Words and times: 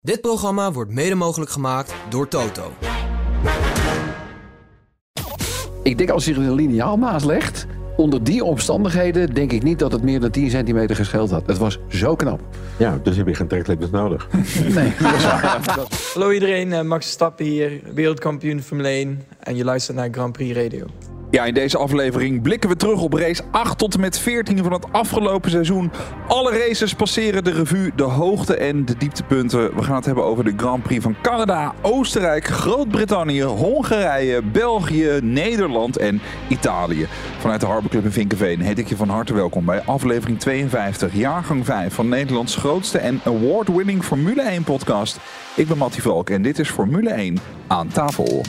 Dit 0.00 0.20
programma 0.20 0.72
wordt 0.72 0.90
mede 0.90 1.14
mogelijk 1.14 1.50
gemaakt 1.50 1.94
door 2.08 2.28
Toto. 2.28 2.72
Ik 5.82 5.98
denk 5.98 6.10
als 6.10 6.24
je 6.24 6.32
er 6.34 6.38
een 6.38 6.54
liniaal 6.54 6.98
naast 6.98 7.24
legt, 7.24 7.66
onder 7.96 8.24
die 8.24 8.44
omstandigheden 8.44 9.34
denk 9.34 9.52
ik 9.52 9.62
niet 9.62 9.78
dat 9.78 9.92
het 9.92 10.02
meer 10.02 10.20
dan 10.20 10.30
10 10.30 10.50
centimeter 10.50 10.96
gescheeld 10.96 11.30
had. 11.30 11.46
Het 11.46 11.58
was 11.58 11.78
zo 11.88 12.16
knap. 12.16 12.40
Ja, 12.76 13.00
dus 13.02 13.16
heb 13.16 13.26
je 13.26 13.34
geen 13.34 13.48
trekkleppers 13.48 13.90
nodig. 13.90 14.28
Nee, 14.74 14.92
dat 15.00 15.14
is 15.14 15.24
waar. 15.24 15.60
Hallo 16.14 16.30
iedereen, 16.30 16.72
eh, 16.72 16.82
Max 16.82 17.04
Verstappen 17.04 17.44
hier, 17.44 17.80
wereldkampioen 17.94 18.62
Formule 18.62 18.88
1 18.88 19.22
en 19.40 19.56
je 19.56 19.64
luistert 19.64 19.96
naar 19.96 20.08
Grand 20.10 20.32
Prix 20.32 20.56
Radio. 20.56 20.86
Ja, 21.30 21.44
in 21.44 21.54
deze 21.54 21.78
aflevering 21.78 22.42
blikken 22.42 22.70
we 22.70 22.76
terug 22.76 23.02
op 23.02 23.12
race 23.12 23.42
8 23.50 23.78
tot 23.78 23.94
en 23.94 24.00
met 24.00 24.18
14 24.18 24.62
van 24.62 24.72
het 24.72 24.92
afgelopen 24.92 25.50
seizoen. 25.50 25.90
Alle 26.28 26.58
races 26.58 26.94
passeren 26.94 27.44
de 27.44 27.50
revue, 27.50 27.92
de 27.96 28.02
hoogte 28.02 28.56
en 28.56 28.84
de 28.84 28.96
dieptepunten. 28.96 29.76
We 29.76 29.82
gaan 29.82 29.94
het 29.96 30.04
hebben 30.04 30.24
over 30.24 30.44
de 30.44 30.52
Grand 30.56 30.82
Prix 30.82 31.02
van 31.02 31.16
Canada, 31.22 31.74
Oostenrijk, 31.82 32.44
Groot-Brittannië, 32.44 33.42
Hongarije, 33.42 34.42
België, 34.42 35.18
Nederland 35.22 35.96
en 35.96 36.20
Italië. 36.48 37.06
Vanuit 37.38 37.60
de 37.60 37.66
Harbor 37.66 37.90
Club 37.90 38.04
in 38.04 38.12
Vinkenveen 38.12 38.60
heet 38.60 38.78
ik 38.78 38.88
je 38.88 38.96
van 38.96 39.08
harte 39.08 39.34
welkom 39.34 39.64
bij 39.64 39.82
aflevering 39.82 40.40
52, 40.40 41.14
jaargang 41.14 41.64
5 41.64 41.94
van 41.94 42.08
Nederlands 42.08 42.56
grootste 42.56 42.98
en 42.98 43.20
award-winning 43.24 44.04
Formule 44.04 44.42
1 44.42 44.64
podcast. 44.64 45.18
Ik 45.56 45.68
ben 45.68 45.78
Mattie 45.78 46.02
Valk 46.02 46.30
en 46.30 46.42
dit 46.42 46.58
is 46.58 46.70
Formule 46.70 47.10
1 47.10 47.38
aan 47.66 47.88
tafel. 47.88 48.42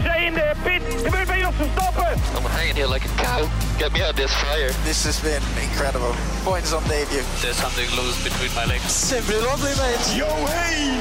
Vuurzee 0.00 0.26
in 0.26 0.34
de 0.34 0.52
pit. 0.62 0.82
Gebeurt 1.04 1.26
bij 1.26 1.38
Jos 1.38 1.54
Verstappen. 1.56 2.12
I'm 2.36 2.44
hanging 2.44 2.76
here 2.76 2.88
like 2.88 3.06
a 3.08 3.22
cow. 3.22 3.48
Get 3.78 3.92
me 3.92 4.00
out 4.02 4.10
of 4.10 4.16
this 4.16 4.32
fire. 4.32 4.70
This 4.84 5.04
has 5.04 5.20
been 5.20 5.42
incredible. 5.66 6.14
Points 6.44 6.72
on 6.72 6.82
debut. 6.88 7.24
There's 7.40 7.58
something 7.64 7.88
loose 7.98 8.18
between 8.22 8.52
my 8.54 8.66
legs. 8.72 9.08
Simply 9.08 9.38
lovely, 9.48 9.74
mate. 9.82 10.04
Yo 10.20 10.30
hey, 10.56 10.98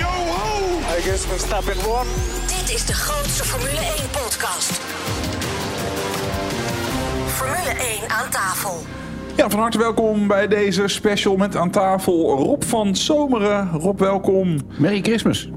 yo 0.00 0.12
ho. 0.34 0.48
I 0.96 1.00
guess 1.06 1.24
Verstappen 1.24 1.78
won. 1.84 2.06
Dit 2.46 2.74
is 2.76 2.86
de 2.86 2.92
grootste 2.92 3.44
Formule 3.44 3.80
1 3.80 4.10
podcast. 4.10 4.70
Formule 7.26 7.74
1 8.00 8.10
aan 8.10 8.30
tafel. 8.30 8.82
Ja, 9.36 9.50
van 9.50 9.60
harte 9.60 9.78
welkom 9.78 10.26
bij 10.26 10.48
deze 10.48 10.88
special 10.88 11.36
met 11.36 11.56
aan 11.56 11.70
tafel 11.70 12.36
Rob 12.36 12.62
van 12.62 12.96
Zomeren. 12.96 13.70
Rob, 13.70 13.98
welkom. 14.00 14.60
Merry 14.78 15.00
Christmas. 15.00 15.48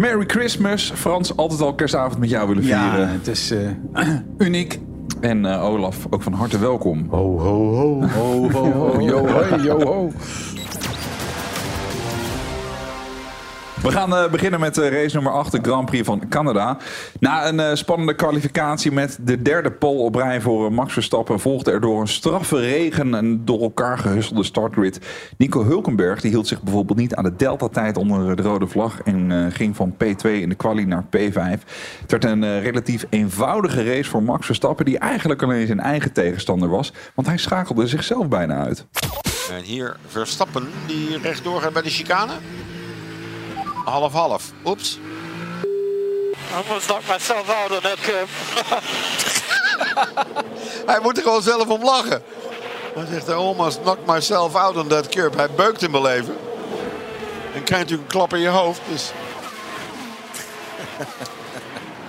Merry 0.00 0.24
Christmas. 0.26 0.92
Frans, 0.94 1.36
altijd 1.36 1.60
al 1.60 1.74
kerstavond 1.74 2.18
met 2.18 2.30
jou 2.30 2.48
willen 2.48 2.62
vieren. 2.62 3.08
het 3.08 3.26
is 3.26 3.50
eh, 3.50 4.08
uniek. 4.46 4.78
En 5.20 5.44
eh, 5.44 5.64
Olaf, 5.64 6.06
ook 6.10 6.22
van 6.22 6.32
harte 6.32 6.58
welkom. 6.58 7.06
Ho, 7.08 7.38
ho, 7.38 7.74
ho. 7.74 8.06
Ho, 8.06 8.50
ho, 8.50 8.70
ho, 8.70 9.00
yo, 9.10 9.26
yo, 9.62 9.80
ho. 9.80 10.10
We 13.82 13.90
gaan 13.90 14.16
eh, 14.16 14.30
beginnen 14.30 14.60
met 14.60 14.78
eh, 14.78 14.88
race 14.88 15.14
nummer 15.14 15.32
8, 15.32 15.52
de 15.52 15.58
Grand 15.62 15.86
Prix 15.86 16.06
van 16.06 16.28
Canada. 16.28 16.78
Na 17.20 17.48
een 17.48 17.60
eh, 17.60 17.74
spannende 17.74 18.14
kwalificatie 18.14 18.92
met 18.92 19.18
de 19.20 19.42
derde 19.42 19.70
pole 19.70 19.98
op 19.98 20.14
rij 20.14 20.40
voor 20.40 20.72
Max 20.72 20.92
Verstappen... 20.92 21.40
volgde 21.40 21.70
er 21.70 21.80
door 21.80 22.00
een 22.00 22.08
straffe 22.08 22.56
regen 22.56 23.14
en 23.14 23.44
door 23.44 23.60
elkaar 23.60 23.98
gehusselde 23.98 24.44
startgrid. 24.44 25.00
Nico 25.36 25.64
Hulkenberg 25.64 26.20
die 26.20 26.30
hield 26.30 26.46
zich 26.46 26.62
bijvoorbeeld 26.62 26.98
niet 26.98 27.14
aan 27.14 27.24
de 27.24 27.36
delta-tijd 27.36 27.96
onder 27.96 28.36
de 28.36 28.42
rode 28.42 28.66
vlag... 28.66 29.00
en 29.02 29.52
ging 29.52 29.76
van 29.76 29.94
P2 30.04 30.30
in 30.30 30.48
de 30.48 30.54
quali 30.54 30.84
naar 30.84 31.04
P5. 31.04 31.64
Het 32.00 32.10
werd 32.10 32.24
een 32.24 32.60
relatief 32.60 33.06
eenvoudige 33.10 33.84
race 33.84 34.10
voor 34.10 34.22
Max 34.22 34.46
Verstappen... 34.46 34.84
die 34.84 34.98
eigenlijk 34.98 35.42
alleen 35.42 35.66
zijn 35.66 35.80
eigen 35.80 36.12
tegenstander 36.12 36.68
was... 36.68 36.92
want 37.14 37.28
hij 37.28 37.36
schakelde 37.36 37.86
zichzelf 37.86 38.28
bijna 38.28 38.64
uit. 38.64 38.86
En 39.52 39.62
hier 39.62 39.96
Verstappen 40.06 40.68
die 40.86 41.18
rechtdoor 41.22 41.60
gaat 41.60 41.72
bij 41.72 41.82
de 41.82 41.90
chicane. 41.90 42.32
Half-half. 43.90 44.52
Oeps. 44.64 44.98
Almost 46.54 46.86
knocked 46.86 47.08
myself 47.08 47.48
out 47.48 47.70
on 47.70 47.80
that 47.80 48.00
curve. 48.00 48.28
Hij 50.86 51.00
moet 51.02 51.16
er 51.16 51.22
gewoon 51.22 51.42
zelf 51.42 51.68
om 51.68 51.84
lachen. 51.84 52.22
Hij 52.94 53.06
zegt, 53.10 53.28
I 53.28 53.32
almost 53.32 53.80
knocked 53.80 54.06
myself 54.06 54.54
out 54.54 54.76
on 54.76 54.88
that 54.88 55.08
curb. 55.08 55.36
Hij 55.36 55.50
beukt 55.50 55.82
in 55.82 55.90
mijn 55.90 56.02
leven. 56.02 56.36
En 57.54 57.64
krijgt 57.64 57.84
natuurlijk 57.84 58.12
een 58.12 58.18
klap 58.18 58.34
in 58.34 58.40
je 58.40 58.48
hoofd. 58.48 58.80
Dus... 58.88 59.10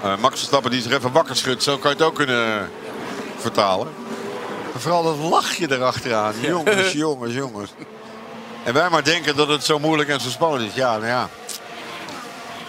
Eh, 0.02 0.18
Max 0.18 0.38
Verstappen 0.38 0.72
die 0.72 0.82
zich 0.82 0.92
even 0.92 1.12
wakker 1.12 1.36
schudt. 1.36 1.64
Zo 1.64 1.78
kan 1.78 1.92
je 1.92 1.98
het 1.98 2.06
ook 2.06 2.16
kunnen 2.16 2.70
vertalen. 3.38 3.88
Maar 4.72 4.82
vooral 4.82 5.04
dat 5.04 5.18
lachje 5.18 5.72
erachteraan. 5.72 6.34
Jongens, 6.40 6.92
jongens, 7.06 7.34
jongens. 7.34 7.72
En 8.64 8.74
wij 8.74 8.90
maar 8.90 9.04
denken 9.04 9.36
dat 9.36 9.48
het 9.48 9.64
zo 9.64 9.80
moeilijk 9.80 10.10
en 10.10 10.20
zo 10.20 10.30
spannend 10.30 10.70
is. 10.70 10.74
Ja, 10.74 10.92
nou 10.92 11.06
ja. 11.06 11.30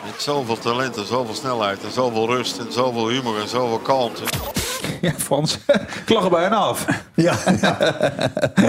Met 0.04 0.22
zoveel 0.22 0.58
talent 0.58 0.96
en 0.96 1.06
zoveel 1.06 1.34
snelheid 1.34 1.84
en 1.84 1.92
zoveel 1.92 2.26
rust 2.26 2.58
en 2.58 2.72
zoveel 2.72 3.08
humor 3.08 3.40
en 3.40 3.48
zoveel 3.48 3.78
kalmte. 3.78 4.24
Ja, 5.02 5.12
Frans, 5.16 5.58
ik 6.04 6.08
lag 6.08 6.24
er 6.24 6.30
bijna 6.30 6.56
af. 6.56 6.86
Ja, 7.14 7.34
ja. 7.60 7.76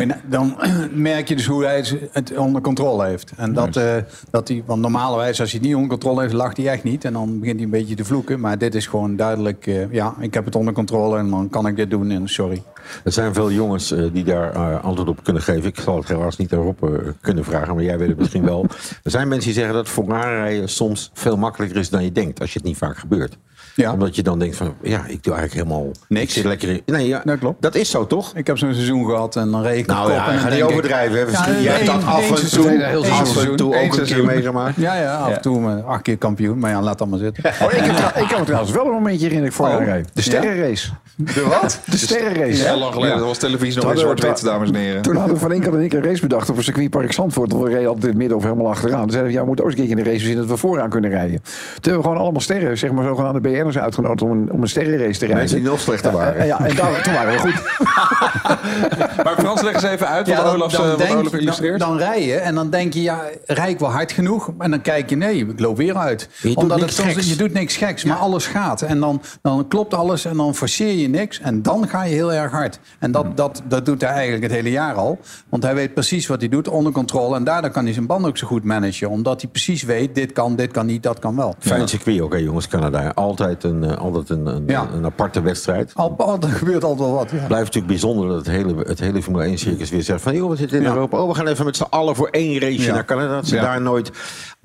Na- 0.06 0.20
dan 0.30 0.58
merk 0.94 1.28
je 1.28 1.36
dus 1.36 1.46
hoe 1.46 1.64
hij 1.64 1.86
het 2.12 2.38
onder 2.38 2.62
controle 2.62 3.06
heeft. 3.06 3.32
En 3.38 3.54
dat, 3.54 3.76
eh, 3.76 3.96
dat 4.30 4.48
hij, 4.48 4.64
want 4.66 4.82
normalerwijs 4.82 5.40
als 5.40 5.52
hij 5.52 5.60
het 5.60 5.68
niet 5.68 5.76
onder 5.76 5.90
controle 5.90 6.22
heeft, 6.22 6.34
lacht 6.34 6.58
hij 6.58 6.68
echt 6.68 6.84
niet. 6.84 7.06
En 7.06 7.14
dan 7.14 7.40
begint 7.40 7.56
hij 7.56 7.66
een 7.66 7.72
beetje 7.72 7.96
te 7.96 8.06
vloeken. 8.06 8.40
Maar 8.40 8.58
dit 8.58 8.76
is 8.76 8.88
gewoon 8.88 9.16
duidelijk, 9.16 9.68
eh, 9.68 9.92
ja, 9.92 10.16
ik 10.20 10.34
heb 10.34 10.46
het 10.46 10.56
onder 10.56 10.74
controle 10.74 11.18
en 11.18 11.30
dan 11.30 11.50
kan 11.50 11.68
ik 11.68 11.76
dit 11.76 11.90
doen 11.90 12.12
en 12.12 12.28
sorry. 12.30 12.64
Er 13.04 13.12
zijn 13.12 13.34
veel 13.34 13.52
jongens 13.52 13.92
eh, 13.92 14.04
die 14.14 14.24
daar 14.24 14.80
antwoord 14.80 15.10
op 15.10 15.24
kunnen 15.24 15.42
geven. 15.42 15.70
Ik 15.70 15.80
zal 15.80 15.98
het 15.98 16.08
helaas 16.08 16.38
niet 16.38 16.52
erop 16.52 16.84
eh, 16.84 16.90
kunnen 17.22 17.44
vragen, 17.44 17.76
maar 17.76 17.84
jij 17.84 17.98
weet 17.98 18.10
het 18.10 18.18
misschien 18.18 18.46
wel. 18.46 18.66
Er 19.04 19.12
zijn 19.12 19.28
mensen 19.28 19.46
die 19.52 19.60
zeggen 19.60 19.76
dat 19.76 19.90
vooraanrijden 19.90 20.70
soms 20.70 21.12
veel 21.14 21.38
makkelijker 21.38 21.78
is 21.78 21.90
dan 21.90 22.04
je 22.04 22.12
denkt. 22.12 22.40
Als 22.40 22.54
je 22.54 22.60
het 22.60 22.68
niet 22.68 22.78
vaak 22.78 22.98
gebeurt. 22.98 23.38
Ja. 23.76 23.92
Omdat 23.94 24.16
je 24.16 24.24
dan 24.24 24.40
denkt 24.40 24.56
van, 24.56 24.74
ja, 24.82 24.98
ik 25.08 25.24
doe 25.24 25.34
eigenlijk 25.34 25.54
helemaal 25.68 25.92
Niks. 26.08 26.24
Ik 26.24 26.30
zit 26.30 26.44
lekker 26.46 26.70
in. 26.70 26.82
Nee, 26.86 27.08
ja, 27.08 27.22
Dat 27.26 27.40
klopt. 27.40 27.62
Dat 27.62 27.76
is 27.76 27.90
zo, 27.90 28.08
toch? 28.08 28.32
Ik 28.36 28.48
heb 28.48 28.58
zo'n 28.58 28.74
seizoen 28.74 29.06
gehad 29.06 29.36
en 29.36 29.52
dan 29.52 29.62
reed 29.62 29.78
ik 29.78 29.86
Nou 29.86 30.06
op 30.10 30.16
ja, 30.16 30.26
en 30.28 30.32
dan 30.34 30.40
ga 30.42 30.50
niet 30.50 30.58
ik- 30.58 30.70
overdrijven. 30.70 31.18
hè. 31.20 31.52
Ja, 31.52 31.58
je 31.60 31.70
hebt 31.70 31.86
dat 31.86 32.06
af 32.06 32.30
en 32.30 32.38
seizoen. 32.38 32.62
toe, 32.64 32.84
Heel 32.84 33.06
af 33.06 33.46
en 33.48 33.56
toe 33.56 33.76
ook 33.76 33.96
een 33.98 34.04
keer 34.06 34.26
meegemaakt. 34.26 34.76
Ja, 34.78 34.96
ja, 35.02 35.16
af 35.16 35.32
en 35.36 35.42
toe 35.42 35.82
acht 35.82 36.02
keer 36.02 36.18
kampioen. 36.18 36.60
Maar 36.60 36.70
ja, 36.72 36.82
laat 36.82 36.98
dat 36.98 37.08
maar 37.08 37.20
zitten. 37.20 37.44
Oh, 37.64 37.72
ik, 37.74 37.80
heb, 37.80 38.16
ik 38.24 38.28
kan 38.28 38.40
me 38.40 38.46
trouwens 38.46 38.72
wel 38.74 38.86
een 38.86 38.92
momentje 38.92 39.20
herinneren 39.28 39.48
ik 39.50 39.54
voor 39.56 39.68
Oh. 39.68 39.94
De 40.14 40.22
sterrenrace. 40.22 40.90
De 41.16 41.44
wat? 41.62 41.80
De 41.92 41.98
sterrenrace. 41.98 42.64
Heel 42.68 42.78
lang 42.78 42.94
geleden, 42.94 43.18
dat 43.18 43.26
was 43.28 43.38
televisie 43.38 43.76
nog 43.82 43.84
in 43.84 43.90
hadden 43.98 44.16
we- 44.16 44.20
zwart-wit, 44.22 44.44
dames 44.52 44.70
en 44.70 44.76
heren. 44.76 45.02
Toen 45.02 45.16
hadden 45.16 45.38
Van 45.40 45.52
Inkel 45.54 45.74
en 45.74 45.82
ik 45.84 45.94
een 45.94 46.04
race 46.04 46.22
bedacht 46.22 46.50
op 46.50 46.58
een 46.58 46.64
circuitpark 46.64 47.12
Zandvoort. 47.14 47.54
We 47.54 47.64
reden 47.70 47.86
altijd 47.88 48.04
in 48.04 48.10
het 48.10 48.18
midden 48.18 48.38
of 48.38 48.44
helemaal 48.44 48.70
achteraan. 48.70 49.02
Toen 49.02 49.10
zeiden 49.12 49.32
we, 49.32 49.38
ja, 49.38 49.42
we 49.42 49.48
moeten 49.48 49.66
ook 49.66 49.72
eens 49.72 49.80
een 49.80 49.86
keertje 49.88 50.04
in 50.04 50.10
de 50.10 50.18
race 50.18 50.26
zien 50.30 50.38
dat 50.38 50.48
we 50.48 50.58
vooraan 50.58 50.90
kunnen 50.90 51.10
rijden. 51.10 51.42
Toen 51.44 51.52
hebben 51.82 51.98
we 51.98 52.02
gewoon 52.08 52.18
allemaal 52.18 52.42
sterren, 52.42 52.78
zeg 52.78 52.92
maar 52.92 53.06
zogenaamde 53.06 53.42
BN'ers 53.63 53.78
uitgenodigd 53.78 54.22
om 54.22 54.31
een, 54.31 54.51
om 54.51 54.62
een 54.62 54.68
sterrenrace 54.68 55.19
te 55.19 55.25
rijden. 55.25 55.35
Mensen 55.38 55.57
die 55.57 55.68
nog 55.68 55.79
slechter 55.79 56.12
waren. 56.12 56.38
Ja, 56.38 56.44
ja, 56.44 56.66
en 56.66 56.75
daar, 56.75 57.03
toen 57.03 57.13
waren 57.13 57.34
we 57.34 57.40
goed. 57.40 57.62
Maar 59.24 59.35
Frans, 59.38 59.62
leg 59.62 59.74
eens 59.74 59.84
even 59.84 60.07
uit 60.07 60.28
wat 60.28 60.38
Ja, 60.38 60.44
dan, 60.44 60.53
Olaf, 60.53 60.72
dan, 60.72 60.84
eh, 60.84 60.90
wat 60.90 60.97
denk, 60.97 61.12
Olaf 61.12 61.31
dan, 61.31 61.40
illustreert. 61.40 61.79
dan 61.79 61.97
rij 61.97 62.25
je 62.25 62.35
en 62.35 62.56
dan 62.56 62.69
denk 62.69 62.94
je, 62.94 63.01
ja, 63.01 63.22
rij 63.46 63.69
ik 63.69 63.79
wel 63.79 63.91
hard 63.91 64.12
genoeg? 64.12 64.51
En 64.57 64.72
dan 64.72 64.81
kijk 64.81 65.09
je, 65.09 65.16
nee, 65.16 65.47
ik 65.47 65.59
loop 65.59 65.78
weer 65.78 65.97
uit. 65.97 66.29
Je 66.41 66.56
Omdat 66.56 66.81
het 66.81 66.94
soms, 66.94 67.13
geks. 67.13 67.29
je 67.29 67.35
doet 67.35 67.53
niks 67.53 67.78
geks, 67.78 68.03
maar 68.03 68.18
alles 68.18 68.46
gaat. 68.47 68.81
En 68.81 69.00
dan, 69.00 69.22
dan 69.41 69.68
klopt 69.68 69.94
alles 69.94 70.25
en 70.25 70.38
dan 70.38 70.56
forceer 70.56 70.94
je 70.94 71.09
niks. 71.09 71.40
En 71.40 71.62
dan 71.62 71.88
ga 71.88 72.03
je 72.03 72.13
heel 72.13 72.34
erg 72.34 72.51
hard. 72.51 72.80
En 73.00 73.12
dat, 73.12 73.38
dat, 73.38 73.62
dat 73.68 73.85
doet 73.85 74.01
hij 74.01 74.12
eigenlijk 74.12 74.44
het 74.44 74.51
hele 74.51 74.72
jaar 74.72 74.94
al. 74.94 75.19
Want 75.50 75.63
hij 75.63 75.75
weet 75.75 75.94
precies 75.94 76.28
wat 76.28 76.40
hij 76.40 76.50
doet, 76.50 76.68
onder 76.68 76.91
controle. 76.91 77.35
En 77.35 77.44
daardoor 77.44 77.72
kan 77.72 77.84
hij 77.84 77.94
zijn 77.94 78.06
band 78.06 78.25
ook 78.25 78.38
zo 78.38 78.47
goed 78.47 78.63
managen. 78.63 79.09
Omdat 79.09 79.41
hij 79.41 79.50
precies 79.50 79.84
weet, 79.84 80.16
dit 80.16 80.31
kan, 80.31 80.56
dit 80.56 80.72
kan 80.72 80.85
niet, 80.85 81.03
dat 81.03 81.19
kan 81.19 81.35
wel. 81.35 81.56
Fijn 81.59 81.88
circuit 81.88 82.22
ook, 82.22 82.34
hè, 82.34 82.40
jongens, 82.40 82.68
Canada. 82.68 83.12
Altijd 83.16 83.53
een, 83.62 83.84
eh, 83.84 83.97
altijd 83.97 84.30
een, 84.30 84.46
een, 84.46 84.64
Ja. 84.68 84.88
een 84.94 85.06
aparte 85.06 85.41
wedstrijd. 85.41 85.91
Al, 85.96 86.38
er 86.41 86.50
gebeurt 86.50 86.84
altijd 86.84 87.08
wel 87.09 87.18
wat. 87.18 87.30
Ja. 87.31 87.38
blijft 87.38 87.50
natuurlijk 87.66 87.88
bijzonder 87.88 88.28
dat 88.28 88.38
het 88.38 88.47
hele, 88.47 88.75
het 88.88 89.00
hele 89.00 89.24
Formule 89.24 89.46
1 89.46 89.58
circus 89.58 89.90
weer 89.90 90.02
zegt 90.03 90.22
van 90.22 90.36
joh, 90.36 90.50
we 90.50 90.56
zitten 90.56 90.78
in 90.78 90.84
Ja. 90.84 90.90
Europa. 90.90 91.18
Oh, 91.18 91.30
we 91.30 91.36
gaan 91.36 91.48
even 91.48 91.66
met 91.66 91.75
z'n 91.75 91.86
allen 91.89 92.16
voor 92.16 92.28
één 92.28 92.60
race 92.60 92.92
naar 92.92 93.06
Canada. 93.06 93.33
Dat 93.36 93.48
ze 93.48 93.56
daar 93.56 93.81
nooit 93.81 94.12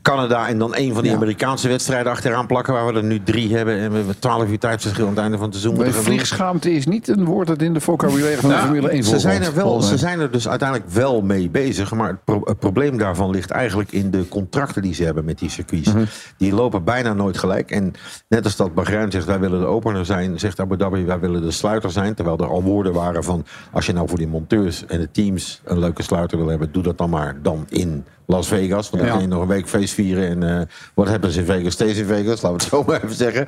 Canada 0.03 0.49
en 0.49 0.59
dan 0.59 0.73
een 0.77 0.93
van 0.93 1.03
die 1.03 1.11
Ja. 1.11 1.17
Amerikaanse 1.17 1.69
wedstrijden 1.69 2.13
achteraan 2.13 2.47
plakken, 2.47 2.73
waar 2.75 2.87
we 2.87 2.93
er 2.93 3.05
nu 3.05 3.23
drie 3.23 3.57
hebben 3.57 3.79
en 3.79 3.91
we 3.91 3.97
hebben 3.97 4.19
12 4.19 4.49
uur 4.49 4.59
tijdverschil 4.59 5.05
aan 5.05 5.11
het 5.11 5.21
einde 5.21 5.37
van 5.39 5.47
het 5.51 5.57
seizoen. 5.59 5.85
Doen. 5.85 5.93
vliegschaamte 5.93 6.73
is 6.73 6.87
niet 6.87 7.09
een 7.09 7.25
woord 7.25 7.47
dat 7.47 7.63
in 7.63 7.75
de 7.75 7.81
vocabulaire 7.81 8.41
van 8.41 8.51
de 8.51 8.57
Formule 8.57 8.89
1 8.91 9.05
ze 9.05 9.19
zijn, 9.19 9.43
er 9.43 9.55
wel, 9.55 9.83
ze 9.83 9.97
zijn 9.99 10.21
er 10.21 10.31
dus 10.31 10.49
uiteindelijk 10.49 10.91
wel 10.91 11.23
mee 11.23 11.51
bezig. 11.51 11.93
Maar 11.93 12.09
het, 12.09 12.25
pro- 12.25 12.41
het 12.45 12.59
probleem 12.59 12.99
daarvan 12.99 13.31
ligt 13.31 13.51
eigenlijk 13.51 13.93
in 13.93 14.11
de 14.11 14.29
contracten 14.29 14.83
die 14.83 14.95
ze 14.95 15.05
hebben 15.05 15.25
met 15.25 15.39
die 15.39 15.51
circuits. 15.51 15.93
Mhm. 15.93 16.05
Die 16.37 16.55
lopen 16.55 16.85
bijna 16.85 17.13
nooit 17.13 17.39
gelijk. 17.39 17.71
En 17.71 17.93
net 18.29 18.45
als 18.45 18.57
dat 18.57 18.75
Bahrein 18.75 19.11
zegt, 19.11 19.25
wij 19.27 19.41
willen 19.41 19.61
de 19.61 19.67
opener 19.67 20.07
zijn, 20.07 20.39
zegt 20.39 20.61
Abu 20.61 20.77
Dhabi, 20.77 21.05
wij 21.05 21.19
willen 21.19 21.43
de 21.43 21.51
sluiter 21.51 21.91
zijn. 21.91 22.15
Terwijl 22.15 22.39
er 22.39 22.49
al 22.49 22.63
woorden 22.63 22.93
waren 22.93 23.25
van, 23.25 23.45
als 23.73 23.87
je 23.87 23.93
nou 23.93 24.09
voor 24.09 24.19
die 24.19 24.29
monteurs 24.29 24.87
en 24.87 24.99
de 25.01 25.11
teams 25.11 25.61
een 25.65 25.79
leuke 25.79 26.03
sluiter 26.03 26.39
wil 26.39 26.49
hebben, 26.49 26.73
doe 26.73 26.83
dat 26.83 26.99
dan 26.99 27.11
maar 27.11 27.37
dan 27.43 27.67
in 27.69 28.05
Las 28.31 28.49
Vegas. 28.49 28.91
Want 28.91 29.03
dan 29.03 29.13
kun 29.13 29.21
je 29.21 29.27
nog 29.27 29.43
een 29.43 29.49
week 29.49 29.69
feest 29.69 29.95
vieren. 29.95 30.29
En 30.29 30.59
eh 30.59 30.67
wat 30.95 31.09
hebben 31.09 31.31
ze 31.33 31.39
in 31.41 31.45
Vegas? 31.47 31.73
Steeds 31.73 31.99
in 31.99 32.05
Vegas, 32.07 32.43
laten 32.43 32.49
we 32.49 32.55
het 32.55 32.63
zo 32.63 32.83
maar 32.87 33.03
even 33.05 33.17
zeggen. 33.17 33.47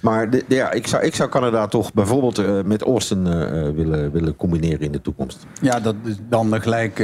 Maar 0.00 0.30
de, 0.30 0.44
de- 0.48 0.54
ja, 0.54 0.72
ik, 0.72 0.86
zou, 0.86 1.02
ik 1.04 1.14
zou 1.14 1.28
Canada 1.28 1.66
toch 1.66 1.92
bijvoorbeeld 1.92 2.38
eh, 2.38 2.60
met 2.64 2.82
Austin 2.82 3.26
eh, 3.26 3.32
willen, 3.74 4.10
willen 4.12 4.36
combineren 4.36 4.80
in 4.80 4.92
de 4.92 5.00
toekomst. 5.00 5.38
Ja, 5.62 5.80
dat 5.80 5.94
is 6.04 6.14
dan 6.28 6.62
gelijk 6.62 7.02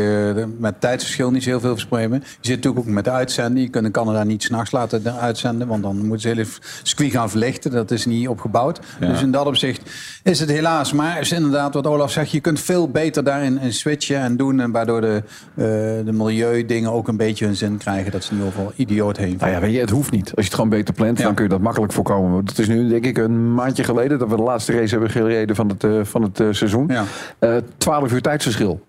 met 0.58 0.80
tijdsverschil 0.80 1.30
niet 1.30 1.42
zo 1.42 1.48
heel 1.50 1.60
veel 1.60 1.70
verspreiden. 1.72 2.18
Je 2.20 2.26
zit 2.40 2.56
natuurlijk 2.56 2.86
ook 2.86 2.92
met 2.94 3.04
de 3.04 3.10
uitzending. 3.10 3.64
Je 3.66 3.70
kunt 3.70 3.90
Canada 3.90 4.24
niet 4.24 4.42
s'nachts 4.42 4.70
laten 4.72 5.02
de- 5.02 5.12
uitzenden. 5.12 5.68
Want 5.68 5.82
dan 5.82 5.96
moeten 5.96 6.20
ze 6.20 6.28
hele 6.28 6.46
circuit 6.82 7.10
gaan 7.10 7.30
verlichten. 7.30 7.70
Dat 7.70 7.90
is 7.90 8.06
niet 8.06 8.28
opgebouwd. 8.28 8.80
Ja. 9.00 9.06
Dus 9.08 9.22
in 9.22 9.30
dat 9.30 9.46
opzicht 9.46 9.90
is 10.22 10.40
het 10.40 10.50
helaas. 10.50 10.92
Maar 10.92 11.20
is 11.20 11.32
inderdaad 11.32 11.74
wat 11.74 11.86
Olaf 11.86 12.12
zegt. 12.12 12.30
Je 12.30 12.40
kunt 12.40 12.60
veel 12.60 12.88
beter 12.88 13.24
daarin 13.24 13.58
in 13.60 13.72
switchen 13.72 14.18
en 14.20 14.36
doen. 14.36 14.60
En 14.60 14.70
waardoor 14.70 15.00
de, 15.00 15.22
eh 15.54 15.64
de 16.04 16.12
milieudingen 16.12 16.92
ook 16.92 17.08
een 17.08 17.15
beetje 17.16 17.44
hun 17.44 17.56
zin 17.56 17.76
krijgen. 17.78 18.12
Dat 18.12 18.24
ze 18.24 18.34
niet 18.34 18.42
overal 18.44 18.72
idioot 18.76 19.16
heen 19.16 19.36
Nou 19.40 19.50
ja, 19.52 19.60
weet 19.60 19.72
je, 19.72 19.80
het 19.80 19.90
hoeft 19.90 20.10
niet. 20.10 20.24
Als 20.24 20.32
je 20.34 20.42
het 20.42 20.54
gewoon 20.54 20.68
beter 20.70 20.94
plant, 20.94 21.18
dan 21.22 21.34
kun 21.34 21.44
je 21.44 21.50
dat 21.50 21.60
makkelijk 21.60 21.92
voorkomen. 21.92 22.44
Het 22.46 22.58
is 22.58 22.68
nu, 22.68 22.88
denk 22.88 23.04
ik, 23.06 23.18
een 23.18 23.54
maandje 23.54 23.84
geleden 23.84 24.18
dat 24.18 24.28
we 24.28 24.36
de 24.36 24.42
laatste 24.42 24.72
race 24.72 24.90
hebben 24.90 25.10
gereden 25.10 25.56
van 25.56 25.68
het, 25.68 25.84
eh, 25.84 26.00
van 26.02 26.22
het 26.22 26.40
eh, 26.40 26.46
seizoen. 26.50 26.90
Eh 27.38 27.56
12 27.76 28.12
uur 28.12 28.22
tijdsverschil. 28.22 28.84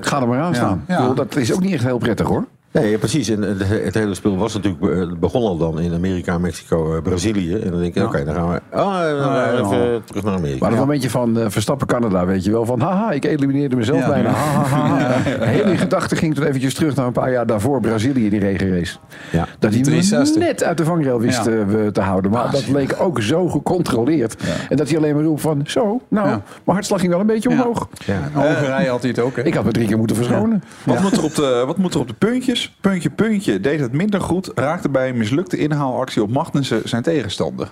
Ga 0.00 0.20
er 0.20 0.28
maar 0.28 0.40
aan 0.40 0.48
Ja. 0.50 0.54
staan. 0.54 0.84
Ja. 0.88 1.08
Dat 1.08 1.36
is 1.36 1.52
ook 1.52 1.60
niet 1.60 1.72
echt 1.72 1.84
heel 1.84 1.98
prettig 1.98 2.26
hoor. 2.26 2.44
Nee, 2.80 2.90
ja, 2.90 2.98
precies. 2.98 3.28
En 3.28 3.42
het, 3.42 3.68
het 3.68 3.94
hele 3.94 4.14
spel 4.14 4.36
was 4.36 4.54
natuurlijk 4.54 4.84
eh, 5.12 5.18
begon 5.18 5.42
al 5.42 5.56
dan 5.56 5.80
in 5.80 5.94
Amerika, 5.94 6.38
Mexico, 6.38 6.96
eh, 6.96 7.02
Brazilië. 7.02 7.54
En 7.54 7.70
dan 7.70 7.80
denk 7.80 7.94
ik, 7.94 8.02
Ja. 8.02 8.04
oké, 8.04 8.24
dan 8.24 8.34
gaan 8.34 8.48
we 8.48 8.60
oh, 8.72 9.00
eh, 9.10 9.18
dan 9.18 9.32
Ja, 9.32 9.52
even 9.52 9.92
ja. 9.92 9.98
terug 10.04 10.22
naar 10.24 10.34
Amerika. 10.34 10.58
Maar 10.60 10.70
dat 10.70 10.78
momentje 10.78 11.10
van 11.10 11.38
eh, 11.38 11.46
Verstappen 11.48 11.86
Canada, 11.86 12.26
weet 12.26 12.44
je 12.44 12.50
wel. 12.50 12.64
Van 12.64 12.80
haha, 12.80 13.10
ik 13.10 13.24
elimineerde 13.24 13.76
mezelf 13.76 13.98
Ja. 13.98 14.08
bijna. 14.08 14.28
Ha, 14.28 14.62
ha, 14.64 14.86
ha, 14.86 14.98
ha. 14.98 15.12
Ja. 15.30 15.44
Heel 15.44 15.64
die 15.64 15.76
gedachte 15.76 16.16
ging 16.16 16.34
toen 16.34 16.44
eventjes 16.44 16.74
terug 16.74 16.94
naar 16.94 17.06
een 17.06 17.12
paar 17.12 17.32
jaar 17.32 17.46
daarvoor. 17.46 17.80
Brazilië, 17.80 18.28
die 18.30 18.40
regenrace. 18.40 18.96
Ja. 19.32 19.46
Dat 19.58 19.70
hij 19.70 19.80
hem 19.80 19.82
63. 19.82 20.42
net 20.42 20.64
uit 20.64 20.76
de 20.78 20.84
vangrail 20.84 21.20
wist 21.20 21.44
Ja. 21.44 21.90
te 21.92 22.00
houden. 22.00 22.30
Maar 22.30 22.50
dat 22.50 22.68
leek 22.68 22.94
ook 22.98 23.22
zo 23.22 23.48
gecontroleerd. 23.48 24.36
En 24.68 24.76
dat 24.76 24.88
hij 24.88 24.98
alleen 24.98 25.14
maar 25.14 25.24
roept 25.24 25.40
van 25.40 25.60
zo, 25.66 26.00
nou, 26.08 26.26
mijn 26.28 26.40
hartslag 26.64 26.98
ging 27.00 27.12
wel 27.12 27.20
een 27.20 27.26
beetje 27.26 27.48
omhoog. 27.48 27.88
Hongarije 28.32 28.88
had 28.88 29.00
hij 29.00 29.10
het 29.10 29.18
ook. 29.20 29.36
Hè? 29.36 29.42
Ik 29.42 29.54
had 29.54 29.64
me 29.64 29.70
drie 29.70 29.86
keer 29.86 29.98
moeten 29.98 30.16
verschonen. 30.16 30.62
Wat, 30.84 31.00
moet 31.00 31.12
er 31.16 31.24
op 31.24 31.34
de, 31.34 31.62
wat 31.66 31.76
moet 31.78 31.94
er 31.94 32.00
op 32.00 32.08
de 32.08 32.14
puntjes? 32.14 32.63
Puntje, 32.80 33.10
puntje. 33.10 33.60
Deed 33.60 33.80
het 33.80 33.92
minder 33.92 34.20
goed. 34.20 34.50
Raakte 34.54 34.88
bij 34.88 35.08
een 35.08 35.16
mislukte 35.16 35.56
inhaalactie 35.56 36.22
op 36.22 36.30
Magnussen 36.30 36.88
zijn 36.88 37.02
tegenstander. 37.02 37.68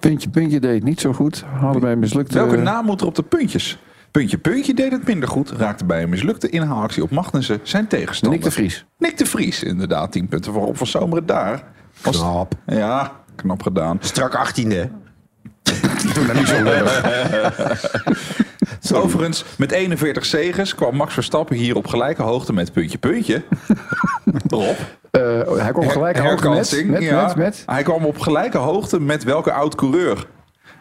Puntje, 0.00 0.28
puntje 0.28 0.60
deed 0.60 0.74
het 0.74 0.84
niet 0.84 1.00
zo 1.00 1.12
goed. 1.12 1.44
Hadden 1.60 1.80
bij 1.82 1.92
een 1.92 1.98
mislukte... 1.98 2.34
Welke 2.34 2.56
naam 2.56 2.84
moet 2.84 3.00
er 3.00 3.06
op 3.06 3.14
de 3.14 3.22
puntjes? 3.22 3.78
Puntje, 4.10 4.38
puntje 4.38 4.74
deed 4.74 4.92
het 4.92 5.06
minder 5.06 5.28
goed. 5.28 5.50
Raakte 5.50 5.84
bij 5.84 6.02
een 6.02 6.08
mislukte 6.08 6.48
inhaalactie 6.48 7.02
op 7.02 7.10
Magnussen 7.10 7.60
zijn 7.62 7.86
tegenstander. 7.86 8.38
Nick 8.38 8.48
de 8.48 8.54
Vries. 8.54 8.84
Nick 8.98 9.18
de 9.18 9.26
Vries, 9.26 9.62
inderdaad. 9.62 10.12
10 10.12 10.28
punten 10.28 10.52
voor 10.52 10.62
Rob 10.64 10.76
van 10.76 10.86
Zomeren 10.86 11.26
daar. 11.26 11.62
Was- 12.02 12.18
Knap. 12.18 12.54
Ja, 12.66 13.12
knap 13.34 13.62
gedaan. 13.62 13.96
Strak 14.00 14.48
18e. 14.50 14.64
Doe 16.14 16.24
nou 16.26 16.38
niet 16.38 16.48
zo 16.48 16.62
lullig. 16.62 17.02
Overigens, 18.92 19.44
met 19.58 19.72
41 19.72 20.24
zegens 20.24 20.74
kwam 20.74 20.96
Max 20.96 21.14
Verstappen 21.14 21.56
hier 21.56 21.76
op 21.76 21.86
gelijke 21.86 22.22
hoogte 22.22 22.52
met 22.52 22.72
puntje, 22.72 22.98
puntje. 22.98 23.42
Rob. 24.48 24.76
Eh, 25.10 25.56
hij 25.56 25.72
kwam 25.72 25.88
gelijk 25.88 26.18
hoogte 26.18 26.34
met, 26.34 26.42
Herkansing, 26.42 26.90
met, 26.90 27.02
ja. 27.02 27.26
met, 27.26 27.36
met. 27.36 27.62
Hij 27.66 27.82
kwam 27.82 28.04
op 28.04 28.18
gelijke 28.18 28.58
hoogte 28.58 29.00
met 29.00 29.24
welke 29.24 29.52
oud-coureur? 29.52 30.26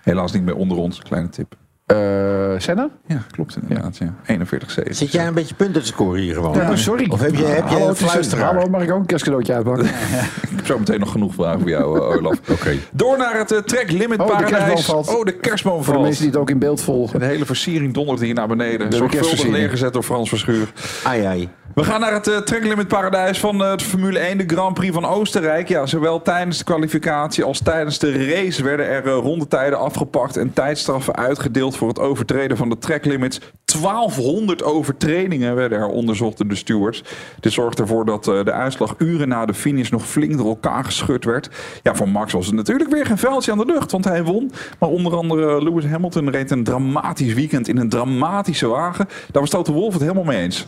Helaas 0.02 0.32
niet 0.32 0.44
meer 0.44 0.56
onder 0.56 0.78
ons, 0.78 1.02
kleine 1.02 1.30
tip. 1.30 1.56
Eh, 1.94 2.60
Senna? 2.60 2.90
Ja, 3.08 3.24
klopt 3.32 3.58
inderdaad. 3.62 3.98
Ja. 3.98 4.14
41 4.26 4.72
zegens. 4.72 4.98
Zit 4.98 5.12
jij 5.12 5.28
een 5.28 5.34
beetje 5.34 5.56
punten 5.56 5.82
te 5.82 5.88
scoren 5.88 6.22
hier 6.22 6.34
gewoon? 6.34 6.54
Ja, 6.56 6.76
sorry. 6.76 7.06
Of 7.10 7.20
heb 7.22 7.36
je, 7.36 7.44
heb 7.46 7.68
je 7.68 7.74
Hallo, 7.74 7.88
een 7.88 7.96
fluisteraar? 7.96 8.54
Hallo, 8.54 8.70
mag 8.70 8.82
ik 8.82 8.92
ook 8.92 9.00
een 9.00 9.06
kerstcadeautje 9.06 9.54
uitpakken? 9.54 9.86
Ik 10.54 10.60
heb 10.60 10.66
zo 10.66 10.80
meteen 10.80 11.00
nog 11.00 11.12
genoeg 11.12 11.34
vragen 11.34 11.60
voor 11.60 11.70
jou, 11.70 11.98
eh, 12.00 12.18
Olaf. 12.18 12.38
Oké. 12.52 12.76
Door 12.92 13.18
naar 13.18 13.38
het 13.38 13.52
eh, 13.52 13.60
track 13.60 13.92
limit 13.92 14.20
Oh, 14.20 14.28
de 14.38 14.44
paradijs. 14.44 14.86
valt. 14.86 15.16
Oh, 15.16 15.24
de 15.26 15.32
kerstboom 15.40 15.74
Voor 15.76 15.84
de 15.86 15.92
valt. 15.92 16.02
mensen 16.04 16.22
die 16.24 16.32
het 16.32 16.42
ook 16.42 16.50
in 16.50 16.60
beeld 16.60 16.82
volgen. 16.82 17.20
De 17.20 17.26
hele 17.26 17.46
versiering 17.46 17.94
dondert 17.94 18.20
hier 18.22 18.34
naar 18.34 18.48
beneden. 18.48 18.78
De 18.78 18.84
Zorgvuldig 18.96 19.12
kerstversiering. 19.12 19.58
neergezet 19.58 19.94
door 19.94 20.04
Frans 20.04 20.30
Verschuur. 20.30 20.72
Ai, 21.04 21.24
ai. 21.24 21.50
We 21.74 21.84
gaan 21.84 22.00
naar 22.00 22.14
het 22.14 22.50
limit 22.62 22.88
paradijs 22.88 23.40
van 23.40 23.64
eh, 23.64 23.78
de 23.78 23.84
Formule 23.84 24.20
1, 24.20 24.38
de 24.38 24.44
Grand 24.48 24.74
Prix 24.74 24.94
van 24.94 25.06
Oostenrijk. 25.06 25.68
Ja, 25.68 25.86
zowel 25.86 26.22
tijdens 26.22 26.58
de 26.58 26.64
kwalificatie 26.64 27.44
als 27.44 27.62
tijdens 27.62 28.00
de 28.00 28.26
race 28.26 28.64
werden 28.64 28.88
er 28.88 29.08
eh, 29.08 29.14
rondetijden 29.14 29.80
afgepakt 29.80 30.38
en 30.38 30.54
tijdstraffen 30.54 31.16
uitgedeeld 31.16 31.78
voor 31.78 31.88
het 31.88 32.00
overtreden 32.00 32.58
van 32.58 32.70
de 32.70 32.78
track 32.78 33.06
limits. 33.06 33.40
1200 33.82 34.64
overtredingen 34.64 35.56
werden 35.56 35.78
er 35.78 35.88
onderzocht 35.88 36.38
door 36.38 36.48
de 36.48 36.56
stewards. 36.56 37.04
Dit 37.40 37.52
zorgde 37.52 37.82
ervoor 37.82 38.06
dat 38.06 38.24
de 38.24 38.52
uitslag 38.52 38.96
uren 38.98 39.28
na 39.28 39.46
de 39.46 39.54
finish 39.54 39.90
nog 39.90 40.06
flink 40.06 40.38
door 40.38 40.48
elkaar 40.48 40.86
geschud 40.86 41.26
werd. 41.26 41.50
Ja, 41.84 41.96
voor 41.96 42.10
Max 42.10 42.34
was 42.34 42.46
het 42.46 42.56
natuurlijk 42.56 42.90
weer 42.90 43.06
geen 43.06 43.18
vuiltje 43.18 43.52
aan 43.52 43.58
de 43.58 43.66
lucht, 43.66 43.92
want 43.92 44.06
hij 44.06 44.24
won. 44.24 44.52
Maar 44.80 44.90
onder 44.90 45.16
andere 45.16 45.64
Lewis 45.64 45.86
Hamilton 45.86 46.30
reed 46.30 46.52
een 46.52 46.64
dramatisch 46.64 47.34
weekend 47.34 47.68
in 47.68 47.78
een 47.78 47.90
dramatische 47.90 48.68
wagen. 48.68 49.08
Daar 49.32 49.42
was 49.42 49.50
Toto 49.50 49.74
Wolff 49.74 49.94
het 49.94 50.02
helemaal 50.02 50.24
mee 50.24 50.42
eens. 50.42 50.68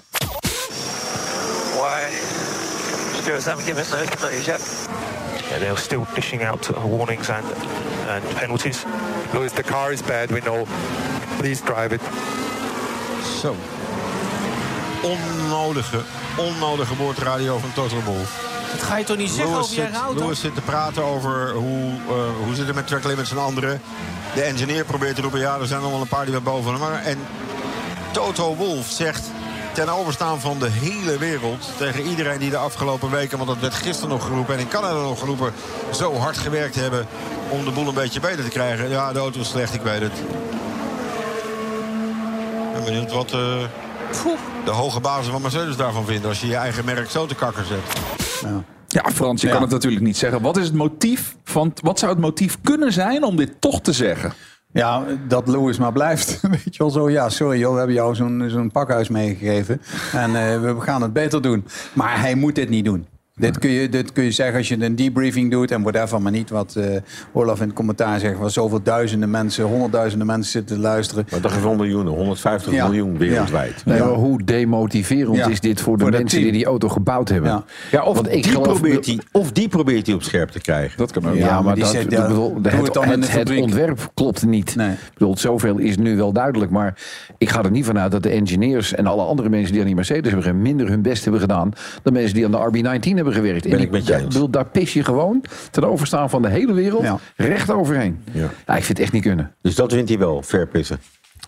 Stewards 3.36 3.46
haven't 3.46 3.66
given 3.66 3.82
us 3.82 3.90
those. 4.22 4.48
Yeah, 5.50 5.60
they're 5.60 5.78
still 5.78 6.08
dishing 6.14 6.44
out 6.44 6.70
uh, 6.70 6.88
warnings 6.88 7.30
and 7.30 7.46
and 8.08 8.24
penalties. 8.36 8.86
Louis, 9.34 9.52
the 9.52 9.64
car 9.64 9.92
is 9.92 10.02
bad, 10.02 10.32
we 10.32 10.40
know. 10.40 10.66
Please 11.38 11.62
drive 11.62 11.92
it. 11.94 12.02
Zo. 13.42 13.56
Onnodige, 15.02 16.02
onnodige 16.38 16.96
boordradio 16.96 17.58
van 17.58 17.74
Total 17.74 18.04
Wolf. 18.04 18.44
Dat 18.72 18.84
ga 18.84 18.98
je 18.98 19.04
toch 19.06 19.18
niet 19.18 19.32
zeggen 19.32 19.54
Lewis 19.54 19.72
over 19.72 19.84
je 19.84 19.98
auto? 19.98 20.20
Lewis 20.20 20.40
zit 20.40 20.56
te 20.56 20.62
praten 20.62 21.04
over 21.04 21.52
hoe, 21.52 21.92
eh, 22.08 22.16
hoe 22.44 22.56
zit 22.56 22.66
het 22.66 22.76
met 22.76 22.88
track 22.88 23.04
limits 23.04 23.32
en 23.32 23.38
anderen. 23.38 23.82
De 24.34 24.42
engineer 24.42 24.86
probeert 24.86 25.16
te 25.16 25.22
roepen, 25.22 25.40
ja, 25.40 25.60
er 25.60 25.68
zijn 25.68 25.82
nog 25.82 25.92
wel 25.92 26.02
een 26.02 26.08
paar 26.08 26.26
die 26.26 26.34
wat 26.34 26.44
boven 26.44 26.74
hem. 26.74 26.94
En 26.94 27.18
Toto 28.12 28.56
Wolf 28.56 28.88
zegt 28.90 29.30
ten 29.76 29.90
overstaan 29.90 30.40
van 30.42 30.60
de 30.60 30.70
hele 30.70 31.18
wereld... 31.18 31.70
tegen 31.78 32.04
iedereen 32.06 32.40
die 32.40 32.50
de 32.50 32.58
afgelopen 32.58 33.10
weken, 33.12 33.38
want 33.38 33.50
dat 33.50 33.60
werd 33.60 33.74
gisteren 33.74 34.10
nog 34.10 34.26
geroepen... 34.26 34.54
en 34.54 34.60
in 34.60 34.68
Canada 34.68 34.94
nog 35.02 35.20
geroepen, 35.20 35.54
zo 35.94 36.14
hard 36.16 36.38
gewerkt 36.38 36.76
hebben... 36.76 37.06
om 37.50 37.66
de 37.66 37.72
boel 37.72 37.88
een 37.88 37.94
beetje 37.94 38.20
beter 38.20 38.44
te 38.44 38.50
krijgen. 38.50 38.90
Ja, 38.90 39.14
de 39.14 39.20
auto 39.20 39.40
is 39.40 39.50
slecht, 39.50 39.74
ik 39.74 39.82
weet 39.82 40.02
het. 40.02 40.12
Ik 42.68 42.74
ben 42.74 42.84
benieuwd 42.84 43.12
wat 43.12 43.32
eh, 43.32 43.64
de 44.66 44.72
hoge 44.72 45.00
bazen 45.00 45.32
van 45.32 45.42
Mercedes 45.42 45.76
daarvan 45.76 46.06
vinden... 46.06 46.30
als 46.30 46.42
je 46.42 46.48
je 46.48 46.56
eigen 46.56 46.86
merk 46.86 47.10
zo 47.10 47.26
te 47.26 47.36
kakker 47.36 47.66
zet. 47.66 48.04
Ja, 48.88 49.04
Frans, 49.14 49.42
je 49.42 49.48
Ja. 49.48 49.54
kan 49.54 49.62
het 49.62 49.72
natuurlijk 49.72 50.04
niet 50.04 50.18
zeggen. 50.18 50.42
Wat 50.42 50.58
is 50.58 50.66
het 50.66 50.74
motief 50.76 51.36
van, 51.44 51.74
wat 51.82 52.00
zou 52.00 52.12
het 52.12 52.22
motief 52.22 52.58
kunnen 52.64 52.94
zijn 52.94 53.24
om 53.24 53.36
dit 53.36 53.62
toch 53.62 53.82
te 53.82 53.94
zeggen? 53.94 54.34
Ja, 54.76 55.04
dat 55.28 55.48
Lewis 55.48 55.78
maar 55.78 55.92
blijft. 55.92 56.42
Weet 56.52 56.64
je 56.76 56.78
wel 56.78 56.90
zo, 56.90 57.10
ja, 57.10 57.30
sorry 57.30 57.60
joh, 57.60 57.72
we 57.72 57.78
hebben 57.78 57.96
jou 57.96 58.16
zo'n 58.16 58.46
zo'n 58.48 58.72
pakhuis 58.72 59.10
meegegeven. 59.10 59.82
En 60.14 60.36
eh, 60.36 60.62
we 60.62 60.82
gaan 60.82 61.02
het 61.02 61.14
beter 61.14 61.42
doen. 61.42 61.66
Maar 61.94 62.20
hij 62.20 62.36
moet 62.36 62.56
dit 62.56 62.70
niet 62.70 62.86
doen. 62.86 63.08
Dit 63.42 63.60
kun, 63.60 63.70
je, 63.70 63.90
dit 63.90 64.12
kun 64.12 64.24
je 64.24 64.32
zeggen 64.32 64.58
als 64.58 64.68
je 64.68 64.84
een 64.84 64.96
debriefing 64.96 65.52
doet 65.52 65.72
en 65.72 65.82
whatever, 65.82 66.22
maar 66.22 66.32
niet 66.32 66.50
wat 66.50 66.76
eh, 66.76 66.86
Olaf 67.34 67.60
in 67.62 67.66
het 67.68 67.76
commentaar 67.76 68.20
zegt. 68.20 68.38
Waar 68.38 68.50
zoveel 68.50 68.82
duizenden 68.84 69.30
mensen, 69.30 69.64
honderdduizenden 69.66 70.28
mensen 70.28 70.52
zitten 70.52 70.76
te 70.76 70.82
luisteren. 70.82 71.26
Maar 71.32 71.42
dat 71.42 71.52
is 71.52 71.62
wel 71.62 71.76
miljoenen, 71.76 72.14
150 72.14 72.74
Ja. 72.74 72.86
miljoen 72.86 73.18
wereldwijd. 73.18 73.86
Nee, 73.86 74.00
maar 74.00 74.08
hoe 74.08 74.44
demotiverend 74.44 75.36
Ja. 75.38 75.48
is 75.48 75.60
dit 75.60 75.82
voor 75.82 75.98
de 75.98 76.04
Voor 76.04 76.12
mensen 76.12 76.42
die 76.42 76.52
die 76.52 76.66
auto 76.66 76.90
gebouwd 76.90 77.30
hebben? 77.30 77.50
Ja. 77.50 77.64
Ja, 77.92 78.04
of, 78.04 78.16
Want 78.16 78.28
ik 78.28 78.44
die 78.44 78.52
geloof- 78.52 78.68
probeert 78.80 79.06
hij, 79.06 79.20
of 79.32 79.52
die 79.52 79.68
probeert 79.68 80.06
hij 80.06 80.16
op 80.16 80.24
scherp 80.24 80.50
te 80.50 80.60
krijgen. 80.60 80.98
Dat 80.98 81.12
kan 81.12 81.30
ook. 81.30 81.36
Ja, 81.36 81.54
maar 81.54 81.64
maar 81.64 81.76
die 81.76 81.84
dat, 81.84 81.94
zegt, 81.94 82.10
bedoel, 82.10 82.58
het, 82.62 83.60
ontwerp 83.60 84.10
klopt 84.14 84.46
niet. 84.46 84.76
Nee. 84.76 84.92
Ik 84.92 84.98
bedoel, 85.14 85.38
zoveel 85.38 85.78
is 85.78 85.98
nu 85.98 86.16
wel 86.18 86.32
duidelijk. 86.34 86.72
Maar 86.72 86.98
ik 87.38 87.50
ga 87.50 87.64
er 87.64 87.72
niet 87.72 87.86
vanuit 87.86 88.12
dat 88.12 88.24
de 88.24 88.30
engineers 88.30 88.94
en 88.94 89.06
alle 89.08 89.24
andere 89.24 89.50
mensen 89.50 89.72
die 89.72 89.80
aan 89.80 89.86
die 89.88 89.96
Mercedes 89.96 90.32
hebben 90.32 90.62
minder 90.62 90.88
hun 90.90 91.02
best 91.02 91.24
hebben 91.24 91.42
gedaan 91.42 91.72
dan 92.04 92.14
mensen 92.14 92.34
die 92.34 92.46
aan 92.46 92.52
de 92.52 92.58
RB19 92.58 93.16
hebben 93.16 93.25
gewerkt. 93.34 93.64
Ben 93.64 93.72
En 93.72 93.80
ik 93.80 93.92
met 93.92 94.08
je 94.08 94.16
eens. 94.16 94.34
bedoel, 94.34 94.50
daar 94.50 94.66
pis 94.66 94.94
je 94.94 95.04
gewoon 95.04 95.44
ten 95.72 95.84
overstaan 95.84 96.30
van 96.30 96.42
de 96.42 96.50
hele 96.50 96.74
wereld 96.74 97.06
recht 97.36 97.72
overheen. 97.72 98.24
Ja. 98.32 98.46
Ik 98.76 98.84
vind 98.84 98.88
het 98.88 99.00
echt 99.00 99.12
niet 99.12 99.24
kunnen. 99.24 99.52
Dus 99.62 99.76
dat 99.76 99.92
wint 99.92 100.10
hij 100.10 100.18
wel, 100.18 100.42
fair 100.42 100.68
pissen. 100.68 101.00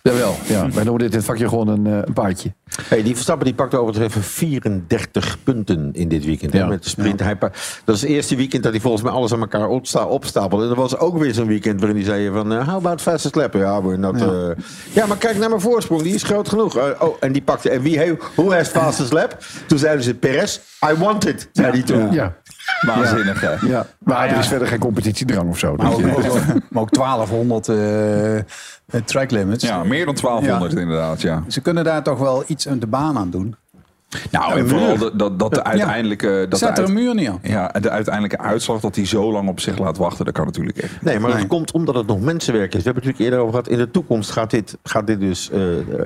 Jawel, 0.08 0.36
ja. 0.48 0.70
Wij 0.72 0.84
noemen 0.84 1.02
dit 1.02 1.12
in 1.12 1.18
het 1.18 1.26
vakje 1.26 1.48
gewoon 1.48 1.68
een, 1.68 1.88
eh, 1.88 1.94
een 2.06 2.14
paardje. 2.14 2.54
Hey, 2.84 3.04
die 3.04 3.14
Verstappen 3.14 3.46
die 3.46 3.56
pakt 3.56 3.76
over 3.76 4.02
even 4.02 4.24
34 4.24 5.38
punten 5.44 5.90
in 5.94 6.08
dit 6.08 6.26
weekend. 6.26 6.54
hè, 6.54 6.68
met 6.68 6.84
de 6.84 6.90
sprint. 6.90 7.20
Hij 7.20 7.38
dat 7.86 7.96
is 7.96 8.02
het 8.02 8.10
eerste 8.10 8.36
weekend 8.36 8.64
dat 8.64 8.72
hij 8.72 8.82
volgens 8.82 9.04
mij 9.04 9.12
alles 9.12 9.34
aan 9.34 9.40
elkaar 9.40 9.68
opsta 9.68 10.06
opstapelde. 10.06 10.64
En 10.64 10.70
er 10.70 10.76
was 10.76 10.98
ook 10.98 11.18
weer 11.18 11.34
zo'n 11.34 11.48
weekend 11.48 11.80
waarin 11.80 11.98
hij 11.98 12.06
zei 12.06 12.32
van... 12.32 12.54
eh, 12.54 12.68
how 12.68 12.76
about 12.76 13.02
fastest 13.02 13.36
lap? 13.36 13.54
Ja, 13.54 13.82
we're 13.82 13.98
not, 13.98 14.20
ja. 14.20 14.54
ja, 14.94 15.06
maar 15.06 15.18
kijk 15.18 15.38
naar 15.38 15.50
mijn 15.50 15.62
voorsprong. 15.62 16.02
Die 16.02 16.14
is 16.14 16.24
groot 16.24 16.50
genoeg. 16.50 16.78
Eh, 16.78 16.84
oh, 17.00 17.16
en 17.20 17.32
die 17.32 17.42
pakte... 17.42 17.70
En 17.70 17.82
wie 17.82 17.98
heeft... 17.98 18.24
Hoe 18.36 18.54
heeft 18.54 18.70
fastest 18.70 19.14
lap? 19.14 19.38
Toen 19.68 19.78
zeiden 19.78 20.04
ze 20.04 20.14
Perez. 20.14 20.60
I 20.90 20.94
want 20.98 21.28
it, 21.28 21.50
zei 21.54 21.72
hij 21.72 21.82
toen. 21.82 22.12
Ja. 22.12 22.36
Waanzinnig, 22.82 23.42
hè? 23.42 23.68
Ja, 23.68 23.86
maar 24.00 24.30
er 24.30 24.38
is 24.38 24.48
verder 24.48 24.68
geen 24.68 24.80
competitiedrang 24.80 25.50
of 25.50 25.58
zo. 25.58 25.76
Maar 25.76 25.90
Dus, 25.96 26.06
ook, 26.06 26.18
ook- 26.18 26.42
maar 26.70 26.82
ook 26.82 26.92
1200 26.92 27.68
eh, 27.68 28.38
eh, 28.38 28.44
track 29.06 29.32
limits. 29.32 29.64
Ja, 29.64 29.84
meer 29.84 30.06
dan 30.06 30.16
1200 30.16 30.74
inderdaad, 30.76 31.22
ja. 31.22 31.44
Ze 31.48 31.62
kunnen 31.62 31.84
daar 31.84 32.04
toch 32.04 32.20
wel 32.20 32.44
iets 32.48 32.68
aan 32.68 32.80
de 32.80 32.88
baan 32.88 33.18
aan 33.18 33.30
doen. 33.30 33.56
Nou, 34.32 34.60
en 34.60 34.68
vooral 34.70 34.98
dat, 34.98 35.20
dat, 35.20 35.40
dat 35.40 35.50
de 35.54 35.56
Ja. 35.58 35.64
uiteindelijke... 35.64 36.46
Dat 36.50 36.60
Zet 36.60 36.76
de 36.76 36.82
er 36.82 36.88
een 36.88 36.94
muur 36.94 37.16
niet 37.16 37.28
aan. 37.28 37.40
Ja, 37.44 37.68
de 37.82 37.90
uiteindelijke 37.90 38.38
uitslag 38.38 38.80
dat 38.80 38.96
hij 38.96 39.06
zo 39.06 39.32
lang 39.32 39.50
op 39.50 39.60
zich 39.60 39.78
laat 39.78 39.98
wachten, 39.98 40.26
dat 40.26 40.34
kan 40.34 40.46
natuurlijk 40.46 40.78
echt. 40.78 41.02
Nee, 41.02 41.20
maar 41.20 41.30
Nee. 41.30 41.40
dat 41.40 41.48
komt 41.48 41.72
omdat 41.72 41.96
het 41.96 42.08
nog 42.08 42.22
mensenwerk 42.22 42.74
is. 42.74 42.84
We 42.84 42.84
hebben 42.84 43.04
het 43.04 43.12
natuurlijk 43.12 43.24
eerder 43.24 43.40
over 43.40 43.52
gehad. 43.52 43.80
In 43.80 43.86
de 43.86 43.92
toekomst 43.92 44.32
gaat 44.32 44.50
dit, 44.52 44.78
gaat 44.84 45.08
dit 45.08 45.20
dus 45.20 45.50
eh, 45.50 45.60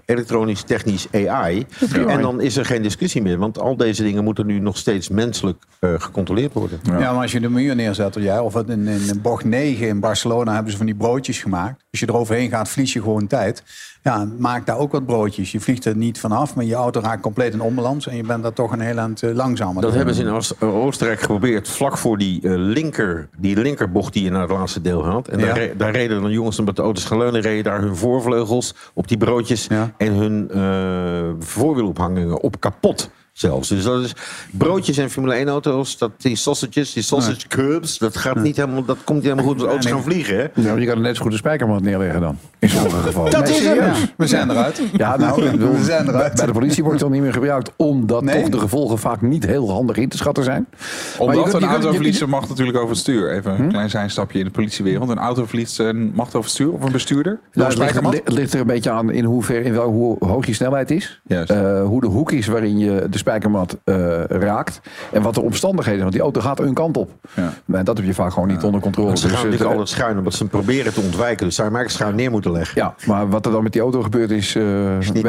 elektronisch, 0.06 0.62
technisch 0.62 1.08
AI. 1.14 1.66
En 2.08 2.22
dan 2.22 2.42
is 2.42 2.58
er 2.58 2.66
geen 2.66 2.82
discussie 2.82 3.22
meer. 3.22 3.38
Want 3.38 3.60
al 3.60 3.76
deze 3.78 4.04
dingen 4.04 4.24
moeten 4.24 4.46
nu 4.46 4.60
nog 4.60 4.78
steeds 4.78 5.10
menselijk 5.10 5.64
eh, 5.80 5.94
gecontroleerd 5.98 6.54
worden. 6.54 6.80
Ja. 6.84 6.94
maar 6.94 7.22
als 7.22 7.32
je 7.32 7.40
de 7.40 7.50
muur 7.50 7.76
neerzet, 7.76 8.16
ja, 8.20 8.44
of 8.44 8.56
in, 8.56 8.88
in 8.88 9.22
bocht 9.22 9.44
9 9.46 9.88
in 9.88 10.00
Barcelona 10.00 10.54
hebben 10.54 10.72
ze 10.72 10.78
van 10.78 10.86
die 10.86 10.96
broodjes 10.96 11.40
gemaakt. 11.40 11.84
Als 11.92 12.00
je 12.00 12.10
eroverheen 12.10 12.50
gaat, 12.50 12.70
vlieg 12.70 12.94
je 12.94 13.02
gewoon 13.02 13.28
tijd. 13.28 13.64
Ja, 14.04 14.28
maak 14.38 14.66
daar 14.66 14.78
ook 14.78 14.92
wat 14.92 15.06
broodjes. 15.06 15.52
Je 15.52 15.60
vliegt 15.60 15.86
er 15.86 15.96
niet 15.96 16.20
vanaf, 16.20 16.56
maar 16.56 16.66
je 16.66 16.74
auto 16.76 17.00
raakt 17.00 17.22
compleet 17.22 17.54
in 17.54 17.62
onbalans. 17.62 17.90
En 18.00 18.16
je 18.16 18.24
bent 18.24 18.44
daar 18.44 18.54
toch 18.54 18.72
een 18.72 18.80
heel 18.80 18.98
eind 18.98 19.24
eh, 19.24 19.34
langzamer. 19.34 19.82
Dat 19.82 19.94
hebben 19.94 20.16
ze 20.16 20.22
in 20.22 20.30
Oost- 20.30 20.62
Oostenrijk 20.62 21.20
geprobeerd. 21.20 21.68
Vlak 21.70 21.98
voor 21.98 22.18
die, 22.18 22.42
eh, 22.44 22.52
linker, 22.56 23.30
die 23.38 23.58
linkerbocht 23.62 24.14
die 24.14 24.24
je 24.24 24.30
naar 24.32 24.42
het 24.42 24.52
laatste 24.52 24.82
deel 24.82 25.06
had. 25.06 25.28
En 25.28 25.40
Ja. 25.40 25.46
daar, 25.46 25.56
re- 25.58 25.74
daar 25.78 25.92
reden 25.92 26.22
dan 26.22 26.32
jongens, 26.32 26.60
omdat 26.60 26.76
de 26.76 26.82
auto's 26.82 27.06
geleunen, 27.06 27.42
reden 27.42 27.64
daar 27.64 27.82
hun 27.82 27.96
voorvleugels 27.96 28.76
op 28.94 29.08
die 29.08 29.18
broodjes. 29.18 29.66
Ja. 29.70 29.92
En 29.98 30.14
hun 30.14 30.50
eh 30.52 31.46
voorwielophangingen 31.46 32.42
op 32.42 32.60
kapot. 32.60 33.10
Zelfs. 33.42 33.68
Dus 33.70 33.84
dat 33.84 34.04
is 34.04 34.14
broodjes 34.52 34.98
en 34.98 35.10
Formule 35.10 35.34
1 35.34 35.48
auto's, 35.48 35.98
dat, 35.98 36.12
die 36.18 36.36
sausages, 36.36 36.94
die 36.94 37.04
sausage 37.04 37.48
curbs, 37.48 37.98
dat 37.98 38.18
gaat 38.18 38.36
niet 38.36 38.56
helemaal, 38.56 38.86
dat 38.86 38.98
komt 39.04 39.18
niet 39.18 39.28
helemaal 39.28 39.52
goed 39.52 39.62
als 39.62 39.70
auto's 39.70 39.92
gaan 39.92 40.04
vliegen. 40.04 40.38
Hè? 40.38 40.46
Nou, 40.62 40.80
je 40.80 40.86
kan 40.86 40.96
er 40.96 41.02
net 41.02 41.16
zo 41.16 41.22
goed 41.24 41.32
een 41.32 41.38
spijkermat 41.38 41.82
neerleggen 41.82 42.22
dan. 42.22 42.38
In 42.60 42.70
sommige 42.70 42.98
gevallen. 43.02 43.32
Dat 43.32 43.44
Nee, 43.44 43.54
is 43.58 43.64
hem. 43.66 43.94
we 44.18 44.28
zijn 44.28 44.50
eruit. 44.50 44.82
Ja, 44.98 45.18
nou, 45.18 45.52
bedoel, 45.52 45.72
We 45.76 45.84
zijn 45.84 46.08
eruit. 46.08 46.36
bij- 46.36 46.46
de 46.46 46.52
politie 46.52 46.84
wordt 46.84 47.00
het 47.00 47.08
dan 47.08 47.12
niet 47.18 47.22
meer 47.26 47.34
gebruikt, 47.34 47.72
omdat 47.76 48.24
Nee? 48.24 48.42
toch 48.42 48.50
de 48.50 48.60
gevolgen 48.60 48.98
vaak 48.98 49.22
niet 49.22 49.46
heel 49.46 49.72
handig 49.72 49.98
in 49.98 50.10
te 50.10 50.18
schatten 50.18 50.44
zijn. 50.44 50.68
Maar 50.72 50.80
je 51.18 51.20
Omdat 51.20 51.42
kunt- 51.44 51.54
een 51.54 51.60
je 51.60 51.66
je 51.66 51.72
autoverliezer 51.72 52.30
mag 52.30 52.50
natuurlijk 52.50 52.78
over 52.78 52.90
het 52.90 52.98
stuur. 52.98 53.32
Even 53.32 53.60
een 53.60 53.70
klein 53.70 53.90
zijstapje 53.90 54.40
in 54.40 54.46
de 54.46 54.52
politiewereld. 54.52 55.10
Een 55.10 55.18
autoverliezer 55.18 55.96
mag 55.96 56.26
over 56.28 56.40
het 56.40 56.50
stuur 56.50 56.72
of 56.72 56.84
een 56.84 56.92
bestuurder? 56.92 57.32
Nou, 57.34 57.42
een 57.54 57.64
het, 57.64 57.78
ligt, 57.78 57.90
spijkermat? 57.90 58.14
het 58.26 58.34
ligt 58.34 58.54
er 58.54 58.60
een 58.60 58.68
beetje 58.68 58.90
aan 58.92 59.12
in 59.12 59.24
hoever, 59.24 59.62
in 59.66 59.74
wel, 59.74 59.90
hoe 59.90 60.16
hoog 60.20 60.46
je 60.46 60.54
snelheid 60.54 60.92
is. 60.92 61.22
Eh, 61.28 61.84
hoe 61.84 62.02
de 62.02 62.08
hoek 62.08 62.32
is 62.32 62.48
waarin 62.48 62.78
je 62.78 63.08
de 63.10 63.18
spijkermat 63.36 63.78
eh, 63.84 64.24
raakt. 64.24 64.82
En 65.12 65.22
wat 65.22 65.34
de 65.34 65.42
omstandigheden. 65.42 66.00
Want 66.02 66.12
die 66.14 66.22
auto 66.22 66.42
gaat 66.42 66.60
een 66.60 66.74
kant 66.74 66.98
op. 66.98 67.10
Ja. 67.36 67.54
Maar 67.66 67.84
dat 67.84 67.98
heb 67.98 68.06
je 68.06 68.14
vaak 68.14 68.34
gewoon 68.34 68.48
niet 68.48 68.64
onder 68.64 68.82
controle. 68.82 69.18
Ze 69.18 69.22
gaan 69.22 69.30
Dus, 69.30 69.38
eh, 69.40 69.44
natuurlijk 69.44 69.70
de- 69.72 69.78
altijd 69.78 69.90
schuin, 70.00 70.18
omdat 70.18 70.34
ze 70.34 70.40
hem 70.40 70.48
proberen 70.48 70.94
te 70.94 71.02
ontwijken. 71.02 71.46
Dus 71.46 71.56
zou 71.56 71.68
je 71.68 71.74
maar 71.74 71.82
eigenlijk 71.84 71.92
schuin 71.92 72.16
neer 72.16 72.32
moeten 72.32 72.52
leggen. 72.52 72.82
Ja, 72.82 72.96
maar 73.06 73.30
wat 73.30 73.46
er 73.46 73.52
dan 73.52 73.64
met 73.64 73.72
die 73.74 73.82
auto 73.82 74.02
gebeurd 74.02 74.32
is, 74.32 74.56
eh, 74.56 74.64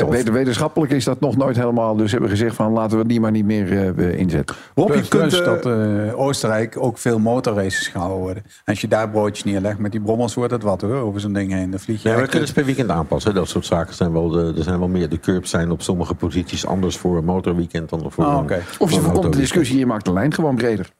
wet- 0.09 0.31
wetenschappelijk 0.31 0.93
is 0.93 1.05
dat 1.05 1.21
nog 1.21 1.37
nooit 1.37 1.57
helemaal. 1.57 1.97
Dus 1.97 2.11
hebben 2.13 2.31
we 2.31 2.37
gezegd 2.37 2.57
van 2.57 2.73
laten 2.73 2.99
we 2.99 3.07
die 3.07 3.21
maar 3.21 3.31
niet 3.31 3.45
meer 3.45 3.95
eh, 3.99 4.19
inzetten. 4.19 4.57
Rob, 4.75 4.87
je 4.89 4.93
Plus, 4.95 5.09
kunt... 5.09 5.23
plus 5.29 5.41
eh, 5.41 5.45
dat 5.47 5.67
eh, 5.67 6.19
Oostenrijk 6.21 6.77
ook 6.79 6.99
veel 6.99 7.19
motorraces 7.19 7.89
gehouden 7.89 8.19
worden. 8.19 8.43
Als 8.65 8.81
je 8.81 8.89
daar 8.89 9.09
broodjes 9.11 9.45
neerlegt 9.45 9.79
met 9.79 9.93
die 9.93 10.01
brommels, 10.01 10.35
wordt 10.35 10.53
het 10.53 10.63
wat 10.63 10.81
hoor, 10.81 10.95
over 10.95 11.21
zo'n 11.21 11.33
ding 11.33 11.53
heen. 11.53 11.71
Dan 11.71 11.81
vlieg 11.81 12.03
je 12.03 12.09
Ja, 12.09 12.17
we 12.17 12.27
kunnen 12.29 12.49
ze 12.49 12.55
per 12.55 12.65
weekend 12.65 12.91
aanpassen. 12.91 13.35
Dat 13.35 13.49
soort 13.49 13.67
zaken 13.67 13.95
zijn 13.95 14.13
wel, 14.13 14.29
de, 14.29 14.53
er 14.57 14.63
zijn 14.65 14.79
wel 14.79 14.89
meer. 14.89 15.09
De 15.09 15.21
curbs 15.21 15.51
zijn 15.51 15.71
op 15.71 15.83
sommige 15.83 16.15
posities 16.15 16.67
anders 16.67 16.97
voor 16.97 17.17
een 17.17 17.25
motorweekend 17.25 17.82
dan 17.91 18.13
voor 18.13 18.25
Ah, 18.25 18.33
een 18.37 18.43
oké. 18.43 18.63
Of 18.79 18.93
een 18.93 19.03
voorkomt 19.03 19.33
de 19.33 19.39
discussie, 19.39 19.79
je 19.79 19.87
maakt 19.87 20.05
de 20.05 20.13
lijn 20.13 20.35
gewoon 20.35 20.55
breder. 20.57 20.91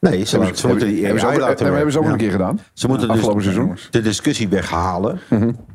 Nee, 0.00 0.24
ze, 0.24 0.38
laten- 0.38 0.56
ze 0.56 0.66
moeten 0.68 0.88
die 0.88 1.02
hebben 1.04 1.20
ze 1.20 1.26
AI 1.26 1.34
ook, 1.34 1.40
laten 1.40 1.74
hebben 1.74 1.92
ze 1.92 1.98
ook 1.98 2.04
Ja. 2.04 2.10
een 2.10 2.16
keer 2.18 2.30
gedaan. 2.30 2.60
Ze 2.72 2.88
moeten 2.88 3.06
dus 3.08 3.16
afgelopen 3.16 3.42
seizoen. 3.42 3.78
de 3.90 4.00
discussie 4.02 4.48
weghalen 4.48 5.20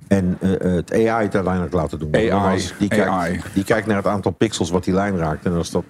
en 0.07 0.37
eh, 0.41 0.49
het 0.49 0.93
AI 0.93 1.23
het 1.23 1.35
uiteindelijk 1.35 1.73
laten 1.73 1.99
doen. 1.99 2.15
AI, 2.31 2.61
die, 2.79 2.87
kijkt, 2.87 3.07
AI. 3.07 3.41
die 3.53 3.63
kijkt 3.63 3.87
naar 3.87 3.97
het 3.97 4.07
aantal 4.07 4.31
pixels 4.31 4.69
wat 4.69 4.83
die 4.83 4.93
lijn 4.93 5.17
raakt. 5.17 5.45
En 5.45 5.53
als 5.53 5.71
dat 5.71 5.83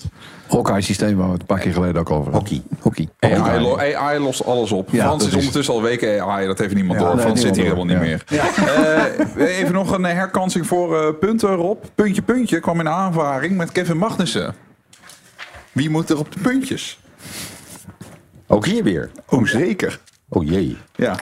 Hawkeye-systeem 0.48 1.15
waar 1.17 1.25
we 1.25 1.31
het 1.31 1.41
een 1.41 1.48
paar 1.48 1.60
keer 1.60 1.74
geleden 1.74 2.01
ook 2.01 2.10
over 2.12 2.31
hadden. 2.31 2.62
hockey. 2.79 2.79
Hockey. 2.79 3.07
AI, 3.19 3.62
lo- 3.62 3.77
AI 3.79 4.19
lost 4.19 4.45
alles 4.45 4.72
op. 4.72 4.89
Ja, 4.91 5.03
Frans 5.05 5.22
is 5.24 5.29
is- 5.29 5.36
ondertussen 5.36 5.74
al 5.74 5.81
weken 5.81 6.22
AI, 6.22 6.45
dat 6.48 6.60
heeft 6.60 6.74
niemand 6.74 7.00
Ja, 7.00 7.05
door. 7.05 7.15
nee, 7.15 7.24
Frans 7.24 7.41
zit 7.41 7.55
hier 7.55 7.63
helemaal 7.63 7.86
niet 7.86 8.00
meer. 8.00 8.24
Eh, 9.38 9.57
even 9.60 9.74
nog 9.74 9.91
een 9.91 10.03
herkansing 10.03 10.67
voor 10.67 11.01
eh, 11.01 11.13
punten, 11.19 11.50
Rob. 11.55 11.84
Puntje, 11.95 12.22
puntje 12.22 12.60
kwam 12.60 12.79
in 12.79 12.88
aanvaring 12.89 13.57
met 13.57 13.72
Kevin 13.72 13.98
Magnussen. 13.98 14.53
Wie 15.72 15.89
moet 15.89 16.10
er 16.10 16.17
op 16.19 16.31
de 16.31 16.39
puntjes? 16.39 17.00
Ook 18.48 18.65
hier 18.65 18.84
weer. 18.84 19.10
Oh, 19.29 19.45
zeker. 19.45 20.00
Oh 20.35 20.49
jee. 20.49 20.77
Ja. 20.95 21.15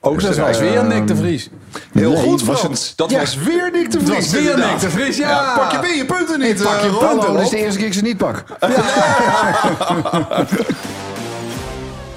Ook 0.00 0.22
Dat 0.22 0.36
was 0.36 0.58
weer 0.58 0.84
Nick 0.84 1.06
de 1.06 1.16
Vries. 1.16 1.50
Heel 1.92 2.12
Nee, 2.12 2.22
goed, 2.22 2.44
was 2.44 2.60
Frans. 2.60 2.92
Dat 2.96 3.12
was 3.12 3.36
weer 3.36 3.70
Nick 3.72 3.90
de 3.90 4.00
Vries. 4.00 4.14
was 4.14 4.30
weer 4.30 4.40
inderdaad. 4.40 4.70
Nick 4.70 4.80
de 4.80 4.90
Vries, 4.90 5.16
ja. 5.16 5.54
Pak 5.56 5.72
je 5.72 5.80
weer 5.80 5.96
je 5.96 6.04
punten 6.04 6.40
niet, 6.40 6.62
Pak 6.62 6.80
je 6.80 6.86
eh, 6.86 6.92
Rob. 6.92 7.02
Hallo, 7.02 7.32
dat 7.32 7.42
is 7.42 7.48
de 7.48 7.56
eerste 7.56 7.78
keer 7.78 7.86
dat 7.86 7.96
ik 7.96 8.02
ze 8.02 8.02
niet 8.02 8.16
pak. 8.16 8.44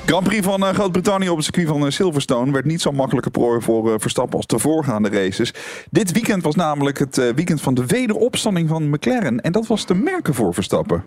Grand 0.09 0.23
Prix 0.23 0.45
van 0.45 0.65
eh, 0.65 0.73
Groot-Brittannië 0.73 1.29
op 1.29 1.35
het 1.35 1.45
circuit 1.45 1.67
van 1.67 1.85
eh, 1.85 1.91
Silverstone 1.91 2.51
werd 2.51 2.65
niet 2.65 2.81
zo'n 2.81 2.95
makkelijke 2.95 3.29
prooi 3.29 3.61
voor 3.61 3.93
eh, 3.93 3.99
Verstappen 3.99 4.37
als 4.37 4.47
de 4.47 4.59
voorgaande 4.59 5.09
races. 5.09 5.53
Dit 5.91 6.11
weekend 6.11 6.43
was 6.43 6.55
namelijk 6.55 6.99
het 6.99 7.17
eh, 7.17 7.25
weekend 7.35 7.61
van 7.61 7.73
de 7.73 7.85
wederopstanding 7.85 8.69
van 8.69 8.89
McLaren. 8.89 9.41
En 9.41 9.51
dat 9.51 9.67
was 9.67 9.83
te 9.83 9.93
merken 9.93 10.33
voor 10.33 10.53
Verstappen. 10.53 11.03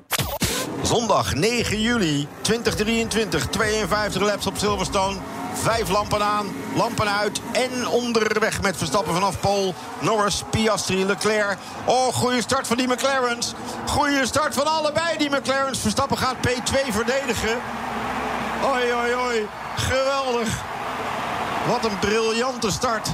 Zondag 0.82 1.34
9 1.34 1.80
juli 1.80 2.28
2023. 2.40 3.46
52 3.46 4.22
laps 4.22 4.46
op 4.46 4.56
Silverstone. 4.56 5.16
Vijf 5.54 5.88
lampen 5.88 6.22
aan, 6.22 6.46
lampen 6.74 7.16
uit 7.16 7.40
en 7.52 7.88
onderweg 7.88 8.62
met 8.62 8.76
Verstappen 8.76 9.14
vanaf 9.14 9.40
Pol. 9.40 9.74
Norris, 10.00 10.42
Piastri, 10.50 11.04
Leclerc. 11.06 11.58
Oh, 11.84 12.06
goede 12.06 12.42
start 12.42 12.66
van 12.66 12.76
die 12.76 12.86
McLaren's. 12.86 13.54
Goede 13.86 14.26
start 14.26 14.54
van 14.54 14.66
allebei 14.66 15.18
die 15.18 15.30
McLaren's. 15.30 15.78
Verstappen 15.78 16.18
gaat 16.18 16.36
P2 16.36 16.92
verdedigen. 16.92 17.58
Oi, 18.64 18.92
oi, 18.92 19.14
oi. 19.14 19.46
Geweldig. 19.76 20.48
Wat 21.68 21.84
een 21.84 21.98
briljante 21.98 22.70
start. 22.70 23.08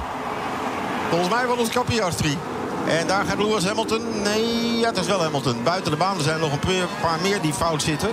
Volgens 1.09 1.31
mij 1.31 1.47
was 1.47 1.59
het 1.59 1.85
Piastri. 1.85 2.39
En 2.87 3.06
daar 3.06 3.25
gaat 3.25 3.38
Lewis 3.38 3.64
Hamilton. 3.64 4.23
Nee, 4.23 4.78
ja, 4.78 4.88
het 4.88 4.97
is 4.97 5.06
wel 5.06 5.23
Hamilton. 5.23 5.62
Buiten 5.62 5.90
de 5.90 5.97
baan 5.97 6.16
er 6.16 6.23
zijn 6.23 6.40
nog 6.40 6.52
een 6.52 6.58
paar- 7.00 7.18
meer 7.23 7.40
die 7.40 7.52
fout 7.52 7.82
zitten. 7.82 8.08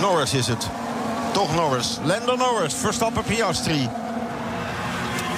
Norris 0.00 0.34
is 0.34 0.46
het. 0.46 0.68
Toch 1.32 1.54
Norris. 1.54 1.98
Lando 2.02 2.36
Norris. 2.36 2.74
Verstappen 2.74 3.22
Piastri. 3.22 3.88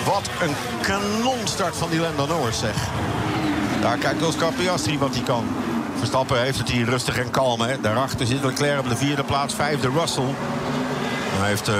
Wat 0.04 0.22
een 0.40 0.54
kanonstart 0.80 1.76
van 1.76 1.90
die 1.90 2.00
Lando 2.00 2.26
Norris 2.26 2.58
zeg. 2.58 2.74
Daar 3.80 3.96
kijkt 3.96 4.22
Oscar 4.22 4.52
Piastri 4.52 4.98
wat 4.98 5.14
hij 5.14 5.22
kan. 5.22 5.44
Verstappen 5.98 6.40
heeft 6.40 6.58
het 6.58 6.70
hier 6.70 6.84
rustig 6.84 7.18
en 7.18 7.30
kalm. 7.30 7.60
Hè. 7.60 7.80
Daarachter 7.80 8.26
zit 8.26 8.44
Leclerc 8.44 8.78
op 8.78 8.88
de 8.88 8.96
vierde 8.96 9.24
plaats. 9.24 9.54
Vijfde 9.54 9.88
Russell. 9.90 10.34
Dan 11.36 11.44
heeft 11.46 11.68
eh, 11.68 11.74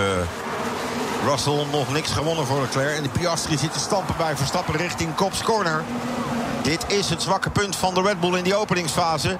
Russell 1.26 1.66
nog 1.72 1.92
niks 1.92 2.10
gewonnen 2.10 2.46
voor 2.46 2.60
Leclerc. 2.60 2.96
En 2.96 3.02
de 3.02 3.08
Piastri 3.08 3.58
zit 3.58 3.72
te 3.72 3.78
stampen 3.78 4.14
bij 4.18 4.36
Verstappen 4.36 4.76
richting 4.76 5.14
Kops 5.14 5.42
Corner. 5.42 5.82
Dit 6.68 6.84
is 6.92 7.10
het 7.10 7.22
zwakke 7.22 7.50
punt 7.50 7.76
van 7.76 7.94
de 7.94 8.02
Red 8.02 8.20
Bull 8.20 8.37
in 8.37 8.44
die 8.44 8.54
openingsfase. 8.54 9.38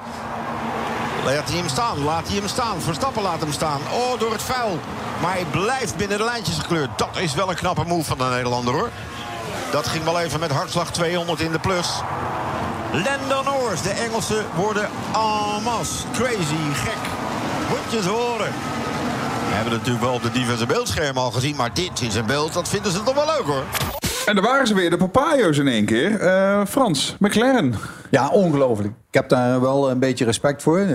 Laat 1.25 1.49
hij 1.49 1.59
hem 1.59 1.69
staan, 1.69 2.05
laat 2.05 2.27
hij 2.29 2.37
hem 2.37 2.49
staan. 2.49 2.81
Verstappen 2.81 3.23
laat 3.23 3.41
hem 3.41 3.53
staan. 3.53 3.81
Oh, 3.93 4.21
door 4.21 4.33
het 4.33 4.43
vuil. 4.43 4.79
Maar 5.21 5.33
hij 5.33 5.45
blijft 5.45 5.97
binnen 5.97 6.19
de 6.19 6.25
lijntjes 6.25 6.59
gekleurd. 6.59 6.99
Dat 6.99 7.17
is 7.19 7.35
wel 7.35 7.51
een 7.51 7.57
knappe 7.57 7.85
move 7.85 8.05
van 8.05 8.19
de 8.19 8.25
Nederlander 8.25 8.75
hoor. 8.75 8.91
Dat 9.71 9.87
ging 9.87 10.05
wel 10.05 10.21
even 10.21 10.41
met 10.41 10.51
hartslag 10.51 10.93
200 10.93 11.41
in 11.41 11.53
de 11.53 11.59
plus. 11.59 11.89
Lando 12.93 13.43
Norris, 13.43 13.83
de 13.83 13.91
Engelsen 13.91 14.47
worden 14.55 14.91
en. 15.13 16.05
Crazy, 16.13 16.73
gek. 16.75 17.03
Moet 17.69 18.03
je 18.03 18.09
horen. 18.09 18.53
We 19.49 19.55
hebben 19.55 19.73
het 19.73 19.81
natuurlijk 19.81 20.05
wel 20.05 20.15
op 20.15 20.23
de 20.23 20.31
diverse 20.31 20.67
beeldschermen 20.67 21.23
al 21.23 21.31
gezien. 21.31 21.57
Maar 21.57 21.75
dit 21.75 22.01
is 22.01 22.15
een 22.15 22.27
beeld, 22.27 22.53
dat 22.53 22.69
vinden 22.69 22.93
ze 22.93 23.03
toch 23.03 23.15
wel 23.15 23.27
leuk 23.27 23.47
hoor. 23.47 23.65
En 24.29 24.35
daar 24.35 24.45
waren 24.45 24.67
ze 24.67 24.75
weer, 24.75 24.91
de 24.91 24.97
papayo's 24.97 25.59
in 25.59 25.69
één 25.69 25.85
keer. 25.85 26.21
Eh, 26.21 26.61
Frans, 26.67 27.17
McLaren. 27.19 27.75
Ja, 28.11 28.29
ongelooflijk. 28.29 28.93
Ik 29.09 29.15
heb 29.15 29.29
daar 29.29 29.61
wel 29.61 29.91
een 29.91 29.99
beetje 29.99 30.25
respect 30.25 30.63
voor. 30.63 30.79
Eh, 30.79 30.87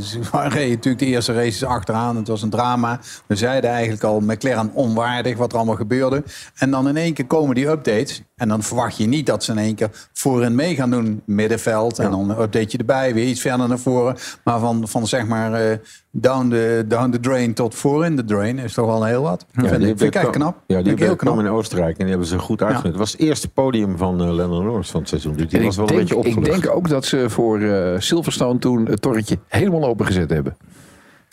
ze 0.00 0.18
reden 0.32 0.68
natuurlijk 0.70 0.98
de 0.98 1.06
eerste 1.06 1.32
races 1.32 1.64
achteraan. 1.64 2.16
Het 2.16 2.28
was 2.28 2.42
een 2.42 2.50
drama. 2.50 3.00
We 3.26 3.36
zeiden 3.36 3.70
eigenlijk 3.70 4.02
al 4.04 4.20
McLaren 4.20 4.70
onwaardig 4.74 5.36
wat 5.36 5.50
er 5.52 5.56
allemaal 5.56 5.74
gebeurde. 5.76 6.22
En 6.54 6.70
dan 6.70 6.88
in 6.88 6.96
één 6.96 7.12
keer 7.14 7.26
komen 7.26 7.54
die 7.54 7.66
updates. 7.68 8.22
En 8.36 8.48
dan 8.48 8.62
verwacht 8.62 8.96
je 8.96 9.06
niet 9.06 9.26
dat 9.26 9.44
ze 9.44 9.52
in 9.52 9.58
één 9.58 9.74
keer 9.74 9.90
voorin 10.12 10.54
mee 10.54 10.74
gaan 10.74 10.90
doen. 10.90 11.22
Middenveld. 11.26 11.98
En 11.98 12.10
dan 12.10 12.30
een 12.30 12.40
updateje 12.42 12.78
erbij. 12.78 13.14
Weer 13.14 13.26
iets 13.26 13.40
verder 13.40 13.68
naar 13.68 13.78
voren. 13.78 14.16
Maar 14.44 14.58
van, 14.58 14.88
van 14.88 15.06
zeg 15.06 15.26
maar 15.26 15.52
eh, 15.52 15.76
down, 16.10 16.48
the, 16.48 16.84
down 16.88 17.10
the 17.10 17.20
drain 17.20 17.54
tot 17.54 17.74
voorin 17.74 18.16
de 18.16 18.24
drain 18.24 18.58
is 18.58 18.72
toch 18.74 18.86
wel 18.86 19.04
heel 19.04 19.22
wat. 19.22 19.46
vind, 19.52 19.72
ik- 19.72 19.80
vind 19.80 20.02
ik 20.02 20.14
echt 20.14 20.30
knap. 20.30 20.56
Ja, 20.66 20.82
die 20.82 20.94
heel 20.96 21.16
knap. 21.16 21.38
in 21.38 21.48
Oostenrijk 21.48 21.90
en 21.92 21.98
die 21.98 22.08
hebben 22.08 22.26
ze 22.26 22.38
goed 22.38 22.62
uitgezet. 22.62 22.86
Het 22.86 22.96
was 22.96 23.12
het 23.12 23.20
eerste 23.20 23.48
podium 23.48 23.96
van 23.96 24.22
uh, 24.22 24.32
Lennon 24.34 24.64
Norris 24.64 24.90
van 24.90 25.00
het 25.00 25.08
seizoen. 25.08 25.34
Dus 25.36 25.48
die 25.48 25.58
En 25.58 25.64
was 25.64 25.76
wel 25.76 25.86
denk, 25.86 25.98
een 25.98 26.04
beetje 26.06 26.37
ik 26.38 26.44
denk 26.44 26.74
ook 26.74 26.88
dat 26.88 27.04
ze 27.04 27.30
voor 27.30 27.60
eh, 27.60 27.94
Silverstone 27.98 28.58
toen 28.58 28.86
het 28.86 29.02
torretje 29.02 29.38
helemaal 29.48 29.84
opengezet 29.84 30.30
hebben. 30.30 30.56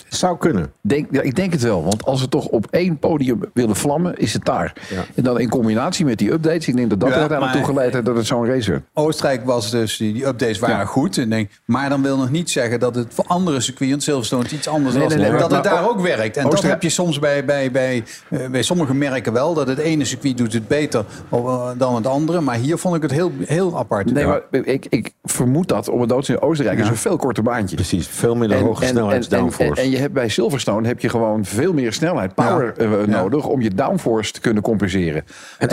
Zou 0.09 0.37
kunnen. 0.37 0.71
Denk, 0.81 1.07
ja, 1.11 1.21
ik 1.21 1.35
denk 1.35 1.51
het 1.51 1.61
wel, 1.61 1.83
want 1.83 2.05
als 2.05 2.21
we 2.21 2.29
toch 2.29 2.45
op 2.47 2.67
één 2.69 2.97
podium 2.99 3.39
willen 3.53 3.75
vlammen, 3.75 4.17
is 4.17 4.33
het 4.33 4.45
daar. 4.45 4.73
En 5.15 5.23
dan 5.23 5.39
in 5.39 5.49
combinatie 5.49 6.05
met 6.05 6.17
die 6.17 6.31
updates, 6.31 6.67
ik 6.67 6.75
denk 6.75 6.89
dat 6.89 6.99
dat 6.99 7.09
Ja, 7.09 7.15
er 7.15 7.19
uiteindelijk 7.21 7.57
toe 7.59 7.67
geleid 7.73 7.93
heeft 7.93 8.05
dat 8.05 8.15
het 8.15 8.25
zo'n 8.25 8.45
race 8.45 8.71
werd. 8.71 8.83
Oostenrijk 8.93 9.45
was 9.45 9.71
dus, 9.71 9.97
die, 9.97 10.13
die 10.13 10.25
updates 10.25 10.59
waren 10.59 10.75
Ja. 10.77 10.85
goed. 10.85 11.17
En 11.17 11.29
denk, 11.29 11.49
maar 11.65 11.89
dan 11.89 12.01
wil 12.01 12.17
nog 12.17 12.29
niet 12.29 12.49
zeggen 12.49 12.79
dat 12.79 12.95
het 12.95 13.07
voor 13.13 13.25
andere 13.27 13.59
circuits, 13.61 13.91
want 13.91 14.03
Silverstone 14.03 14.43
iets 14.49 14.67
anders 14.67 14.93
Nee, 14.95 15.03
was, 15.03 15.13
nee, 15.13 15.21
nee, 15.21 15.31
dat 15.31 15.49
maar- 15.49 15.59
het 15.59 15.63
daar 15.71 15.81
maar- 15.81 15.89
ook 15.89 16.01
werkt. 16.01 16.37
En 16.37 16.43
dat 16.43 16.51
Oostenrijk- 16.51 16.81
heb 16.81 16.89
je 16.91 16.95
soms 16.95 17.19
bij, 17.19 17.45
bij, 17.45 17.71
bij, 17.71 18.03
eh, 18.29 18.47
bij 18.49 18.61
sommige 18.61 18.93
merken 18.93 19.33
wel, 19.33 19.53
dat 19.53 19.67
het 19.67 19.77
ene 19.77 20.05
circuit 20.05 20.37
doet 20.37 20.53
het 20.53 20.67
beter 20.67 21.05
eh, 21.31 21.69
dan 21.77 21.95
het 21.95 22.07
andere. 22.07 22.41
Maar 22.41 22.55
hier 22.55 22.77
vond 22.77 22.95
ik 22.95 23.01
het 23.01 23.11
heel, 23.11 23.31
heel 23.45 23.77
apart. 23.77 24.11
Nee, 24.13 24.25
maar 24.25 24.41
ik, 24.51 24.85
ik 24.89 25.11
vermoed 25.23 25.67
dat 25.67 25.89
om 25.89 25.99
het 25.99 26.09
dood 26.09 26.27
in 26.27 26.41
Oostenrijk 26.41 26.79
is 26.79 26.87
een 26.87 26.95
veel 26.95 27.17
korter 27.17 27.43
baantje. 27.43 27.75
Precies, 27.75 28.07
veel 28.07 28.35
minder 28.35 28.59
hoge 28.59 28.85
snelheidsdownforce. 28.85 29.81
En, 29.81 29.87
en 29.87 29.89
je 29.89 29.97
hebt 30.05 30.13
bij 30.19 30.29
Silverstone 30.29 30.87
heb 30.87 30.99
je 30.99 31.09
gewoon 31.09 31.45
veel 31.45 31.73
meer 31.73 31.93
snelheid, 31.93 32.35
power 32.35 32.73
eh, 32.77 32.89
nodig 33.07 33.45
om 33.47 33.61
je 33.61 33.69
downforce 33.69 34.31
te 34.31 34.39
kunnen 34.39 34.63
compenseren. 34.63 35.23
En, 35.57 35.67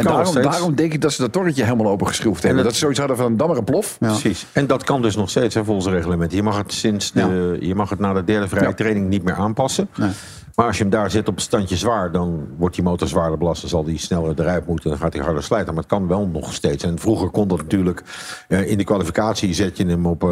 daarom, 0.53 0.75
denk 0.75 0.93
ik 0.93 1.01
dat 1.01 1.13
ze 1.13 1.21
dat 1.23 1.33
torretje 1.33 1.65
helemaal 1.65 1.93
opengeschroefd 1.93 2.43
hebben. 2.43 2.57
dat- 2.57 2.65
dat 2.65 2.75
ze 2.75 2.81
zoiets 2.81 2.99
hadden 2.99 3.17
van 3.17 3.27
een 3.27 3.37
dammer 3.37 3.57
en 3.57 3.65
plof. 3.65 3.97
Precies. 3.99 4.47
En 4.53 4.67
dat 4.67 4.85
kan 4.85 5.03
dus 5.03 5.17
nog 5.17 5.31
steeds 5.31 5.55
hè, 5.55 5.65
volgens 5.65 5.87
het 5.87 5.95
reglement. 5.95 6.33
Je 6.33 6.43
mag 6.43 6.57
het, 6.57 6.73
sinds 6.73 7.13
de, 7.13 7.57
je 7.61 7.75
mag 7.75 7.91
het 7.91 7.99
na 7.99 8.13
de 8.13 8.25
derde 8.25 8.49
vrije 8.49 8.67
Ja. 8.69 8.73
training 8.75 9.09
niet 9.09 9.23
meer 9.25 9.35
aanpassen. 9.35 9.89
Maar 10.55 10.67
als 10.67 10.77
je 10.77 10.83
hem 10.83 10.93
daar 10.93 11.11
zet 11.11 11.29
op 11.29 11.41
standje 11.41 11.77
zwaar, 11.77 12.13
dan 12.13 12.47
wordt 12.59 12.75
die 12.75 12.85
motor 12.85 13.09
zwaarder 13.09 13.39
belast. 13.39 13.61
Dan 13.61 13.71
zal 13.71 13.85
die 13.85 13.99
sneller 13.99 14.41
eruit 14.41 14.67
moeten. 14.67 14.91
Dan 14.91 14.99
gaat 14.99 15.13
hij 15.13 15.23
harder 15.23 15.43
slijten. 15.43 15.75
Maar 15.75 15.83
het 15.83 15.93
kan 15.93 16.09
wel 16.09 16.27
nog 16.27 16.53
steeds. 16.55 16.85
En 16.85 16.99
vroeger 16.99 17.31
kon 17.31 17.49
dat 17.49 17.59
natuurlijk. 17.59 18.03
eh, 18.49 18.71
in 18.71 18.79
de 18.79 18.85
kwalificatie 18.85 19.55
zet 19.55 19.77
je 19.77 19.87
hem 19.87 20.07
op 20.07 20.23
eh, 20.23 20.29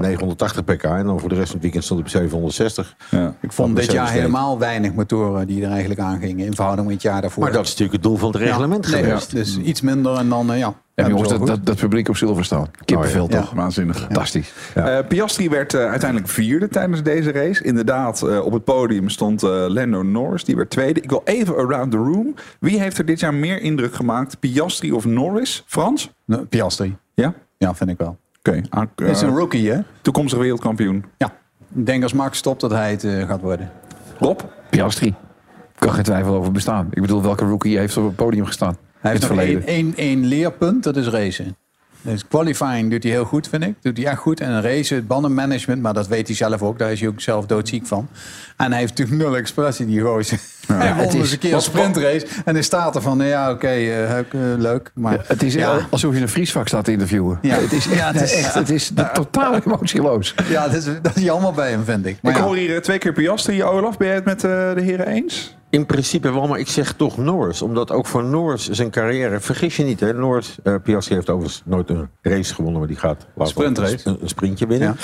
980 0.00 0.64
pk. 0.64 0.82
En 0.82 1.04
dan 1.06 1.20
voor 1.20 1.28
de 1.28 1.34
rest 1.34 1.46
van 1.46 1.54
het 1.54 1.62
weekend 1.62 1.84
stond 1.84 2.00
hij 2.00 2.08
op 2.08 2.14
760. 2.16 2.96
Ik 3.40 3.52
vond 3.52 3.76
dit 3.76 3.92
jaar 3.92 4.10
helemaal 4.10 4.58
weinig 4.58 4.92
motoren 4.94 5.46
die 5.46 5.62
er 5.64 5.70
eigenlijk 5.70 6.00
aangingen 6.00 6.46
in 6.46 6.54
verhouding 6.54 6.86
met 6.86 6.96
het 6.96 7.04
jaar 7.04 7.20
daarvoor. 7.20 7.42
Maar 7.42 7.52
dat 7.52 7.64
is 7.64 7.68
natuurlijk 7.70 7.92
het 7.92 8.02
doel 8.02 8.16
van 8.16 8.28
het 8.28 8.36
reglement 8.36 8.86
Ja, 8.86 8.92
nee, 8.92 9.02
geweest. 9.04 9.30
Dus 9.30 9.58
iets 9.58 9.80
minder 9.80 10.16
en 10.16 10.28
dan, 10.28 10.52
eh, 10.52 10.58
ja. 10.58 10.74
Ja, 11.00 11.08
jongens, 11.08 11.28
dat, 11.28 11.46
dat, 11.46 11.66
dat 11.66 11.76
publiek 11.76 12.08
op 12.08 12.16
Silverstone. 12.16 12.66
Kippenvel 12.84 13.24
Oh, 13.24 13.30
ja. 13.30 13.40
toch? 13.40 13.50
Waanzinnig. 13.50 13.98
Fantastisch. 13.98 14.52
Eh, 14.74 14.98
Piastri 15.08 15.48
werd 15.48 15.74
eh, 15.74 15.80
uiteindelijk 15.90 16.30
vierde 16.30 16.68
tijdens 16.68 17.02
deze 17.02 17.32
race. 17.32 17.64
Inderdaad, 17.64 18.22
eh, 18.22 18.44
op 18.44 18.52
het 18.52 18.64
podium 18.64 19.08
stond 19.08 19.42
eh, 19.42 19.50
Lando 19.50 20.02
Norris. 20.02 20.44
Die 20.44 20.56
werd 20.56 20.70
tweede. 20.70 21.00
Ik 21.00 21.10
wil 21.10 21.22
even 21.24 21.56
around 21.56 21.90
the 21.90 21.96
room. 21.96 22.34
Wie 22.60 22.80
heeft 22.80 22.98
er 22.98 23.04
dit 23.04 23.20
jaar 23.20 23.34
meer 23.34 23.60
indruk 23.60 23.94
gemaakt? 23.94 24.40
Piastri 24.40 24.92
of 24.92 25.04
Norris? 25.04 25.64
Frans? 25.66 26.10
Piastri. 26.48 26.96
Ja? 27.14 27.34
Ja, 27.58 27.74
vind 27.74 27.90
ik 27.90 27.98
wel. 27.98 28.18
Oké. 28.42 29.04
is 29.04 29.20
een 29.20 29.36
rookie, 29.36 29.70
hè? 29.70 29.80
Toekomstig 30.00 30.38
wereldkampioen. 30.38 31.04
Ja. 31.16 31.32
Ik 31.74 31.86
denk 31.86 32.02
als 32.02 32.12
Max 32.12 32.38
stopt 32.38 32.60
dat 32.60 32.70
hij 32.70 32.90
het 32.90 33.04
eh, 33.04 33.26
gaat 33.26 33.40
worden. 33.40 33.70
Rob? 34.18 34.40
Piastri. 34.70 35.14
Kan 35.78 35.92
geen 35.92 36.02
twijfel 36.04 36.34
over 36.34 36.52
bestaan. 36.52 36.88
Ik 36.90 37.00
bedoel, 37.00 37.22
welke 37.22 37.44
rookie 37.44 37.78
heeft 37.78 37.96
op 37.96 38.04
het 38.04 38.16
podium 38.16 38.46
gestaan? 38.46 38.76
Hij 39.00 39.10
heeft 39.10 39.24
verleden. 39.24 39.94
één, 39.96 40.26
leerpunt, 40.26 40.82
dat 40.84 40.96
is 40.96 41.06
racen. 41.06 41.56
Dus 42.02 42.26
qualifying 42.28 42.90
doet 42.90 43.02
hij 43.02 43.12
heel 43.12 43.24
goed, 43.24 43.48
vind 43.48 43.62
ik. 43.62 43.74
Doet 43.82 43.96
hij 43.96 44.06
echt 44.06 44.18
goed. 44.18 44.40
En 44.40 44.62
racen, 44.62 44.96
het 44.96 45.06
bandenmanagement, 45.06 45.82
maar 45.82 45.94
dat 45.94 46.08
weet 46.08 46.26
hij 46.26 46.36
zelf 46.36 46.62
ook. 46.62 46.78
Daar 46.78 46.92
is 46.92 47.00
hij 47.00 47.08
ook 47.08 47.20
zelf 47.20 47.46
doodziek 47.46 47.86
van. 47.86 48.08
En 48.56 48.70
hij 48.70 48.80
heeft 48.80 48.98
natuurlijk 48.98 49.22
nul 49.28 49.36
expressie, 49.36 49.86
die 49.86 50.00
gozer. 50.00 50.38
hij 50.66 50.86
het 50.86 50.96
won 50.96 51.06
is- 51.06 51.14
eens 51.14 51.32
een 51.32 51.38
keer 51.38 51.54
een 51.54 51.60
sprintrace. 51.60 52.26
En 52.44 52.54
hij 52.54 52.62
staat 52.62 52.94
er 52.96 53.02
van, 53.02 53.16
nou 53.16 53.28
ja, 53.30 53.50
oké, 53.50 53.66
eh, 53.68 54.18
eh, 54.18 54.24
leuk. 54.58 54.90
Maar 54.94 55.24
Het 55.26 55.42
is 55.42 55.54
ja, 55.54 55.86
alsof 55.90 56.14
je 56.14 56.20
een 56.20 56.28
vriesvak 56.28 56.68
staat 56.68 56.84
te 56.84 56.92
interviewen. 56.92 57.38
Ja. 57.42 57.56
Het 57.60 57.72
is, 57.72 57.84
Ja, 57.84 58.12
het 58.12 58.20
is- 58.22 58.34
echt, 58.34 58.54
het 58.54 58.70
is 58.70 58.92
totaal 59.12 59.54
emotieloos. 59.64 60.34
ja 60.48 60.66
dat, 60.68 60.74
is, 60.74 60.84
dat 61.02 61.16
is 61.16 61.22
jammer 61.22 61.52
bij 61.52 61.70
hem, 61.70 61.84
vind 61.84 62.06
ik. 62.06 62.18
Maar 62.22 62.32
ik 62.32 62.38
ja. 62.38 62.44
hoor 62.44 62.56
hier 62.56 62.74
eh, 62.74 62.80
twee 62.80 62.98
keer 62.98 63.12
Piastri. 63.12 63.64
Olaf, 63.64 63.96
ben 63.96 64.06
jij 64.06 64.16
het 64.16 64.24
met 64.24 64.44
eh, 64.44 64.50
de 64.74 64.80
heren 64.82 65.06
eens? 65.06 65.56
In 65.70 65.86
principe 65.86 66.32
wel, 66.32 66.46
maar 66.46 66.58
ik 66.58 66.68
zeg 66.68 66.92
toch 66.92 67.16
Norris. 67.16 67.62
Omdat 67.62 67.92
ook 67.92 68.06
voor 68.06 68.24
Norris 68.24 68.68
zijn 68.68 68.90
carrière... 68.90 69.40
Vergis 69.40 69.76
je 69.76 69.84
niet, 69.84 70.00
hè. 70.00 70.12
Norris, 70.12 70.58
eh 70.62 70.74
Piastri 70.82 71.14
heeft 71.14 71.30
overigens 71.30 71.62
nooit 71.64 71.90
een 71.90 72.08
race 72.22 72.54
gewonnen... 72.54 72.78
maar 72.78 72.88
die 72.88 72.98
gaat 72.98 73.26
Sprintrace. 73.38 73.98
een, 74.04 74.18
een 74.20 74.28
sprintje 74.28 74.66
winnen. 74.66 74.96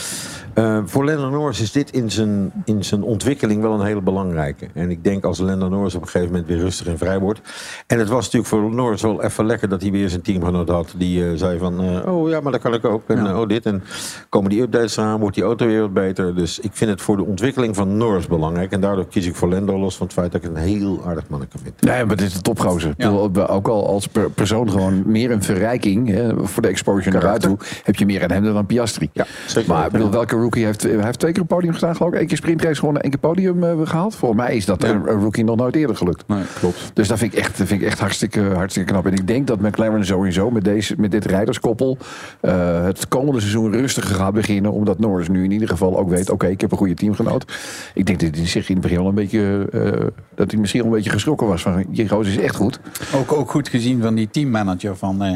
Eh, 0.54 0.78
voor 0.85 1.04
Lando 1.04 1.30
Norris 1.30 1.61
is 1.61 1.73
dit 1.73 1.90
in 1.90 2.11
zijn, 2.11 2.52
in 2.64 2.85
zijn 2.85 3.02
ontwikkeling 3.02 3.62
wel 3.62 3.73
een 3.73 3.87
hele 3.87 4.00
belangrijke. 4.00 4.68
En 4.75 4.90
ik 4.90 5.04
denk 5.04 5.25
als 5.25 5.38
Lando 5.38 5.68
Norris 5.68 5.94
op 5.94 6.02
een 6.02 6.08
gegeven 6.08 6.32
moment 6.32 6.49
weer 6.49 6.58
rustig 6.58 6.87
en 6.87 6.99
vrij 6.99 7.18
wordt... 7.18 7.40
en 7.87 7.99
het 7.99 8.08
was 8.08 8.25
natuurlijk 8.25 8.46
voor 8.46 8.75
Norris 8.75 9.02
wel 9.02 9.23
even 9.23 9.46
lekker... 9.46 9.68
dat 9.68 9.80
hij 9.82 9.90
weer 9.90 10.08
zijn 10.08 10.23
teamgenoot 10.23 10.68
had 10.68 10.94
die 10.96 11.25
eh, 11.25 11.30
zei 11.35 11.58
van... 11.58 12.04
oh 12.08 12.28
ja, 12.28 12.40
maar 12.40 12.52
dat 12.52 12.61
kan 12.61 12.75
ik 12.75 12.85
ook. 12.85 13.02
En 13.06 13.37
oh 13.37 13.49
dit. 13.49 13.66
En 13.66 13.82
komen 14.28 14.50
die 14.50 14.62
updates 14.62 14.99
aan, 14.99 15.20
wordt 15.20 15.35
die 15.35 15.44
auto 15.44 15.66
weer 15.66 15.80
wat 15.80 15.92
beter. 15.92 16.35
Dus 16.35 16.58
ik 16.58 16.70
vind 16.73 16.90
het 16.90 17.00
voor 17.00 17.16
de 17.16 17.25
ontwikkeling 17.25 17.76
van 17.76 17.96
Norris 17.96 18.26
belangrijk. 18.26 18.73
En 18.73 18.80
daardoor 18.80 19.06
kies 19.06 19.26
ik 19.26 19.34
voor 19.34 19.49
Lando 19.49 19.78
los 19.78 19.97
van 19.97 20.06
het 20.06 20.14
feit 20.14 20.32
dat 20.32 20.45
ik 20.45 20.55
een 20.56 20.62
heel 20.62 21.02
aardig 21.06 21.28
manneke 21.28 21.58
vind. 21.62 21.80
Nee, 21.80 22.04
maar 22.04 22.16
dit 22.16 22.26
is 22.26 22.34
een 22.34 22.42
topgozer. 22.42 22.95
Bedoel, 22.97 23.49
Ook 23.49 23.69
al 23.69 23.86
als 23.88 24.06
per- 24.08 24.30
persoon 24.30 24.71
gewoon 24.71 25.02
meer 25.06 25.30
een 25.30 25.42
verrijking 25.42 26.08
hè, 26.08 26.47
voor 26.47 26.62
de 26.62 26.69
exposure 26.69 27.10
naar 27.10 27.23
buiten 27.23 27.49
toe, 27.49 27.58
heb 27.82 27.97
je 27.97 28.06
meer 28.06 28.23
aan 28.23 28.30
hem 28.30 28.45
dan 28.45 28.56
aan 28.56 28.66
Piastri. 28.66 29.10
Ja, 29.12 29.26
zeker. 29.47 29.73
Maar 29.73 29.86
ik 29.86 29.92
bedoel, 29.92 30.10
welke 30.10 30.36
rookie 30.36 30.64
heeft, 30.64 30.82
hij 30.82 31.04
heeft 31.04 31.19
twee 31.19 31.32
keer 31.32 31.40
een 31.40 31.47
podium 31.47 31.73
gestaan, 31.73 31.97
geloof 31.97 32.12
ik. 32.12 32.21
Eén 32.21 32.26
keer 32.26 32.36
sprintrace 32.36 32.75
gewonnen, 32.78 33.02
één 33.02 33.10
keer 33.10 33.21
podium 33.21 33.64
eh, 33.64 33.73
gehaald. 33.84 34.14
Volgens 34.14 34.40
mij 34.40 34.56
is 34.56 34.64
dat 34.64 34.84
een, 34.84 34.90
een 35.08 35.21
rookie 35.21 35.45
nog 35.45 35.56
nooit 35.56 35.75
eerder 35.76 35.97
gelukt. 35.97 36.25
Nee, 36.26 36.42
klopt. 36.60 36.90
Dus 36.95 37.08
dat 37.08 37.19
vind 37.19 37.32
ik 37.32 37.38
echt, 37.38 37.58
dat 37.58 37.66
vind 37.66 37.80
ik 37.80 37.86
echt 37.86 37.99
hartstikke, 37.99 38.40
hartstikke 38.40 38.92
knap. 38.92 39.06
En 39.06 39.12
ik 39.12 39.26
denk 39.26 39.47
dat 39.47 39.60
McLaren 39.60 40.04
sowieso 40.06 40.50
met, 40.50 40.64
deze, 40.64 40.95
met 40.99 41.10
dit 41.10 41.25
rijderskoppel 41.25 41.99
eh, 42.40 42.84
het 42.84 43.08
komende 43.08 43.40
seizoen 43.40 43.73
rustiger 43.73 44.14
gaat 44.14 44.32
beginnen. 44.34 44.73
Omdat 44.73 44.99
Norris 44.99 45.28
nu 45.28 45.45
in 45.45 45.50
ieder 45.50 45.69
geval 45.69 45.99
ook 45.99 46.08
weet, 46.08 46.30
oké, 46.30 46.47
ik 46.47 46.60
heb 46.60 46.71
een 46.73 46.78
goede 46.78 46.95
teamgenoot. 46.95 47.52
Ik 47.95 48.06
denk 48.06 48.21
dat 48.21 48.34
hij 48.36 48.47
zich 48.47 48.69
in 48.69 48.75
het 48.75 48.82
begin 48.82 48.99
wel 48.99 49.08
een 49.08 49.14
beetje, 49.14 49.66
eh, 49.73 50.06
dat 50.47 50.50
hij 50.54 50.61
misschien 50.61 50.85
een 50.85 50.91
beetje 50.91 51.11
geschrokken 51.11 51.47
was 51.47 51.63
van, 51.63 51.85
je 51.91 52.09
gozer 52.09 52.32
is 52.32 52.39
echt 52.39 52.56
goed. 52.56 52.78
Ook, 53.15 53.32
ook 53.32 53.50
goed 53.50 53.69
gezien 53.69 54.02
van 54.02 54.15
die 54.15 54.28
teammanager 54.30 54.97
van... 54.97 55.23
eh, 55.23 55.32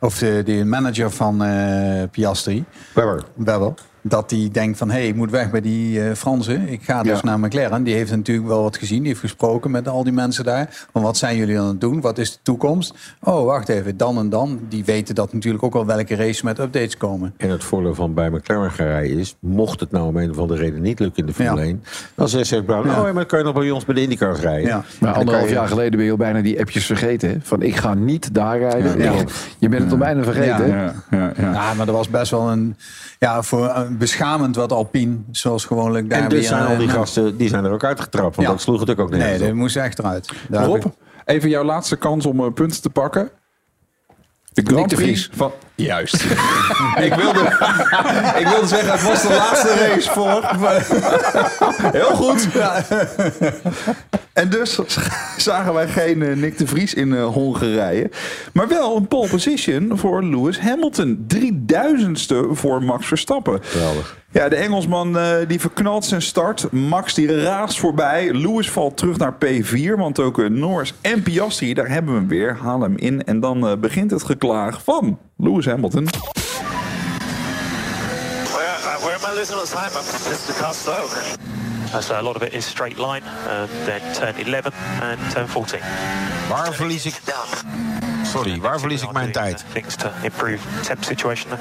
Of 0.00 0.18
de, 0.18 0.42
de 0.44 0.64
manager 0.64 1.10
van 1.10 1.44
eh, 1.44 2.02
Piastri. 2.10 2.64
Webber. 2.94 3.24
Webber. 3.34 3.74
Dat 4.08 4.28
die 4.28 4.50
denkt 4.50 4.78
van, 4.78 4.90
hé, 4.90 4.96
hey, 4.98 5.06
ik 5.08 5.14
moet 5.14 5.30
weg 5.30 5.50
bij 5.50 5.60
die 5.60 6.02
eh 6.02 6.14
Fransen. 6.14 6.68
Ik 6.68 6.82
ga 6.82 7.02
dus 7.02 7.20
Ja. 7.20 7.24
naar 7.24 7.38
McLaren. 7.40 7.82
Die 7.82 7.94
heeft 7.94 8.10
natuurlijk 8.10 8.48
wel 8.48 8.62
wat 8.62 8.76
gezien. 8.76 8.98
Die 8.98 9.08
heeft 9.08 9.20
gesproken 9.20 9.70
met 9.70 9.88
al 9.88 10.04
die 10.04 10.12
mensen 10.12 10.44
daar. 10.44 10.86
Van, 10.92 11.02
wat 11.02 11.16
zijn 11.16 11.36
jullie 11.36 11.60
aan 11.60 11.66
het 11.66 11.80
doen? 11.80 12.00
Wat 12.00 12.18
is 12.18 12.32
de 12.32 12.38
toekomst? 12.42 12.94
Oh, 13.22 13.44
wacht 13.44 13.68
even, 13.68 13.96
dan 13.96 14.18
en 14.18 14.28
dan. 14.28 14.60
Die 14.68 14.84
weten 14.84 15.14
dat 15.14 15.32
natuurlijk 15.32 15.64
ook 15.64 15.72
wel 15.72 15.86
welke 15.86 16.14
race 16.14 16.44
met 16.44 16.58
updates 16.58 16.96
komen. 16.96 17.34
En 17.36 17.50
het 17.50 17.64
voordeel 17.64 17.94
van 17.94 18.14
bij 18.14 18.30
McLaren 18.30 18.70
gaan 18.70 18.86
rijden 18.86 19.18
is... 19.18 19.36
mocht 19.40 19.80
het 19.80 19.90
nou 19.90 20.06
om 20.06 20.16
een 20.16 20.30
of 20.30 20.38
andere 20.38 20.60
reden 20.60 20.82
niet 20.82 20.98
lukken 21.00 21.20
in 21.20 21.26
de 21.26 21.32
Formule 21.34 21.60
Ja. 21.60 21.66
1... 21.66 21.82
dan 22.14 22.28
zegt 22.28 22.64
Brown, 22.66 22.88
Ja. 22.88 22.92
oh, 22.92 22.96
ja, 22.98 23.02
maar 23.04 23.14
dan 23.14 23.26
kan 23.26 23.38
je 23.38 23.44
nog 23.44 23.54
bij 23.54 23.70
ons 23.70 23.84
bij 23.84 23.94
de 23.94 24.02
IndyCars 24.02 24.40
rijden. 24.40 24.68
Ja. 24.68 24.84
Maar 25.00 25.14
anderhalf 25.14 25.48
je- 25.48 25.54
jaar 25.54 25.68
geleden 25.68 25.96
ben 25.96 26.04
je 26.04 26.10
al 26.10 26.16
bijna 26.16 26.40
die 26.40 26.60
appjes 26.60 26.86
vergeten. 26.86 27.28
Hè? 27.28 27.36
Van 27.42 27.62
ik 27.62 27.76
ga 27.76 27.94
niet 27.94 28.34
daar 28.34 28.58
rijden. 28.58 29.26
Je 29.58 29.68
bent 29.68 29.82
het 29.82 29.92
al 29.92 29.98
bijna 29.98 30.22
vergeten. 30.22 30.68
Ja, 30.68 30.92
ja, 31.10 31.32
ja. 31.36 31.52
Ja, 31.52 31.74
maar 31.74 31.86
dat 31.86 31.94
was 31.94 32.08
best 32.08 32.30
wel 32.30 32.50
een... 32.50 32.76
Ja, 33.18 33.42
voor 33.42 33.70
een 33.74 33.95
beschamend 33.98 34.56
wat 34.56 34.72
Alpine, 34.72 35.16
zoals 35.30 35.64
gewoonlijk 35.64 36.10
daar 36.10 36.22
En 36.22 36.28
dus 36.28 36.38
weer, 36.38 36.48
zijn 36.48 36.66
al 36.66 36.76
die 36.76 36.88
eh, 36.88 36.94
gasten 36.94 37.36
die 37.36 37.48
zijn 37.48 37.64
er 37.64 37.70
ook 37.72 37.84
uitgetrapt. 37.84 38.36
Want 38.36 38.48
Ja. 38.48 38.54
dat 38.54 38.62
sloeg 38.62 38.80
het 38.80 38.98
ook 38.98 39.10
Nee, 39.10 39.18
nergens 39.18 39.40
dat 39.40 39.48
op. 39.50 39.54
moest 39.54 39.76
echt 39.76 39.98
eruit. 39.98 40.32
Daar 40.48 40.64
Rob, 40.66 40.76
ik- 40.84 40.92
even 41.24 41.48
jouw 41.48 41.64
laatste 41.64 41.96
kans 41.96 42.26
om 42.26 42.40
eh, 42.44 42.52
punten 42.52 42.82
te 42.82 42.90
pakken. 42.90 43.30
De 44.52 44.62
Grand 44.64 44.94
Prix 44.94 45.30
van... 45.32 45.52
Juist. 45.76 46.14
ik, 47.06 47.14
wilde, 47.14 47.40
ik 48.38 48.46
wilde 48.46 48.66
zeggen, 48.66 48.92
het 48.92 49.02
was 49.02 49.22
de 49.22 49.28
laatste 49.28 49.74
race 49.74 50.10
voor... 50.10 50.50
Heel 51.98 52.14
goed. 52.14 52.48
En 54.32 54.48
dus 54.50 54.80
zagen 55.36 55.74
wij 55.74 55.88
geen 55.88 56.22
eh, 56.22 56.36
Nick 56.36 56.58
de 56.58 56.66
Vries 56.66 56.94
in 56.94 57.14
eh, 57.14 57.26
Hongarije. 57.26 58.10
Maar 58.52 58.68
wel 58.68 58.96
een 58.96 59.08
pole 59.08 59.28
position 59.28 59.98
voor 59.98 60.24
Lewis 60.24 60.60
Hamilton. 60.60 61.26
3000ste 61.34 62.34
voor 62.50 62.82
Max 62.82 63.06
Verstappen. 63.06 63.58
Geweldig. 63.62 64.16
Ja, 64.30 64.48
de 64.48 64.56
Engelsman 64.56 65.18
eh, 65.18 65.36
die 65.48 65.60
verknalt 65.60 66.04
zijn 66.04 66.22
start. 66.22 66.72
Max 66.72 67.14
die 67.14 67.40
raast 67.42 67.78
voorbij. 67.78 68.32
Lewis 68.32 68.70
valt 68.70 68.96
terug 68.96 69.16
naar 69.18 69.34
P4. 69.34 69.96
Want 69.96 70.20
ook 70.20 70.48
Norris 70.48 70.94
en 71.00 71.22
Piastri, 71.22 71.74
daar 71.74 71.88
hebben 71.88 72.12
we 72.12 72.18
hem 72.18 72.28
weer. 72.28 72.56
Haal 72.62 72.80
hem 72.80 72.96
in. 72.96 73.24
En 73.24 73.40
dan 73.40 73.80
begint 73.80 74.10
het 74.10 74.22
geklaag 74.22 74.82
van 74.82 75.18
Lewis 75.38 75.66
Hamilton. 75.66 76.04
Where, 76.04 76.14
uh, 78.80 78.96
where 79.04 79.14
am 79.14 79.24
I 79.24 79.34
losing 79.34 79.56
all 79.56 79.64
the 79.64 79.72
time? 79.72 79.90
I'm- 79.92 80.32
is 80.32 80.46
the 80.46 80.52
car 80.54 80.72
slow. 80.74 81.04
Uh, 81.94 82.00
so 82.00 82.18
a 82.18 82.22
lot 82.22 82.36
of 82.36 82.42
it 82.42 82.52
is 82.52 82.64
straight 82.66 82.98
line, 82.98 83.22
uh, 83.46 83.66
then 83.84 84.00
turn 84.14 84.34
11 84.36 84.72
and 85.02 85.30
turn 85.30 85.48
14. 85.48 85.80
Waar 86.48 86.72
verlies 86.74 87.06
ik... 87.06 87.20
Sorry, 88.24 88.60
waar 88.60 88.78
verlies 88.80 89.02
ik 89.02 89.12
mijn 89.12 89.32
tijd? 89.32 89.64
Things 89.72 89.94
to 89.96 90.10
improve 90.22 90.58
temp 90.82 91.04
situation. 91.04 91.52
Ik 91.52 91.58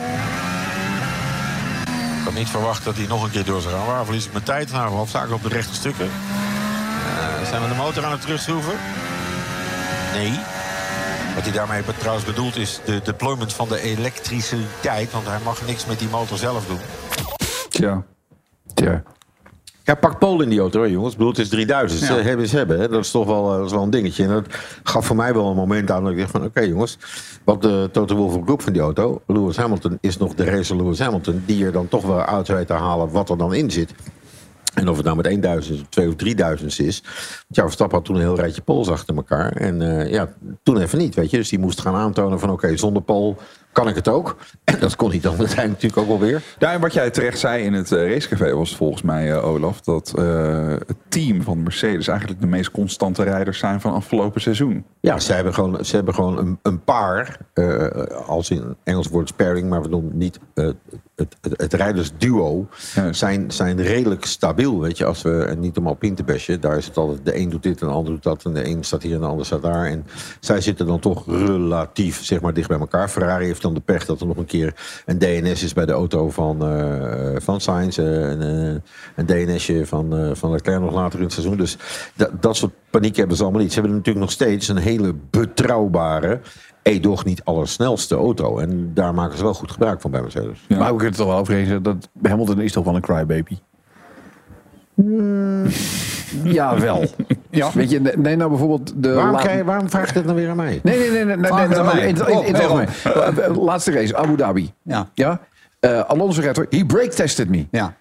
had 2.24 2.34
niet 2.34 2.50
verwacht 2.50 2.84
dat 2.84 2.96
hij 2.96 3.06
nog 3.08 3.24
een 3.24 3.30
keer 3.30 3.46
door 3.46 3.62
zou 3.62 3.74
gaan. 3.74 3.86
Waar 3.86 4.06
verlies 4.06 4.26
ik 4.26 4.32
mijn 4.32 4.44
tijd? 4.44 4.72
Nou, 4.72 4.90
hoofdzakelijk 4.90 5.44
op 5.44 5.50
de 5.50 5.56
rechte 5.56 5.74
stukken. 5.74 6.06
Eh, 6.06 7.50
zijn 7.50 7.62
we 7.62 7.68
de 7.68 7.76
motor 7.76 8.06
aan 8.06 8.12
het 8.12 8.22
terugschroeven? 8.22 8.74
Nee. 10.14 10.40
Wat 11.46 11.54
hij 11.54 11.66
daarmee 11.66 11.96
trouwens 11.98 12.26
bedoelt 12.26 12.56
is 12.56 12.80
de 12.86 13.02
deployment 13.04 13.54
van 13.54 13.68
de 13.68 13.82
elektriciteit. 13.82 15.12
Want 15.12 15.26
hij 15.26 15.40
mag 15.44 15.66
niks 15.66 15.86
met 15.86 16.00
die 16.00 16.08
motor 16.10 16.38
zelf 16.38 16.68
doen. 16.68 16.78
Tja. 17.70 18.04
Tja. 18.74 19.04
Ja, 19.84 19.96
pak 19.96 20.20
Polen 20.20 20.44
in 20.44 20.50
die 20.50 20.60
auto, 20.60 20.80
hoor, 20.80 20.90
jongens. 20.90 21.12
Ik 21.12 21.18
bedoel, 21.18 21.32
het 21.32 21.42
is 21.42 21.50
3000. 21.50 22.02
Ja. 22.02 22.06
Ze 22.06 22.14
hebben 22.14 22.48
ze 22.48 22.58
hebben. 22.58 22.80
Hè. 22.80 22.90
Dat 22.90 23.04
is 23.04 23.12
toch 23.12 23.26
wel, 23.26 23.52
eh, 23.52 23.58
dat 23.58 23.66
is 23.66 23.72
wel 23.72 23.84
een 23.84 23.90
dingetje. 23.90 24.24
En 24.24 24.30
dat 24.30 24.46
gaf 24.84 25.06
voor 25.06 25.16
mij 25.16 25.34
wel 25.34 25.50
een 25.50 25.56
moment 25.56 25.92
aan 25.92 26.04
dat 26.04 26.12
ik 26.12 26.18
dacht 26.18 26.32
van... 26.32 26.44
oké 26.44 26.62
jongens, 26.62 26.98
wat 27.44 27.62
de 27.62 27.90
Toto 27.92 28.16
Wolff 28.16 28.38
groep 28.44 28.62
van 28.62 28.74
die 28.74 28.82
auto... 28.82 29.22
Lewis 29.28 29.58
Hamilton 29.58 29.98
is 30.02 30.18
nog 30.18 30.34
de 30.34 30.44
racer 30.44 30.76
Lewis 30.76 31.00
Hamilton... 31.00 31.44
die 31.46 31.66
er 31.66 31.72
dan 31.72 31.88
toch 31.88 32.06
wel 32.06 32.22
uit 32.22 32.48
weet 32.48 32.68
te 32.68 32.74
halen 32.74 33.12
wat 33.12 33.30
er 33.30 33.38
dan 33.38 33.54
in 33.54 33.72
zit. 33.72 33.94
En 34.76 34.90
of 34.90 34.96
het 34.96 35.06
nou 35.06 35.18
met 35.18 35.42
1000, 35.42 35.92
2 35.92 36.08
of 36.08 36.16
3000 36.16 36.80
is. 36.80 37.02
Want 37.02 37.46
ja, 37.48 37.64
Verstappen 37.64 37.98
had 37.98 38.06
toen 38.06 38.16
een 38.16 38.22
heel 38.22 38.36
rijtje 38.36 38.62
pols 38.62 38.90
achter 38.90 39.16
elkaar. 39.16 39.52
En 39.52 39.82
eh, 39.82 40.12
ja, 40.12 40.34
toen 40.64 40.82
even 40.82 40.98
niet, 40.98 41.16
weet 41.16 41.30
je. 41.30 41.38
Dus 41.38 41.50
die 41.50 41.60
moest 41.60 41.82
gaan 41.82 41.96
aantonen 41.96 42.40
van 42.40 42.50
oké, 42.50 42.78
zonder 42.78 43.02
pol 43.02 43.38
kan 43.76 43.88
ik 43.88 43.96
het 43.96 44.08
ook. 44.08 44.36
En 44.64 44.80
dat 44.86 44.96
kon 44.96 45.10
hij 45.10 45.20
dan 45.20 45.38
uiteindelijk 45.38 45.82
natuurlijk 45.82 46.02
ook 46.02 46.20
wel 46.20 46.28
weer. 46.28 46.42
Ja, 46.58 46.72
en 46.72 46.82
wat 46.82 46.94
jij 46.94 47.10
terecht 47.10 47.40
zei 47.40 47.64
in 47.64 47.74
het 47.74 47.92
eh, 47.92 48.12
racecafé 48.12 48.54
was 48.54 48.76
volgens 48.76 49.02
mij, 49.02 49.32
eh, 49.32 49.46
Olaf, 49.46 49.82
dat 49.82 50.14
eh, 50.18 50.68
het 50.68 50.98
team 51.10 51.42
van 51.42 51.64
Mercedes 51.64 52.08
eigenlijk 52.08 52.42
de 52.42 52.48
meest 52.48 52.72
constante 52.72 53.24
rijders 53.24 53.60
zijn 53.60 53.82
van 53.82 53.94
afgelopen 53.94 54.42
seizoen. 54.42 54.86
Ja, 55.00 55.20
ze 55.20 55.34
hebben 55.34 55.54
gewoon, 55.54 55.86
ze 55.86 55.96
hebben 55.96 56.14
gewoon 56.14 56.38
een, 56.38 56.60
een 56.62 56.84
paar, 56.84 57.38
als 58.26 58.50
in 58.50 58.76
Engels 58.84 59.08
woord 59.08 59.28
sparing, 59.28 59.70
maar 59.70 59.82
we 59.82 59.90
doen 59.90 60.12
niet 60.14 60.40
het, 60.54 60.76
het, 61.16 61.38
het 61.42 61.74
rijdersduo, 61.74 62.68
zijn, 63.12 63.52
zijn 63.52 63.82
redelijk 63.82 64.26
stabiel. 64.26 64.80
Weet 64.82 64.98
je, 64.98 65.06
als 65.06 65.22
we, 65.22 65.44
en 65.44 65.60
niet 65.60 65.78
om 65.78 66.16
te 66.16 66.24
bashen, 66.24 66.62
daar 66.62 66.78
is 66.78 66.86
het 66.86 66.98
altijd, 66.98 67.26
de 67.26 67.38
een 67.38 67.50
doet 67.50 67.64
dit 67.64 67.82
en 67.82 67.88
de 67.88 67.94
ander 67.94 68.14
doet 68.14 68.24
dat, 68.24 68.46
en 68.46 68.54
de 68.54 68.68
een 68.68 68.84
staat 68.84 69.04
hier 69.04 69.14
en 69.14 69.20
de 69.20 69.26
ander 69.26 69.46
staat 69.46 69.62
daar. 69.62 69.86
En 69.86 70.06
zij 70.40 70.62
zitten 70.62 70.86
dan 70.86 71.00
toch 71.00 71.26
relatief, 71.28 72.24
zeg 72.24 72.42
maar, 72.42 72.54
dicht 72.54 72.68
bij 72.68 72.80
elkaar. 72.80 73.10
Ferrari 73.10 73.46
heeft 73.46 73.62
dan 73.66 73.74
de 73.74 73.80
pech 73.80 74.06
dat 74.06 74.22
er 74.22 74.28
nog 74.28 74.38
een 74.38 74.46
keer 74.46 74.74
een 75.06 75.18
DNS 75.18 75.64
is 75.64 75.74
bij 75.74 75.86
de 75.86 75.92
auto 75.92 76.30
van, 76.30 76.66
eh 76.66 77.36
van 77.36 77.62
Sainz, 77.62 77.98
eh, 77.98 78.06
een, 78.06 78.42
eh, 78.42 78.82
een 79.16 79.26
DNSje 79.26 79.86
van, 79.86 80.18
eh 80.18 80.30
van 80.34 80.52
Leclerc 80.52 80.82
nog 80.82 80.94
later 80.94 81.20
in 81.20 81.26
het 81.26 81.34
seizoen. 81.34 81.58
Dus 81.58 81.78
dat, 82.14 82.42
dat 82.42 82.56
soort 82.56 82.74
paniek 82.90 83.16
hebben 83.16 83.38
ze 83.38 83.44
allemaal 83.44 83.62
niet. 83.62 83.74
Ze 83.74 83.80
hebben 83.80 83.98
natuurlijk 83.98 84.26
nog 84.26 84.34
steeds 84.34 84.68
een 84.68 84.78
hele 84.78 85.16
betrouwbare, 85.30 86.40
edoch 86.82 87.26
niet 87.26 87.44
allersnelste 87.44 88.16
auto. 88.16 88.58
En 88.58 88.92
daar 88.94 89.14
maken 89.14 89.38
ze 89.38 89.44
wel 89.44 89.54
goed 89.54 89.72
gebruik 89.72 90.02
van 90.02 90.12
bij 90.12 90.22
Mercedes. 90.22 90.66
Maar 90.68 90.80
we 90.80 90.86
kunnen 90.86 91.06
het 91.06 91.16
toch 91.16 91.28
wel 91.28 91.38
over 91.38 91.54
eens 91.54 91.68
zijn 91.68 91.84
dat 91.84 92.10
Hamilton 92.22 92.62
is 92.62 92.72
toch 92.72 92.86
wel 92.86 92.96
een 92.96 93.02
crybaby. 93.02 93.58
Ja, 96.44 96.80
wel. 96.80 97.04
Ja. 97.50 97.70
Weet 97.74 97.90
je, 97.90 98.00
nee, 98.16 98.36
nou 98.36 98.50
bijvoorbeeld 98.50 98.94
de... 98.96 99.14
Waarom, 99.14 99.50
je- 99.58 99.64
waarom 99.64 99.90
vraag 99.90 100.08
je 100.08 100.14
dit 100.14 100.24
nou 100.26 100.36
weer 100.38 100.50
aan 100.50 100.56
mij? 100.56 100.80
Nee, 100.84 101.00
nee, 101.00 101.10
nee. 101.10 101.26
nee, 101.26 101.36
nee, 101.36 101.68
nee, 101.68 101.78
nee, 101.94 102.08
in- 102.08 102.28
in- 102.28 102.46
in 102.46 102.56
het 102.56 103.56
Laatste 103.56 103.92
race, 103.92 104.16
Abu 104.16 104.36
Dhabi. 104.38 104.74
Ja. 104.82 105.10
Ja? 105.14 105.40
Eh, 105.80 106.00
Alonso 106.02 106.42
redt 106.42 106.58
hoor. 106.58 106.68
He 106.70 106.86
brake 106.86 107.08
tested 107.08 107.50
me. 107.50 107.66
Ja. 107.72 107.94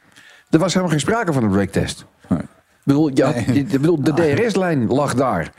Er 0.51 0.59
was 0.59 0.69
helemaal 0.73 0.91
geen 0.91 1.01
sprake 1.01 1.33
van 1.33 1.43
een 1.43 1.51
brake 1.51 1.71
test. 1.71 2.05
Ik 2.31 2.37
bedoel, 2.85 3.11
ja, 3.15 3.31
Nee. 3.31 3.45
ik 3.45 3.69
bedoel, 3.71 4.03
de 4.03 4.13
DRS-lijn 4.13 4.87
lag 4.87 5.15
daar. 5.15 5.51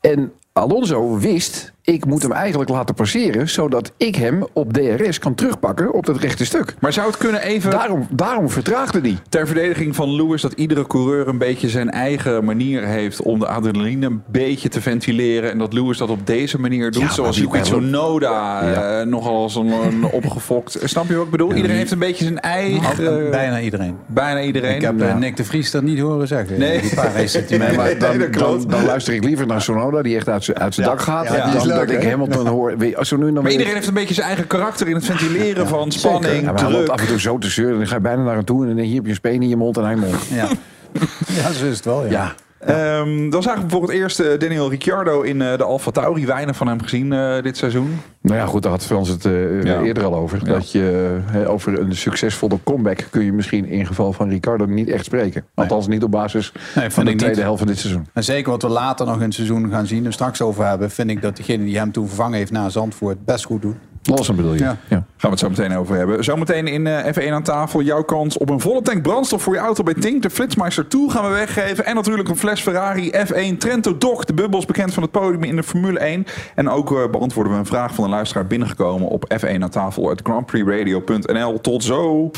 En 0.00 0.32
Alonso 0.52 1.18
wist, 1.18 1.72
ik 1.90 2.04
moet 2.06 2.22
hem 2.22 2.32
eigenlijk 2.32 2.70
laten 2.70 2.94
passeren... 2.94 3.48
zodat 3.48 3.92
ik 3.96 4.14
hem 4.16 4.44
op 4.52 4.72
DRS 4.72 5.18
kan 5.18 5.34
terugpakken 5.34 5.92
op 5.92 6.06
dat 6.06 6.16
rechte 6.18 6.44
stuk. 6.44 6.74
Maar 6.80 6.92
zou 6.92 7.06
het 7.06 7.16
kunnen 7.16 7.42
even... 7.42 7.70
Daarom, 7.70 8.06
daarom 8.10 8.50
vertraagde 8.50 9.00
die. 9.00 9.18
Ter 9.28 9.46
verdediging 9.46 9.94
van 9.96 10.14
Lewis 10.14 10.42
dat 10.42 10.52
iedere 10.52 10.86
coureur 10.86 11.28
een 11.28 11.38
beetje 11.38 11.68
zijn 11.68 11.90
eigen 11.90 12.44
manier 12.44 12.84
heeft 12.86 13.22
om 13.22 13.38
de 13.38 13.46
adrenaline 13.46 14.06
een 14.06 14.22
beetje 14.30 14.68
te 14.68 14.80
ventileren. 14.80 15.50
En 15.50 15.58
dat 15.58 15.72
Lewis 15.72 15.98
dat 15.98 16.08
op 16.08 16.26
deze 16.26 16.60
manier 16.60 16.90
doet. 16.90 17.02
Ja, 17.02 17.10
zoals 17.10 17.36
die- 17.36 17.44
Yuki 17.44 17.60
Tsunoda 17.60 18.68
Ja. 18.70 19.00
eh, 19.00 19.06
nogal 19.06 19.42
als 19.42 19.54
een, 19.54 19.66
een 19.72 20.04
opgefokt. 20.20 20.78
Snap 20.84 21.08
je 21.08 21.14
wat 21.16 21.24
ik 21.24 21.30
bedoel? 21.30 21.54
Iedereen 21.54 21.76
heeft 21.76 21.90
een 21.90 21.98
beetje 21.98 22.24
zijn 22.24 22.40
eigen. 22.40 23.30
Bijna 23.30 23.60
iedereen. 23.60 23.96
bijna 24.06 24.42
iedereen. 24.42 24.74
Ik 24.74 24.82
heb 24.82 24.98
Ja. 25.00 25.08
eh, 25.08 25.16
Nick 25.16 25.36
de 25.36 25.44
Vries 25.44 25.70
dat 25.70 25.82
niet 25.82 25.98
horen 25.98 26.26
zeggen. 26.28 26.58
Nee. 26.58 26.80
Die 26.80 26.94
paar 26.94 27.12
races 27.14 27.46
die 27.46 27.58
maar 27.76 27.98
dan, 27.98 28.18
dan, 28.30 28.64
dan 28.68 28.84
luister 28.84 29.14
ik 29.14 29.24
liever 29.24 29.46
naar 29.46 29.62
Sonoda, 29.62 30.02
die 30.02 30.16
echt 30.16 30.28
uit 30.28 30.44
zijn 30.44 30.58
uit 30.58 30.74
zijn 30.74 30.86
dak 30.86 31.00
gaat. 31.00 31.24
Ja, 31.24 31.50
ik? 31.88 32.02
Hamilton 32.04 32.46
hoor. 32.46 32.78
Weet 32.78 32.96
Als 32.96 33.08
zo 33.08 33.16
nu 33.16 33.32
dan 33.32 33.42
Maar 33.42 33.52
iedereen 33.52 33.74
heeft 33.74 33.86
een 33.86 33.94
beetje 33.94 34.14
zijn 34.14 34.26
eigen 34.26 34.46
karakter 34.46 34.88
in 34.88 34.94
het 34.94 35.04
ventileren 35.04 35.68
van 35.68 35.92
spanning, 35.92 36.42
Ja, 36.42 36.52
druk. 36.52 36.88
af 36.88 37.00
en 37.00 37.06
toe 37.06 37.20
zo 37.20 37.38
te 37.38 37.48
zeuren. 37.48 37.78
Dan 37.78 37.86
ga 37.86 37.94
je 37.94 38.00
bijna 38.00 38.22
naar 38.22 38.34
hem 38.34 38.44
toe 38.44 38.60
en 38.60 38.66
dan 38.66 38.76
denk 38.76 38.86
je, 38.88 38.92
hier 38.92 38.94
heb 38.96 39.04
je 39.04 39.10
een 39.10 39.16
speen 39.16 39.42
in 39.42 39.48
je 39.48 39.56
mond 39.56 39.76
en 39.76 39.84
hij 39.84 39.96
mond. 39.96 40.16
Ja. 40.32 40.48
ja, 41.42 41.52
zo 41.52 41.66
is 41.66 41.76
het 41.76 41.84
wel. 41.84 42.06
Ja. 42.06 42.34
Ja. 42.66 42.98
Ehm, 43.00 43.30
dan 43.30 43.42
zagen 43.42 43.62
we 43.62 43.68
voor 43.68 43.82
het 43.82 43.90
eerst 43.90 44.20
eh, 44.20 44.38
Daniel 44.38 44.70
Ricciardo 44.70 45.20
in 45.20 45.42
eh, 45.42 45.56
de 45.56 45.64
Alfa 45.64 45.90
Tauri. 45.90 46.26
Weinig 46.26 46.56
van 46.56 46.66
hem 46.66 46.82
gezien 46.82 47.12
eh, 47.12 47.42
dit 47.42 47.56
seizoen. 47.56 48.00
Nou 48.22 48.36
ja, 48.38 48.46
goed, 48.46 48.62
daar 48.62 48.70
had 48.70 48.84
Frans 48.84 49.08
het 49.08 49.22
Ja. 49.62 49.80
eerder 49.82 50.04
al 50.04 50.14
over. 50.14 50.38
Ja. 50.44 50.52
Dat 50.52 50.72
je 50.72 51.20
over 51.46 51.80
een 51.80 51.94
succesvolle 51.96 52.58
comeback 52.64 53.06
kun 53.10 53.24
je 53.24 53.32
misschien 53.32 53.66
in 53.66 53.86
geval 53.86 54.12
van 54.12 54.28
Ricardo 54.28 54.64
niet 54.66 54.88
echt 54.88 55.04
spreken. 55.04 55.44
Althans 55.54 55.88
niet 55.88 56.02
op 56.02 56.10
basis 56.10 56.52
van 56.88 57.04
de 57.04 57.14
tweede 57.14 57.26
niet. 57.26 57.44
helft 57.44 57.58
van 57.58 57.66
dit 57.66 57.78
seizoen. 57.78 58.06
En 58.12 58.24
zeker 58.24 58.50
wat 58.50 58.62
we 58.62 58.68
later 58.68 59.06
nog 59.06 59.16
in 59.16 59.22
het 59.22 59.34
seizoen 59.34 59.70
gaan 59.70 59.86
zien 59.86 60.04
en 60.04 60.12
straks 60.12 60.42
over 60.42 60.66
hebben, 60.66 60.90
vind 60.90 61.10
ik 61.10 61.22
dat 61.22 61.36
degene 61.36 61.64
die 61.64 61.78
hem 61.78 61.92
toen 61.92 62.06
vervangen 62.06 62.38
heeft 62.38 62.52
na 62.52 62.68
Zandvoort 62.68 63.24
best 63.24 63.44
goed 63.44 63.62
doet. 63.62 63.76
Lawson 64.02 64.36
bedoel 64.36 64.52
je? 64.52 64.58
Ja. 64.58 64.76
ja. 64.88 64.96
Gaan 64.96 65.04
we 65.16 65.28
het 65.28 65.38
zo 65.38 65.48
meteen 65.48 65.76
over 65.76 65.96
hebben. 65.96 66.24
Zometeen 66.24 66.66
in 66.66 66.86
eh, 66.86 67.14
F1 67.14 67.32
aan 67.32 67.42
tafel. 67.42 67.82
Jouw 67.82 68.02
kans 68.02 68.38
op 68.38 68.50
een 68.50 68.60
volle 68.60 68.82
tank 68.82 69.02
brandstof 69.02 69.42
voor 69.42 69.54
je 69.54 69.60
auto 69.60 69.82
bij 69.82 69.94
Tink. 69.94 70.22
De 70.22 70.30
Flitsmeister 70.30 70.88
2 70.88 71.10
gaan 71.10 71.24
we 71.24 71.30
weggeven. 71.30 71.84
En 71.84 71.94
natuurlijk 71.94 72.28
een 72.28 72.36
fles 72.36 72.60
Ferrari 72.60 73.12
F1 73.12 73.56
Trento 73.58 73.98
Doc. 73.98 74.24
De 74.24 74.34
bubbels 74.34 74.64
bekend 74.64 74.94
van 74.94 75.02
het 75.02 75.12
podium 75.12 75.44
in 75.44 75.56
de 75.56 75.62
Formule 75.62 75.98
1. 75.98 76.26
En 76.54 76.68
ook 76.68 76.92
eh, 76.92 77.10
beantwoorden 77.10 77.52
we 77.52 77.58
een 77.58 77.66
vraag 77.66 77.94
van 77.94 78.04
een 78.04 78.10
luisteraar 78.10 78.46
binnengekomen 78.46 79.08
op 79.08 79.34
F1 79.44 79.62
aan 79.62 79.70
tafel 79.70 80.08
uit 80.08 80.20
grandprixradio.nl. 80.22 81.60
Tot 81.60 81.84
zo. 81.84 82.30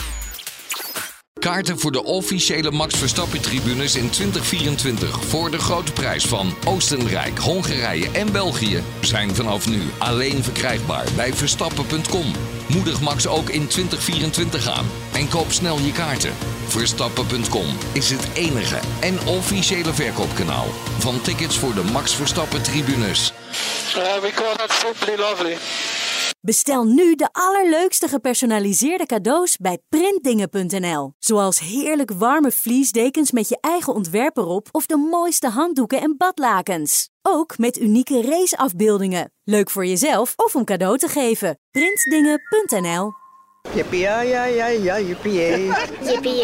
Kaarten 1.43 1.79
voor 1.79 1.93
de 1.93 2.05
officiële 2.05 2.71
Max 2.71 2.99
Verstappen 2.99 3.41
tribunes 3.41 3.95
in 3.95 4.11
2024 4.11 5.25
voor 5.25 5.51
de 5.51 5.59
grote 5.59 5.93
prijs 5.93 6.25
van 6.25 6.55
Oostenrijk, 6.67 7.39
Hongarije 7.39 8.11
en 8.11 8.33
België 8.33 8.83
zijn 9.01 9.35
vanaf 9.35 9.69
nu 9.69 9.81
alleen 9.99 10.43
verkrijgbaar 10.43 11.07
bij 11.17 11.35
verstappen.com. 11.35 12.33
Moedig 12.69 13.01
Max 13.01 13.27
ook 13.27 13.49
in 13.49 13.67
2024 13.67 14.69
aan 14.69 14.87
en 15.15 15.29
koop 15.29 15.53
snel 15.53 15.79
je 15.79 15.93
kaarten. 15.93 16.33
Verstappen.com 16.67 17.67
is 17.93 18.11
het 18.11 18.29
enige 18.35 18.79
en 19.01 19.27
officiële 19.27 19.93
verkoopkanaal 19.93 20.67
van 20.99 21.21
tickets 21.21 21.59
voor 21.59 21.75
de 21.75 21.83
Max 21.83 22.15
Verstappen 22.15 22.63
tribunes. 22.63 23.33
Uh, 23.97 24.21
we 24.21 24.31
call 24.35 24.57
that 24.57 24.73
simply 24.73 25.17
lovely. 25.17 25.57
Bestel 26.45 26.85
nu 26.85 27.15
de 27.15 27.29
allerleukste 27.33 28.09
gepersonaliseerde 28.09 29.07
cadeaus 29.07 29.57
bij 29.57 29.79
printdingen.nl. 29.89 31.13
Zoals 31.19 31.59
heerlijk 31.59 32.13
warme 32.13 32.53
vliesdekens 32.53 33.31
met 33.31 33.49
je 33.49 33.59
eigen 33.61 33.95
ontwerp 33.95 34.37
erop 34.37 34.69
of 34.71 34.87
de 34.87 34.97
mooiste 34.97 35.49
handdoeken 35.49 36.01
en 36.01 36.15
badlakens. 36.19 37.09
Ook 37.23 37.59
met 37.59 37.79
unieke 37.81 38.23
raceafbeeldingen. 38.23 39.33
Leuk 39.45 39.71
voor 39.71 39.87
jezelf 39.87 40.33
of 40.37 40.55
om 40.55 40.65
cadeau 40.65 40.99
te 40.99 41.09
geven. 41.09 41.59
Printdingen.nl 41.71 43.13
Jippie, 43.75 43.99
ja, 43.99 44.21
ja, 44.21 44.45
ja, 44.45 44.67
ja, 44.67 45.01
jippie. 45.01 45.33
Jippie, 46.11 46.35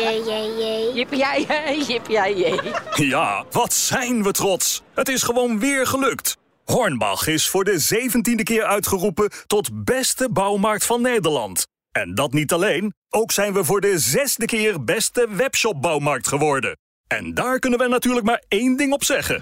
ja, 1.18 1.34
ja, 1.34 1.72
jippie, 1.72 2.14
ja. 2.14 2.62
Ja, 2.94 3.44
wat 3.50 3.72
zijn 3.72 4.22
we 4.22 4.32
trots. 4.32 4.82
Het 4.94 5.08
is 5.08 5.22
gewoon 5.22 5.58
weer 5.58 5.86
gelukt. 5.86 6.36
Hornbach 6.72 7.26
is 7.26 7.48
voor 7.48 7.64
de 7.64 7.78
zeventiende 7.78 8.42
keer 8.42 8.64
uitgeroepen 8.64 9.30
tot 9.46 9.84
beste 9.84 10.28
bouwmarkt 10.32 10.86
van 10.86 11.02
Nederland. 11.02 11.66
En 11.92 12.14
dat 12.14 12.32
niet 12.32 12.52
alleen, 12.52 12.94
ook 13.08 13.32
zijn 13.32 13.52
we 13.52 13.64
voor 13.64 13.80
de 13.80 13.98
zesde 13.98 14.44
keer 14.44 14.84
beste 14.84 15.26
webshopbouwmarkt 15.30 16.28
geworden. 16.28 16.78
En 17.06 17.34
daar 17.34 17.58
kunnen 17.58 17.78
we 17.78 17.88
natuurlijk 17.88 18.26
maar 18.26 18.42
één 18.48 18.76
ding 18.76 18.92
op 18.92 19.04
zeggen. 19.04 19.38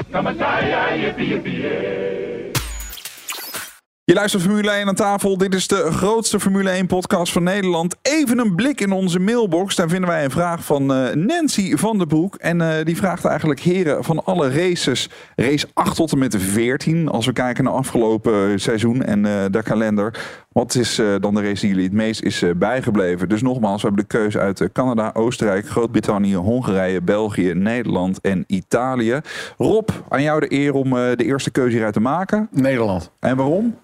Je 4.06 4.14
luistert 4.14 4.42
Formule 4.42 4.70
1 4.70 4.88
aan 4.88 4.94
tafel. 4.94 5.38
Dit 5.38 5.54
is 5.54 5.66
de 5.68 5.92
grootste 5.92 6.40
Formule 6.40 6.70
1 6.70 6.86
podcast 6.86 7.32
van 7.32 7.42
Nederland. 7.42 7.96
Even 8.02 8.38
een 8.38 8.54
blik 8.54 8.80
in 8.80 8.92
onze 8.92 9.18
mailbox. 9.18 9.76
Daar 9.76 9.88
vinden 9.88 10.08
wij 10.08 10.24
een 10.24 10.30
vraag 10.30 10.64
van 10.64 10.92
eh, 10.92 11.14
Nancy 11.14 11.76
van 11.76 11.98
der 11.98 12.06
Broek. 12.06 12.34
En 12.34 12.60
eh, 12.60 12.84
die 12.84 12.96
vraagt 12.96 13.24
eigenlijk, 13.24 13.60
heren, 13.60 14.04
van 14.04 14.24
alle 14.24 14.50
races, 14.50 15.10
race 15.36 15.66
8 15.72 15.96
tot 15.96 16.12
en 16.12 16.18
met 16.18 16.36
14. 16.38 17.08
Als 17.08 17.26
we 17.26 17.32
kijken 17.32 17.64
naar 17.64 17.72
afgelopen 17.72 18.60
seizoen 18.60 19.02
en 19.02 19.26
eh, 19.26 19.44
de 19.50 19.62
kalender. 19.62 20.18
Wat 20.52 20.74
is 20.74 20.98
eh, 20.98 21.14
dan 21.20 21.34
de 21.34 21.42
race 21.42 21.60
die 21.60 21.68
jullie 21.68 21.84
het 21.84 21.92
meest 21.92 22.22
is 22.22 22.42
eh, 22.42 22.50
bijgebleven? 22.56 23.28
Dus 23.28 23.42
nogmaals, 23.42 23.82
we 23.82 23.86
hebben 23.88 24.06
de 24.08 24.16
keuze 24.16 24.38
uit 24.38 24.60
eh, 24.60 24.68
Canada, 24.72 25.10
Oostenrijk, 25.14 25.68
Groot-Brittannië, 25.68 26.34
Hongarije, 26.34 27.02
België, 27.02 27.52
Nederland 27.54 28.20
en 28.20 28.44
Italië. 28.46 29.20
Rob, 29.56 29.88
aan 30.08 30.22
jou 30.22 30.40
de 30.40 30.52
eer 30.52 30.74
om 30.74 30.96
eh, 30.96 31.16
de 31.16 31.24
eerste 31.24 31.50
keuze 31.50 31.70
hieruit 31.70 31.92
te 31.92 32.00
maken. 32.00 32.48
Nederland. 32.50 33.10
En 33.20 33.36
waarom? 33.36 33.76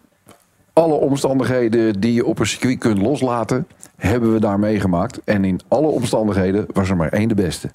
Alle 0.73 0.95
omstandigheden 0.95 2.01
die 2.01 2.15
je 2.15 2.25
op 2.25 2.39
een 2.39 2.47
circuit 2.47 2.79
kunt 2.79 2.99
loslaten, 2.99 3.67
hebben 3.97 4.33
we 4.33 4.41
daar 4.41 4.59
meegemaakt. 4.59 5.21
En 5.25 5.45
in 5.45 5.61
alle 5.69 5.87
omstandigheden 5.87 6.67
was 6.73 6.89
er 6.89 6.97
maar 6.97 7.13
één 7.13 7.29
de 7.29 7.35
beste. 7.35 7.71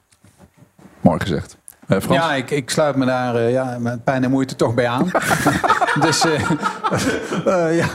Mooi 1.01 1.19
gezegd. 1.19 1.57
Eh, 1.87 1.99
Frans? 1.99 2.19
Ja, 2.19 2.33
ik, 2.33 2.51
ik 2.51 2.69
sluit 2.69 2.95
me 2.95 3.05
daar 3.05 3.35
eh, 3.35 3.51
ja, 3.51 3.77
met 3.79 4.03
pijn 4.03 4.23
en 4.23 4.31
moeite 4.31 4.55
toch 4.55 4.73
bij 4.73 4.87
aan. 4.87 5.11
dus 6.05 6.25
eh, 6.25 6.51
eh, 7.45 7.77
ja, 7.77 7.87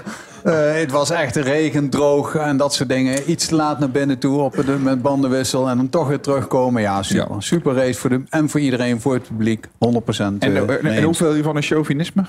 Eh, 0.42 0.74
het 0.74 0.90
was 0.90 1.10
echt 1.10 1.36
regen, 1.36 1.90
droog 1.90 2.34
en 2.34 2.56
dat 2.56 2.74
soort 2.74 2.88
dingen. 2.88 3.30
Iets 3.30 3.46
te 3.46 3.54
laat 3.54 3.78
naar 3.78 3.90
binnen 3.90 4.18
toe 4.18 4.40
op 4.40 4.56
de, 4.66 4.78
met 4.78 5.02
bandenwissel 5.02 5.68
en 5.68 5.76
dan 5.76 5.88
toch 5.88 6.08
weer 6.08 6.20
terugkomen. 6.20 6.82
Ja, 6.82 7.02
super. 7.02 7.42
Super 7.42 7.74
race 7.74 7.98
voor 7.98 8.10
de, 8.10 8.22
en 8.28 8.48
voor 8.48 8.60
iedereen, 8.60 9.00
voor 9.00 9.14
het 9.14 9.22
publiek. 9.22 9.66
100% 9.66 9.68
En, 10.38 10.40
en, 10.84 11.02
hoeveel 11.02 11.32
hiervan 11.32 11.58
is 11.58 11.66
chauvinisme? 11.66 12.24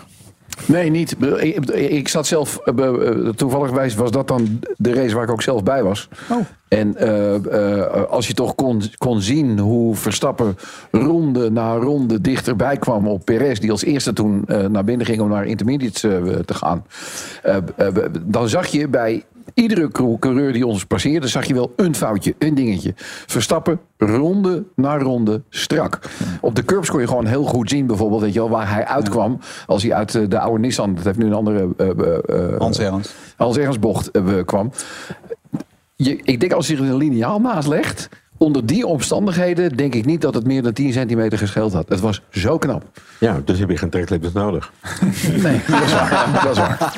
Nee, 0.65 0.89
niet. 0.89 1.15
Ik, 1.37 1.69
ik 1.71 2.07
zat 2.07 2.27
zelf, 2.27 2.57
eh, 2.57 2.87
eh, 2.87 3.27
toevallig 3.29 3.95
was 3.95 4.11
dat 4.11 4.27
dan 4.27 4.59
de 4.77 4.93
race 4.93 5.15
waar 5.15 5.23
ik 5.23 5.31
ook 5.31 5.41
zelf 5.41 5.63
bij 5.63 5.83
was. 5.83 6.09
Oh. 6.31 6.37
En 6.67 6.95
eh, 6.95 8.03
als 8.09 8.27
je 8.27 8.33
toch 8.33 8.55
kon, 8.55 8.81
kon 8.97 9.21
zien 9.21 9.59
hoe 9.59 9.95
Verstappen 9.95 10.57
ronde 10.91 11.51
na 11.51 11.75
ronde 11.75 12.21
dichterbij 12.21 12.77
kwam 12.77 13.07
op 13.07 13.25
Perez, 13.25 13.59
die 13.59 13.71
als 13.71 13.83
eerste 13.83 14.13
toen 14.13 14.43
naar 14.67 14.83
binnen 14.83 15.05
ging 15.05 15.21
om 15.21 15.29
naar 15.29 15.45
intermediates 15.45 16.01
te 16.45 16.53
gaan, 16.53 16.85
dan 18.21 18.49
zag 18.49 18.67
je 18.67 18.87
bij 18.87 19.23
iedere 19.53 19.88
cou- 19.91 20.19
coureur 20.19 20.53
die 20.53 20.65
ons 20.67 20.86
passeerde, 20.86 21.27
zag 21.27 21.45
je 21.45 21.53
wel 21.53 21.73
een 21.75 21.95
foutje, 21.95 22.36
een 22.39 22.56
dingetje. 22.56 22.93
Verstappen 23.27 23.79
ronde 23.97 24.63
na 24.75 24.97
ronde 24.97 25.41
strak. 25.49 25.99
Op 26.41 26.56
de 26.56 26.65
curbs 26.65 26.89
kon 26.89 26.99
je 26.99 27.08
gewoon 27.08 27.25
heel 27.25 27.43
goed 27.43 27.69
zien, 27.69 27.88
bijvoorbeeld, 27.88 28.21
weet 28.21 28.34
je 28.34 28.39
wel, 28.39 28.49
waar 28.49 28.69
hij 28.73 28.86
uitkwam. 28.86 29.39
Als 29.65 29.84
hij 29.84 29.93
uit 29.93 30.15
eh, 30.15 30.21
de 30.29 30.39
oude 30.39 30.60
Nissan, 30.60 30.95
dat 30.95 31.03
heeft 31.03 31.17
nu 31.17 31.25
een 31.25 31.34
andere. 31.34 31.67
eh, 31.77 31.89
eh, 31.89 32.51
eh, 32.53 32.60
Hans 32.60 32.79
Ernst. 32.79 33.15
Hans 33.38 33.79
bocht 33.79 34.12
kwam. 34.45 34.71
Je, 35.95 36.19
ik 36.23 36.39
denk 36.39 36.51
als 36.53 36.67
hij 36.67 36.77
er 36.77 36.84
een 36.84 36.95
lineaal 36.97 37.39
naast 37.39 37.67
legt. 37.67 38.10
Onder 38.38 38.65
die 38.65 38.86
omstandigheden 38.88 39.77
denk 39.77 39.93
ik 39.95 40.06
niet 40.06 40.21
dat 40.21 40.34
het 40.34 40.45
meer 40.45 40.62
dan 40.63 40.73
10 40.73 40.93
centimeter 40.93 41.38
gescheeld 41.38 41.73
had. 41.73 41.89
Het 41.89 41.99
was 41.99 42.21
zo 42.32 42.58
knap. 42.58 42.84
Ja, 43.19 43.41
dus 43.45 43.60
heb 43.60 43.69
je 43.69 43.77
geen 43.77 43.89
treklippers 43.89 44.34
nodig. 44.34 44.71
Nee, 45.43 45.62
dat 45.67 45.84
is 45.84 45.93
waar. 45.93 46.39
Dat 46.43 46.51
is 46.51 46.58
waar. 46.58 46.93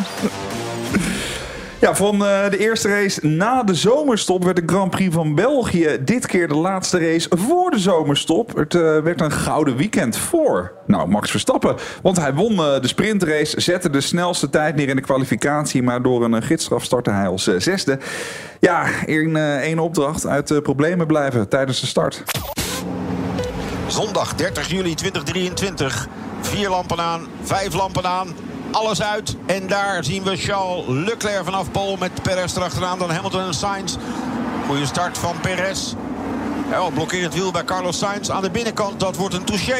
Ja, 1.80 1.96
van 1.96 2.26
eh, 2.26 2.50
de 2.50 2.58
eerste 2.58 2.88
race 2.88 3.28
na 3.28 3.64
de 3.64 3.74
zomerstop 3.74 4.44
werd 4.44 4.56
de 4.56 4.64
Grand 4.66 4.92
Prix 4.92 5.14
van 5.14 5.36
België 5.36 5.98
dit 6.02 6.26
keer 6.26 6.48
de 6.48 6.56
laatste 6.56 7.00
race 7.00 7.30
voor 7.38 7.72
de 7.72 7.80
zomerstop. 7.80 8.56
Het 8.56 8.76
eh, 8.76 8.82
werd 8.82 9.22
een 9.22 9.32
gouden 9.32 9.76
weekend 9.76 10.18
voor 10.18 10.74
nou, 10.88 11.08
Max 11.08 11.32
Verstappen. 11.32 11.76
Want 12.02 12.18
hij 12.18 12.34
won 12.34 12.52
eh, 12.52 12.82
de 12.82 12.88
sprintrace, 12.88 13.62
zette 13.62 13.90
de 13.90 14.02
snelste 14.02 14.50
tijd 14.50 14.76
neer 14.76 14.90
in 14.90 14.96
de 14.96 15.02
kwalificatie, 15.02 15.84
maar 15.84 16.02
door 16.02 16.24
een 16.24 16.44
gidsstraf 16.44 16.84
startte 16.84 17.12
hij 17.12 17.28
als 17.28 17.44
zesde. 17.58 18.00
Ja, 18.60 18.86
in 19.06 19.36
één 19.36 19.80
opdracht 19.80 20.28
uit 20.28 20.64
problemen 20.64 21.08
blijven 21.08 21.50
tijdens 21.50 21.80
de 21.80 21.88
start. 21.88 22.24
Zondag 23.88 24.36
30 24.36 24.68
juli 24.68 24.94
2023. 24.94 26.08
Vier 26.42 26.70
lampen 26.70 27.00
aan, 27.00 27.28
vijf 27.44 27.74
lampen 27.74 28.06
aan. 28.06 28.28
Alles 28.76 29.02
uit. 29.02 29.36
En 29.46 29.68
daar 29.68 30.04
zien 30.04 30.24
we 30.24 30.38
Charles 30.38 30.84
Leclerc 30.88 31.44
vanaf 31.44 31.72
Pol 31.72 31.98
met 31.98 32.22
Perez 32.22 32.56
erachteraan. 32.56 33.00
Dan 33.00 33.12
Hamilton 33.12 33.42
en 33.42 33.54
Sainz. 33.54 33.96
Goede 34.68 34.86
start 34.86 35.18
van 35.18 35.40
Perez. 35.42 35.94
Ja, 36.70 36.90
blokkeert 36.90 37.24
het 37.24 37.34
wiel 37.34 37.52
bij 37.52 37.64
Carlos 37.64 37.98
Sainz. 37.98 38.30
Aan 38.30 38.42
de 38.42 38.50
binnenkant, 38.50 39.00
dat 39.00 39.16
wordt 39.16 39.36
een 39.36 39.44
touché. 39.44 39.80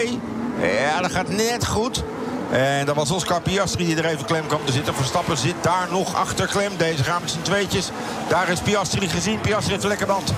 Ja, 0.62 1.02
dat 1.02 1.12
gaat 1.12 1.30
net 1.30 1.66
goed. 1.66 2.04
En 2.52 2.86
dat 2.86 2.96
was 2.96 3.12
Oscar 3.12 3.42
Piastri 3.42 3.86
die 3.86 3.98
er 3.98 4.06
even 4.06 4.26
klem 4.26 4.48
kwam 4.48 4.66
te 4.66 4.72
zitten. 4.72 4.96
Verstappen 4.96 5.38
zit 5.38 5.56
daar 5.62 5.88
nog 5.92 6.16
achter 6.16 6.48
klem. 6.48 6.72
Deze 6.78 7.04
gaan 7.04 7.22
met 7.22 7.32
z'n 7.32 7.42
tweetjes. 7.42 7.90
Daar 8.28 8.50
is 8.50 8.60
Piastri 8.60 9.10
gezien. 9.10 9.40
Piastri 9.40 9.72
heeft 9.72 9.84
een 9.84 9.90
lekke 9.90 10.06
band. 10.06 10.34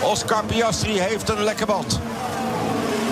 Oscar 0.00 0.44
Piastri 0.44 0.98
heeft 0.98 1.28
een 1.28 1.42
lekke 1.42 1.66
band 1.66 2.00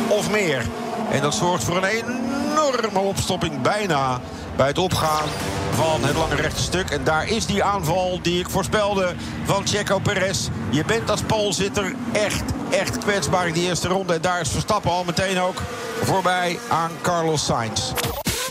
of 0.08 0.30
meer. 0.30 0.66
En 1.10 1.22
dat 1.22 1.34
zorgt 1.34 1.64
voor 1.64 1.76
een 1.76 1.84
enorme 1.84 2.98
opstopping 2.98 3.60
bijna 3.60 4.20
bij 4.60 4.68
het 4.68 4.78
opgaan 4.78 5.28
van 5.70 6.04
het 6.04 6.16
lange 6.16 6.34
rechte 6.34 6.62
stuk. 6.62 6.90
En 6.90 7.04
daar 7.04 7.28
is 7.28 7.46
die 7.46 7.62
aanval 7.62 8.18
die 8.22 8.38
ik 8.38 8.50
voorspelde 8.50 9.12
van 9.44 9.66
Checo 9.66 9.98
Perez. 9.98 10.48
Je 10.70 10.84
bent 10.84 11.10
als 11.10 11.22
poolzitter 11.22 11.94
echt, 12.12 12.42
echt 12.70 12.98
kwetsbaar 12.98 13.46
in 13.46 13.52
die 13.52 13.66
eerste 13.68 13.88
ronde. 13.88 14.14
En 14.14 14.20
daar 14.20 14.40
is 14.40 14.48
Verstappen 14.48 14.90
al 14.90 15.04
meteen 15.04 15.38
ook 15.38 15.60
voorbij 16.02 16.58
aan 16.68 16.90
Carlos 17.02 17.44
Sainz. 17.44 17.92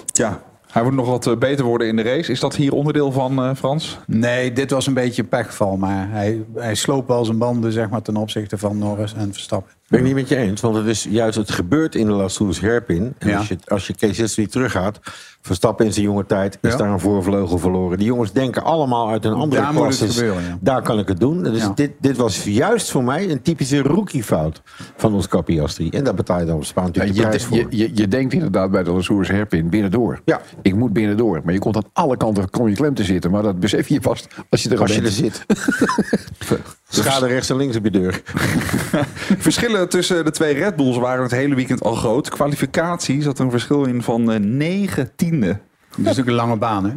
Ja, 0.05 0.41
hij 0.71 0.83
moet 0.83 0.93
nog 0.93 1.07
wat 1.07 1.27
eh, 1.27 1.37
beter 1.37 1.65
worden 1.65 1.87
in 1.87 1.95
de 1.95 2.01
race. 2.01 2.31
Is 2.31 2.39
dat 2.39 2.55
hier 2.55 2.73
onderdeel 2.73 3.11
van, 3.11 3.43
eh, 3.43 3.55
Frans? 3.55 3.99
Nee, 4.05 4.53
dit 4.53 4.71
was 4.71 4.87
een 4.87 4.93
beetje 4.93 5.21
een 5.21 5.29
pechgeval. 5.29 5.77
Maar 5.77 6.09
hij, 6.09 6.43
hij 6.55 6.75
sloop 6.75 7.07
wel 7.07 7.25
zijn 7.25 7.37
banden 7.37 7.71
zeg 7.71 7.89
maar, 7.89 8.01
ten 8.01 8.15
opzichte 8.15 8.57
van 8.57 8.77
Norris 8.77 9.13
en 9.13 9.33
Verstappen. 9.33 9.78
Ben 9.89 9.99
ik 9.99 10.05
niet 10.05 10.15
met 10.15 10.29
je 10.29 10.35
eens, 10.35 10.61
want 10.61 10.75
het 10.75 10.85
is 10.85 11.03
juist 11.09 11.37
het 11.37 11.51
gebeurt 11.51 11.95
in 11.95 12.05
de 12.05 12.11
Lassoes 12.11 12.59
Herpin. 12.59 13.13
En 13.17 13.29
Ja. 13.29 13.37
als 13.37 13.47
je, 13.47 13.57
als 13.67 13.87
je 13.87 13.93
Kees 13.95 14.17
teruggaat, 14.49 14.99
Verstappen 15.41 15.85
in 15.85 15.93
zijn 15.93 16.05
jonge 16.05 16.25
tijd 16.25 16.57
is 16.61 16.71
Ja. 16.71 16.77
daar 16.77 16.89
een 16.89 16.99
voorvleugel 16.99 17.57
verloren. 17.57 17.97
Die 17.97 18.07
jongens 18.07 18.31
denken 18.31 18.63
allemaal 18.63 19.09
uit 19.09 19.25
een 19.25 19.33
andere 19.33 19.61
Daar 19.61 19.73
het 19.83 19.95
gebeuren, 20.11 20.43
ja. 20.43 20.57
Daar 20.61 20.81
kan 20.81 20.99
ik 20.99 21.07
het 21.07 21.19
doen. 21.19 21.43
Dus 21.43 21.67
dit, 21.75 21.91
dit 21.99 22.17
was 22.17 22.43
juist 22.43 22.91
voor 22.91 23.03
mij 23.03 23.31
een 23.31 23.41
typische 23.41 23.81
rookiefout 23.81 24.61
van 24.95 25.13
ons 25.13 25.27
Piastri. 25.45 25.89
En 25.89 26.03
daar 26.03 26.13
betaal 26.13 26.39
je 26.39 26.45
dan 26.45 26.55
op 26.55 26.65
Spaan 26.65 26.89
Ja, 26.93 27.03
natuurlijk 27.03 27.15
de 27.15 27.21
je, 27.21 27.27
prijs 27.27 27.43
voor. 27.43 27.57
je, 27.57 27.77
je, 27.77 27.91
je 27.93 28.07
denkt 28.07 28.33
inderdaad 28.33 28.71
bij 28.71 28.83
de 28.83 28.91
Lazoers 28.91 29.27
Herpin 29.27 29.69
binnendoor. 29.69 30.21
Ja. 30.25 30.41
Ik 30.61 30.75
moet 30.75 30.93
binnendoor. 30.93 31.41
Maar 31.43 31.53
je 31.53 31.59
komt 31.59 31.75
aan 31.75 31.89
alle 31.93 32.17
kanten 32.17 32.49
kom 32.49 32.67
je 32.67 32.75
klem 32.75 32.93
te 32.93 33.03
zitten. 33.03 33.31
Maar 33.31 33.43
dat 33.43 33.59
besef 33.59 33.87
je 33.87 33.99
pas 33.99 34.27
als 34.49 34.63
je 34.63 34.69
er 34.69 34.75
al 34.75 34.81
als 34.81 34.95
je 34.95 35.01
er 35.01 35.11
zit. 35.11 35.45
Schade 36.89 37.27
rechts 37.27 37.49
en 37.49 37.55
links 37.55 37.75
op 37.75 37.83
je 37.83 37.91
deur. 37.91 38.21
Verschillen 39.47 39.89
tussen 39.89 40.25
de 40.25 40.31
twee 40.31 40.53
Red 40.53 40.75
Bulls 40.75 40.97
waren 40.97 41.23
het 41.23 41.31
hele 41.31 41.55
weekend 41.55 41.83
al 41.83 41.95
groot. 41.95 42.29
Kwalificatie 42.29 43.21
zat 43.21 43.39
er 43.39 43.45
een 43.45 43.51
verschil 43.51 43.83
in 43.85 44.01
van 44.03 44.31
eh, 44.31 44.39
9 44.39 45.11
tiende. 45.15 45.47
Dat 45.47 45.57
is 45.97 46.03
natuurlijk 46.03 46.27
een 46.27 46.33
lange 46.33 46.57
baan, 46.57 46.85
hè? 46.85 46.91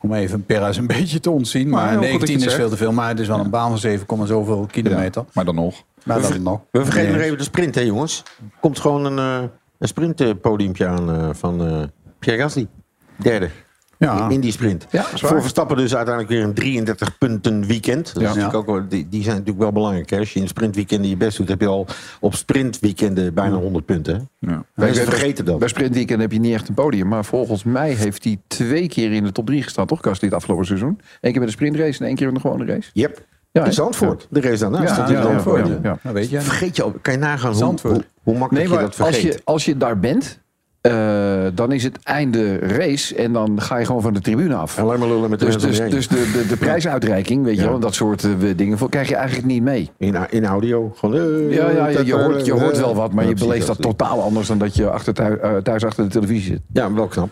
Om 0.00 0.14
even 0.14 0.44
Perez 0.46 0.76
een 0.76 0.86
beetje 0.96 1.20
te 1.20 1.30
ontzien. 1.30 1.68
Maar 1.68 1.84
Maar, 1.84 1.88
heel 1.90 2.10
goed 2.10 2.20
dat 2.20 2.28
je 2.28 2.34
19 2.34 2.40
het 2.40 2.50
is 2.50 2.54
veel 2.54 2.68
te 2.68 2.76
veel. 2.76 2.92
Maar 2.92 3.08
het 3.08 3.18
is 3.20 3.26
wel 3.28 3.38
een 3.40 3.50
baan 3.50 3.68
van 3.68 3.78
7, 3.78 4.26
zoveel 4.26 4.66
kilometer. 4.70 5.24
Maar 5.32 5.44
dan 5.44 5.54
nog. 5.54 5.82
Maar 6.04 6.20
dan 6.22 6.42
nog. 6.42 6.60
We 6.70 6.84
vergeten 6.84 7.08
Nee. 7.08 7.16
nog 7.16 7.24
even 7.24 7.38
de 7.38 7.44
sprint, 7.44 7.74
hè 7.74 7.80
jongens. 7.80 8.22
Komt 8.60 8.80
gewoon 8.80 9.04
een, 9.04 9.18
eh 9.18 9.48
een 9.78 9.88
sprintpodiumpje 9.88 10.86
aan 10.86 11.10
eh, 11.10 11.28
van 11.32 11.66
eh 11.66 11.82
Pierre 12.18 12.42
Gasly. 12.42 12.66
Derde. 13.16 13.48
Ja. 14.06 14.28
In 14.28 14.40
die 14.40 14.52
sprint. 14.52 14.86
Ja. 14.90 15.02
Voor 15.02 15.40
Verstappen 15.40 15.76
dus 15.76 15.94
uiteindelijk 15.96 16.34
weer 16.34 16.44
een 16.44 16.54
33 16.54 17.18
punten 17.18 17.66
weekend. 17.66 18.06
Dat 18.06 18.16
is 18.16 18.22
Ja. 18.22 18.28
natuurlijk 18.28 18.54
ook 18.54 18.66
wel, 18.66 18.88
die, 18.88 19.06
die 19.08 19.22
zijn 19.22 19.34
natuurlijk 19.34 19.62
wel 19.62 19.72
belangrijk. 19.72 20.10
Hè? 20.10 20.18
Als 20.18 20.32
je 20.32 20.40
in 20.40 20.48
sprintweekenden 20.48 21.10
je 21.10 21.16
best 21.16 21.36
doet, 21.36 21.48
heb 21.48 21.60
je 21.60 21.66
al 21.66 21.86
op 22.20 22.34
sprintweekenden 22.34 23.34
bijna 23.34 23.56
100 23.56 23.84
punten. 23.84 24.14
Hè? 24.40 24.48
Ja. 24.52 24.64
Mensen 24.74 25.04
vergeten 25.04 25.44
dat. 25.44 25.58
Bij 25.58 25.68
Sprintweekend 25.68 26.20
heb 26.20 26.32
je 26.32 26.40
niet 26.40 26.54
echt 26.54 26.68
een 26.68 26.74
podium. 26.74 27.08
Maar 27.08 27.24
volgens 27.24 27.64
mij 27.64 27.92
heeft 27.92 28.24
hij 28.24 28.38
twee 28.46 28.88
keer 28.88 29.12
in 29.12 29.24
de 29.24 29.32
top 29.32 29.46
3 29.46 29.62
gestaan, 29.62 29.86
toch, 29.86 30.00
Kast, 30.00 30.20
dit 30.20 30.32
afgelopen 30.32 30.66
seizoen? 30.66 31.00
Eén 31.20 31.30
keer 31.30 31.40
met 31.40 31.48
de 31.48 31.54
sprintrace 31.54 32.00
en 32.00 32.06
één 32.06 32.16
keer 32.16 32.28
in 32.28 32.34
de 32.34 32.40
gewone 32.40 32.64
race. 32.64 32.90
Yep. 32.92 33.24
Ja, 33.52 33.64
in? 33.64 33.72
Zandvoort. 33.72 34.26
De 34.30 34.40
race 34.40 34.58
daarnaast. 34.58 34.96
Ja, 34.96 35.08
ja, 35.10 35.22
Zandvoort. 35.22 35.66
ja, 35.66 35.78
ja. 35.82 35.98
Nou, 36.02 36.14
weet 36.14 36.30
je. 36.30 36.40
Vergeet 36.40 36.76
je, 36.76 36.82
al- 36.82 36.94
kan 37.02 37.12
je 37.12 37.18
nagaan 37.18 37.52
hoe, 37.52 37.74
hoe, 37.82 38.04
hoe 38.22 38.38
makkelijk 38.38 38.50
Nee, 38.52 38.68
maar 38.74 38.82
je 38.82 38.88
dat 38.90 39.00
als 39.00 39.08
vergeet. 39.16 39.32
je, 39.34 39.40
als 39.44 39.64
je 39.64 39.76
daar 39.76 39.98
bent, 40.00 40.38
eh, 40.80 41.46
dan 41.54 41.72
is 41.72 41.82
het 41.84 41.98
einde 42.02 42.58
race 42.58 43.14
en 43.14 43.32
dan 43.32 43.60
ga 43.60 43.76
je 43.76 43.84
gewoon 43.84 44.02
van 44.02 44.14
de 44.14 44.20
tribune 44.20 44.54
af. 44.54 44.78
Alleen 44.78 44.98
maar 44.98 45.08
lullen 45.08 45.30
met 45.30 45.38
de 45.38 45.44
Dus, 45.44 45.56
dus, 45.58 45.78
dus 45.90 46.08
de, 46.08 46.30
de, 46.32 46.46
de 46.48 46.56
prijsuitreiking, 46.56 47.44
weet 47.44 47.56
je 47.56 47.62
Ja. 47.62 47.68
wel, 47.68 47.78
dat 47.78 47.94
soort 47.94 48.24
eh, 48.24 48.30
dingen, 48.56 48.78
voor- 48.78 48.88
krijg 48.90 49.08
je 49.08 49.14
eigenlijk 49.16 49.46
niet 49.46 49.62
mee. 49.62 49.90
in, 49.98 50.16
in 50.30 50.44
audio. 50.46 50.92
Gewoon, 50.96 51.16
eh, 51.16 51.54
Ja, 51.54 51.70
ja, 51.70 51.88
je, 51.88 52.04
je 52.06 52.14
hoort, 52.14 52.46
je 52.46 52.52
hoort 52.52 52.78
wel 52.78 52.94
wat, 52.94 53.12
maar 53.12 53.26
je 53.28 53.34
beleeft 53.34 53.66
dat 53.66 53.82
totaal 53.82 54.22
anders 54.22 54.46
dan 54.48 54.58
dat 54.58 54.74
je 54.76 54.90
achter 54.90 55.14
thuis, 55.14 55.38
thuis 55.62 55.84
achter 55.84 56.04
de 56.04 56.10
televisie 56.10 56.44
zit. 56.52 56.60
Ja, 56.72 56.92
wel 56.92 57.06
knap. 57.06 57.28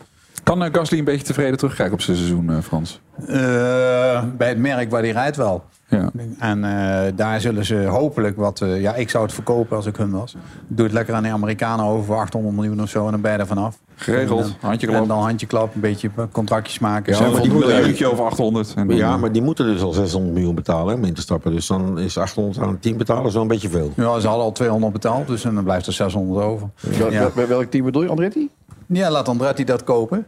Kan 0.49 0.63
eh, 0.65 0.73
Gasly 0.73 0.99
een 0.99 1.05
beetje 1.05 1.25
tevreden 1.27 1.59
terugkijken 1.59 1.95
op 1.95 2.01
zijn 2.01 2.17
seizoen, 2.17 2.51
eh, 2.51 2.57
Frans? 2.63 3.01
Eh, 3.27 4.23
bij 4.37 4.49
het 4.49 4.59
merk 4.59 4.91
waar 4.91 5.01
hij 5.03 5.11
rijdt 5.11 5.37
wel. 5.37 5.65
Ja. 5.89 6.11
En 6.39 6.65
eh, 6.65 7.13
daar 7.17 7.41
zullen 7.41 7.65
ze 7.65 7.75
hopelijk 7.75 8.37
wat... 8.37 8.61
eh, 8.61 8.81
ja, 8.81 8.95
ik 8.95 9.11
zou 9.11 9.25
het 9.25 9.33
verkopen 9.35 9.77
als 9.77 9.87
ik 9.87 9.97
hun 9.97 10.11
was. 10.11 10.37
Doe 10.67 10.85
het 10.85 10.95
lekker 10.95 11.15
aan 11.15 11.23
de 11.23 11.29
Amerikanen 11.29 11.85
over 11.85 12.05
voor 12.05 12.17
800 12.17 12.55
miljoen 12.55 12.83
of 12.83 12.89
zo 12.89 13.05
en 13.05 13.11
dan 13.11 13.21
ben 13.21 13.33
je 13.33 13.39
er 13.39 13.47
vanaf. 13.47 13.79
Geregeld, 13.97 14.41
En, 14.41 14.47
dan- 14.47 14.57
handjeklap. 14.61 15.03
En 15.03 15.09
dan 15.09 15.19
handjeklap, 15.23 15.75
een 15.75 15.81
beetje 15.81 16.11
contractjes 16.33 16.79
maken. 16.79 17.13
Ja, 17.17 17.31
maar 17.31 17.43
die 17.43 17.53
moeten- 17.53 17.85
een 18.01 18.07
over 18.07 18.25
800. 18.25 18.75
En 18.77 18.89
Ja, 18.89 19.17
maar 19.17 19.33
die 19.33 19.43
moeten 19.43 19.65
dus 19.67 19.83
al 19.83 19.93
600 19.93 20.35
miljoen 20.35 20.55
betalen 20.55 20.89
hè, 20.89 20.95
om 20.95 21.05
in 21.05 21.15
te 21.15 21.21
stappen. 21.21 21.53
Dus 21.53 21.67
dan 21.67 21.99
is 21.99 22.19
800 22.19 22.59
aan 22.59 22.69
het 22.69 22.83
team 22.83 22.97
betalen 22.97 23.31
zo 23.33 23.41
een 23.41 23.49
beetje 23.49 23.69
veel. 23.69 23.93
Ja, 23.97 24.19
ze 24.21 24.27
hadden 24.27 24.45
al 24.45 24.53
200 24.53 24.93
betaald, 24.93 25.27
dus 25.27 25.45
en 25.45 25.55
dan 25.55 25.65
blijft 25.65 25.87
er 25.87 25.93
600 25.93 26.45
over. 26.47 26.69
Ja. 27.11 27.31
wel- 27.35 27.47
welk 27.47 27.71
team 27.71 27.85
bedoel 27.85 28.03
je, 28.03 28.09
Andretti? 28.09 28.51
Ja, 28.89 29.11
laat 29.11 29.29
Andretti 29.29 29.65
dat 29.65 29.85
kopen. 29.85 30.27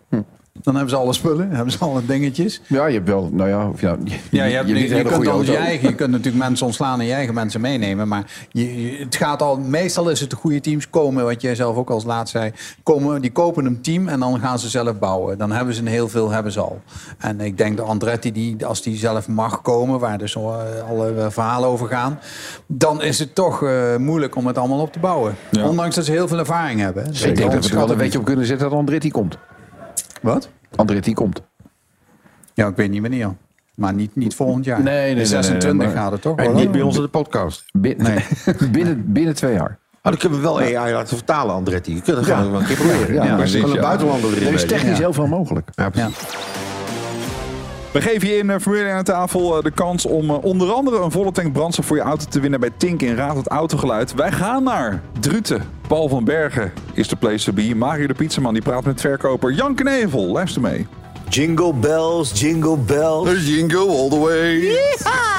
Dan 0.52 0.74
hebben 0.74 0.90
ze 0.94 1.00
alle 1.00 1.12
spullen, 1.12 1.50
hebben 1.56 1.72
ze 1.72 1.78
alle 1.78 2.06
dingetjes. 2.06 2.60
Ja, 2.66 2.86
je 2.86 2.94
hebt 2.94 3.08
wel, 3.08 3.30
nou 3.32 3.48
ja, 3.48 3.68
of 3.68 3.80
ja, 3.80 3.96
je, 4.04 4.18
Ja, 4.30 4.44
hebt, 4.44 4.66
kunt 5.08 5.46
je, 5.46 5.56
eigen, 5.56 5.88
je 5.88 5.94
kunt 5.94 6.10
natuurlijk 6.10 6.44
mensen 6.44 6.66
ontslaan 6.66 7.00
en 7.00 7.06
je 7.06 7.12
eigen 7.12 7.34
mensen 7.34 7.60
meenemen. 7.60 8.08
Maar 8.08 8.24
je, 8.50 8.96
het 8.98 9.16
gaat 9.16 9.42
al, 9.42 9.58
meestal 9.58 10.10
is 10.10 10.20
het 10.20 10.30
de 10.30 10.36
goede 10.36 10.60
teams 10.60 10.90
komen, 10.90 11.24
wat 11.24 11.42
jij 11.42 11.54
zelf 11.54 11.76
ook 11.76 11.90
als 11.90 12.04
laat 12.04 12.28
zei. 12.28 12.52
Komen, 12.82 13.20
die 13.20 13.32
kopen 13.32 13.64
een 13.64 13.80
team 13.80 14.08
en 14.08 14.20
dan 14.20 14.40
gaan 14.40 14.58
ze 14.58 14.68
zelf 14.68 14.98
bouwen. 14.98 15.38
Dan 15.38 15.52
hebben 15.52 15.74
ze 15.74 15.80
een 15.80 15.86
heel 15.86 16.08
veel, 16.08 16.30
hebben 16.30 16.52
ze 16.52 16.60
al. 16.60 16.80
En 17.18 17.40
ik 17.40 17.58
denk 17.58 17.76
de 17.76 17.82
Andretti, 17.82 18.32
die, 18.32 18.66
als 18.66 18.82
die 18.82 18.96
zelf 18.96 19.28
mag 19.28 19.62
komen, 19.62 19.98
waar 19.98 20.18
dus 20.18 20.36
eh, 20.36 20.42
alle 20.88 21.14
eh, 21.14 21.26
verhalen 21.28 21.68
over 21.68 21.88
gaan. 21.88 22.18
Dan 22.66 23.02
is 23.02 23.18
het 23.18 23.34
toch 23.34 23.62
eh, 23.62 23.96
moeilijk 23.96 24.36
om 24.36 24.46
het 24.46 24.58
allemaal 24.58 24.80
op 24.80 24.92
te 24.92 24.98
bouwen. 24.98 25.34
Ja. 25.50 25.68
Ondanks 25.68 25.94
dat 25.94 26.04
ze 26.04 26.12
heel 26.12 26.28
veel 26.28 26.38
ervaring 26.38 26.80
hebben. 26.80 27.04
Dus 27.04 27.22
Ik 27.22 27.36
denk 27.36 27.52
dat 27.52 27.64
we 27.64 27.70
er 27.70 27.76
wel 27.76 27.90
een 27.90 27.96
beetje 27.96 28.18
op 28.18 28.24
kunnen 28.24 28.46
zetten 28.46 28.68
dat 28.70 28.78
Andretti 28.78 29.10
komt. 29.10 29.38
Wat? 30.20 30.48
Andretti 30.76 31.14
komt. 31.14 31.42
Ja, 32.54 32.66
ik 32.66 32.76
weet 32.76 32.90
niet 32.90 33.00
wanneer. 33.00 33.34
Maar 33.74 33.94
niet, 33.94 34.16
niet 34.16 34.34
volgend 34.34 34.64
jaar. 34.64 34.82
Nee, 34.82 34.94
nee, 35.04 35.12
nee, 35.12 35.20
In 35.20 35.26
26 35.26 35.68
nee, 35.68 35.78
nee, 35.78 35.86
maar- 35.94 36.02
gaat 36.02 36.12
het 36.12 36.22
toch? 36.22 36.36
En 36.36 36.54
niet 36.54 36.70
bij 36.72 36.82
ons 36.82 36.96
in 36.96 37.02
de 37.02 37.08
podcast. 37.08 37.64
Binnen, 37.72 38.22
binnen, 38.72 39.12
binnen 39.12 39.34
twee 39.34 39.52
jaar. 39.54 39.78
Oh, 40.02 40.06
dan 40.10 40.16
kunnen 40.16 40.38
we 40.38 40.44
wel 40.44 40.60
AI 40.60 40.92
laten 40.92 41.16
vertalen, 41.16 41.54
Andretti. 41.54 41.94
Je 41.94 42.00
kunt 42.02 42.16
het 42.16 42.26
gewoon 42.26 42.54
een 42.54 42.64
keer 42.66 42.76
proberen. 42.76 43.14
Ja, 43.14 43.24
Ja, 43.24 43.44
ja. 43.74 43.80
buitenlander 43.80 44.30
erin. 44.32 44.46
Er 44.46 44.54
is 44.54 44.66
technisch 44.66 44.92
Ja. 44.96 44.98
heel 44.98 45.12
veel 45.12 45.26
mogelijk. 45.26 45.68
Ja, 45.74 45.90
precies. 45.90 46.16
We 47.92 48.00
geven 48.00 48.28
je 48.28 48.36
in 48.36 48.50
eh, 48.50 48.58
Formule 48.58 48.84
1 48.84 48.94
aan 48.94 49.04
tafel 49.04 49.56
eh, 49.56 49.62
de 49.62 49.70
kans 49.70 50.06
om 50.06 50.30
eh, 50.30 50.44
onder 50.44 50.72
andere 50.72 50.98
een 50.98 51.10
volle 51.10 51.32
tank 51.32 51.52
brandstof 51.52 51.86
voor 51.86 51.96
je 51.96 52.02
auto 52.02 52.24
te 52.28 52.40
winnen 52.40 52.60
bij 52.60 52.70
Tink 52.76 53.02
in 53.02 53.14
Raad 53.14 53.36
het 53.36 53.48
Autogeluid. 53.48 54.14
Wij 54.14 54.32
gaan 54.32 54.62
naar 54.62 55.02
Druten. 55.20 55.62
Paul 55.88 56.08
van 56.08 56.24
Bergen 56.24 56.72
is 56.92 57.08
de 57.08 57.16
place 57.16 57.44
to 57.44 57.52
be. 57.52 57.74
Mario 57.74 58.06
de 58.06 58.14
Pizzaman 58.14 58.52
die 58.52 58.62
praat 58.62 58.84
met 58.84 59.00
verkoper 59.00 59.52
Jan 59.52 59.74
Knevel. 59.74 60.26
Luister 60.26 60.62
mee. 60.62 60.86
Jingle 61.30 61.72
bells, 61.72 62.32
jingle 62.40 62.76
bells. 62.76 63.46
Jingle 63.46 63.88
all 63.88 64.08
the 64.08 64.18
way. 64.18 64.58
Yeehaw! 64.58 65.30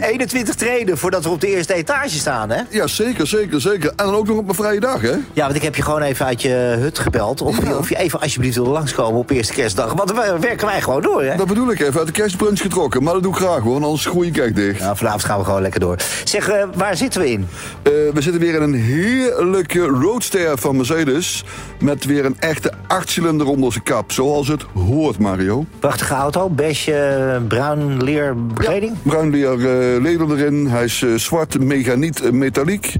21 0.00 0.54
treden 0.54 0.98
voordat 0.98 1.24
we 1.24 1.30
op 1.30 1.40
de 1.40 1.46
eerste 1.46 1.74
etage 1.74 2.18
staan, 2.18 2.50
hè? 2.50 2.62
Ja, 2.70 2.86
zeker, 2.86 3.26
zeker, 3.26 3.60
zeker. 3.60 3.92
En 3.96 4.04
dan 4.04 4.14
ook 4.14 4.26
nog 4.26 4.36
op 4.36 4.44
mijn 4.44 4.56
vrije 4.56 4.80
dag, 4.80 5.00
hè? 5.00 5.14
Ja, 5.32 5.44
want 5.44 5.54
ik 5.54 5.62
heb 5.62 5.74
je 5.74 5.82
gewoon 5.82 6.02
even 6.02 6.26
uit 6.26 6.42
je 6.42 6.76
hut 6.78 6.98
gebeld. 6.98 7.42
Of, 7.42 7.62
je, 7.62 7.78
of 7.78 7.88
je 7.88 7.96
even 7.96 8.20
alsjeblieft 8.20 8.56
wil 8.56 8.66
langskomen 8.66 9.20
op 9.20 9.30
eerste 9.30 9.52
kerstdag. 9.52 9.92
Want 9.92 10.08
dan 10.08 10.40
werken 10.40 10.66
wij 10.66 10.80
gewoon 10.80 11.02
door, 11.02 11.22
hè? 11.22 11.36
Dat 11.36 11.46
bedoel 11.46 11.70
ik 11.70 11.80
even, 11.80 11.98
uit 11.98 12.06
de 12.06 12.12
kerstbrunch 12.12 12.60
getrokken. 12.60 13.02
Maar 13.02 13.12
dat 13.12 13.22
doe 13.22 13.32
ik 13.32 13.38
graag 13.38 13.60
hoor, 13.62 13.74
anders 13.74 14.06
groei 14.06 14.28
ik 14.28 14.36
echt 14.36 14.56
dicht. 14.56 14.80
Nou, 14.80 14.96
vanavond 14.96 15.24
gaan 15.24 15.38
we 15.38 15.44
gewoon 15.44 15.62
lekker 15.62 15.80
door. 15.80 15.96
Zeg, 16.24 16.48
eh, 16.48 16.64
waar 16.74 16.96
zitten 16.96 17.20
we 17.20 17.30
in? 17.30 17.48
Eh, 17.82 17.92
we 17.92 18.22
zitten 18.22 18.40
weer 18.40 18.54
in 18.54 18.62
een 18.62 18.74
heerlijke 18.74 19.80
roadster 19.80 20.58
van 20.58 20.76
Mercedes. 20.76 21.44
Met 21.80 22.04
weer 22.04 22.24
een 22.24 22.36
echte 22.38 22.72
achtcilinder 22.86 23.46
onder 23.46 23.72
zijn 23.72 23.84
kap. 23.84 24.12
Zoals 24.12 24.48
het 24.48 24.61
hoort, 24.74 25.18
Mario. 25.18 25.64
Prachtige 25.78 26.14
auto, 26.14 26.48
beige, 26.48 26.94
eh, 26.94 27.40
bruin 27.48 28.02
leer 28.02 28.46
bekleding. 28.46 28.96
Bruin 29.02 29.30
leer 29.30 29.52
eh, 29.52 30.02
leder 30.02 30.30
erin. 30.30 30.66
Hij 30.66 30.84
is 30.84 31.02
eh, 31.02 31.14
zwart, 31.14 31.58
mechaniet, 31.60 32.20
eh, 32.20 32.30
metaliek. 32.30 32.94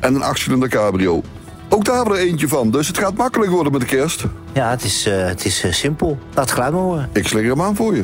En 0.00 0.14
een 0.14 0.22
achtcilinder 0.22 0.68
cabrio. 0.68 1.22
Ook 1.68 1.84
daar 1.84 1.96
hebben 1.96 2.14
we 2.14 2.20
er 2.20 2.26
eentje 2.26 2.48
van. 2.48 2.70
Dus 2.70 2.86
het 2.86 2.98
gaat 2.98 3.14
makkelijk 3.16 3.50
worden 3.50 3.72
met 3.72 3.80
de 3.80 3.86
kerst. 3.86 4.24
Ja, 4.52 4.70
het 4.70 4.84
is, 4.84 5.04
het 5.04 5.44
is 5.44 5.64
simpel. 5.70 6.18
Laat 6.34 6.44
het 6.44 6.54
geluid 6.54 6.72
maar 6.72 6.82
horen. 6.82 7.08
Ik 7.12 7.26
slinger 7.28 7.50
hem 7.50 7.62
aan 7.62 7.76
voor 7.76 7.96
je. 7.96 8.02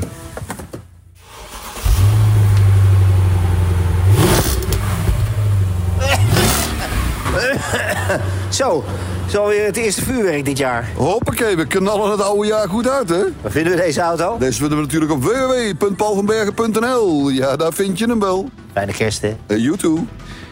Zo, 8.60 8.84
zo 9.28 9.46
weer 9.46 9.64
het 9.64 9.76
eerste 9.76 10.04
vuurwerk 10.04 10.44
dit 10.44 10.58
jaar. 10.58 10.90
Hoppakee, 10.96 11.56
we 11.56 11.66
knallen 11.66 12.10
het 12.10 12.22
oude 12.22 12.46
jaar 12.46 12.68
goed 12.68 12.88
uit, 12.88 13.08
hè? 13.08 13.22
Waar 13.40 13.52
vinden 13.52 13.72
we 13.72 13.78
deze 13.78 14.00
auto? 14.00 14.38
Deze 14.38 14.58
vinden 14.58 14.76
we 14.76 14.84
natuurlijk 14.84 15.12
op 15.12 15.22
www.paulvanbergen.nl. 15.22 17.28
Ja, 17.28 17.56
daar 17.56 17.72
vind 17.72 17.98
je 17.98 18.06
hem 18.06 18.20
wel. 18.20 18.48
Fijne 18.72 18.92
kerst, 18.92 19.22
hè? 19.22 19.36
Uh, 19.46 19.58
you 19.58 19.76
too. 19.76 20.06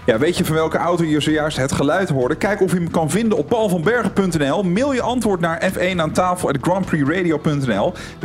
Ja, 0.08 0.18
weet 0.18 0.36
je 0.36 0.44
van 0.44 0.54
welke 0.54 0.76
auto 0.76 1.04
je 1.04 1.20
zojuist 1.20 1.56
het 1.56 1.72
geluid 1.72 2.08
hoorde? 2.08 2.34
Kijk 2.34 2.60
of 2.60 2.70
je 2.72 2.76
hem 2.76 2.90
kan 2.90 3.10
vinden 3.10 3.38
op 3.38 3.48
paulvanbergen.nl. 3.48 4.62
Mail 4.62 4.92
je 4.92 5.02
antwoord 5.02 5.40
naar 5.40 5.72
F1 5.72 5.96
aan 5.96 6.12
tafel. 6.12 6.50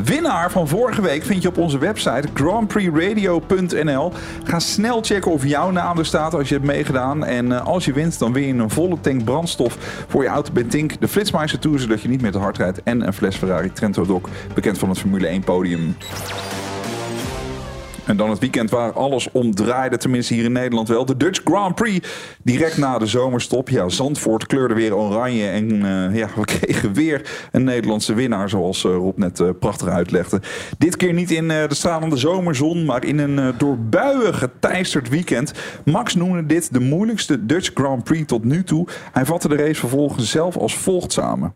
Winnaar 0.03 0.51
van 0.51 0.67
vorige 0.67 1.01
week 1.01 1.23
vind 1.23 1.41
je 1.41 1.47
op 1.47 1.57
onze 1.57 1.77
website 1.77 2.27
grandprixradio.nl. 2.33 4.11
Ga 4.43 4.59
snel 4.59 5.01
checken 5.01 5.31
of 5.31 5.45
jouw 5.45 5.71
naam 5.71 5.97
er 5.97 6.05
staat 6.05 6.33
als 6.33 6.49
je 6.49 6.55
hebt 6.55 6.67
meegedaan. 6.67 7.25
En 7.25 7.51
eh, 7.51 7.65
als 7.65 7.85
je 7.85 7.93
wint, 7.93 8.19
dan 8.19 8.33
win 8.33 8.47
je 8.47 8.53
een 8.53 8.69
volle 8.69 8.97
tank 9.01 9.23
brandstof 9.23 9.77
voor 10.07 10.23
je 10.23 10.29
auto 10.29 10.51
bij 10.53 10.63
Tink. 10.63 11.01
De 11.01 11.07
Flitsmeister 11.07 11.59
Tour, 11.59 11.79
zodat 11.79 12.01
je 12.01 12.07
niet 12.07 12.21
meer 12.21 12.31
te 12.31 12.37
hard 12.37 12.57
rijdt. 12.57 12.83
En 12.83 13.07
een 13.07 13.13
fles 13.13 13.35
Ferrari 13.35 13.71
Trento 13.71 14.05
Doc, 14.05 14.21
bekend 14.53 14.77
van 14.77 14.89
het 14.89 14.99
Formule 14.99 15.27
1 15.27 15.43
podium. 15.43 15.95
En 18.05 18.17
dan 18.17 18.29
het 18.29 18.39
weekend 18.39 18.69
waar 18.69 18.91
alles 18.91 19.31
om 19.31 19.55
draaide, 19.55 19.97
tenminste 19.97 20.33
hier 20.33 20.43
in 20.43 20.51
Nederland 20.51 20.87
wel. 20.87 21.05
De 21.05 21.17
Dutch 21.17 21.41
Grand 21.43 21.75
Prix, 21.75 22.07
direct 22.43 22.77
na 22.77 22.97
de 22.97 23.05
zomerstop. 23.05 23.69
Ja, 23.69 23.89
Zandvoort 23.89 24.45
kleurde 24.45 24.73
weer 24.73 24.95
oranje 24.95 25.47
en 25.47 25.71
eh, 25.71 26.17
ja, 26.17 26.27
we 26.35 26.45
kregen 26.59 26.93
weer 26.93 27.47
een 27.51 27.63
Nederlandse 27.63 28.13
winnaar, 28.13 28.49
zoals 28.49 28.85
eh, 28.85 28.91
Rob 28.91 29.17
net 29.17 29.39
eh, 29.39 29.49
prachtig 29.59 29.87
uitlegde. 29.87 30.41
Dit 30.77 30.97
keer 30.97 31.13
niet 31.13 31.31
in 31.31 31.47
de 31.47 31.67
stralende 31.69 32.17
zomerzon, 32.17 32.85
maar 32.85 33.05
in 33.05 33.19
een 33.19 33.53
door 33.57 33.77
buien 33.79 34.33
geteisterd 34.33 35.09
weekend. 35.09 35.51
Max 35.85 36.15
noemde 36.15 36.45
dit 36.45 36.73
de 36.73 36.79
moeilijkste 36.79 37.45
Dutch 37.45 37.71
Grand 37.73 38.03
Prix 38.03 38.27
tot 38.27 38.43
nu 38.43 38.63
toe. 38.63 38.87
Hij 39.11 39.25
vatte 39.25 39.47
de 39.47 39.55
race 39.55 39.79
vervolgens 39.79 40.29
zelf 40.29 40.57
als 40.57 40.77
volgt 40.77 41.11
samen. 41.11 41.53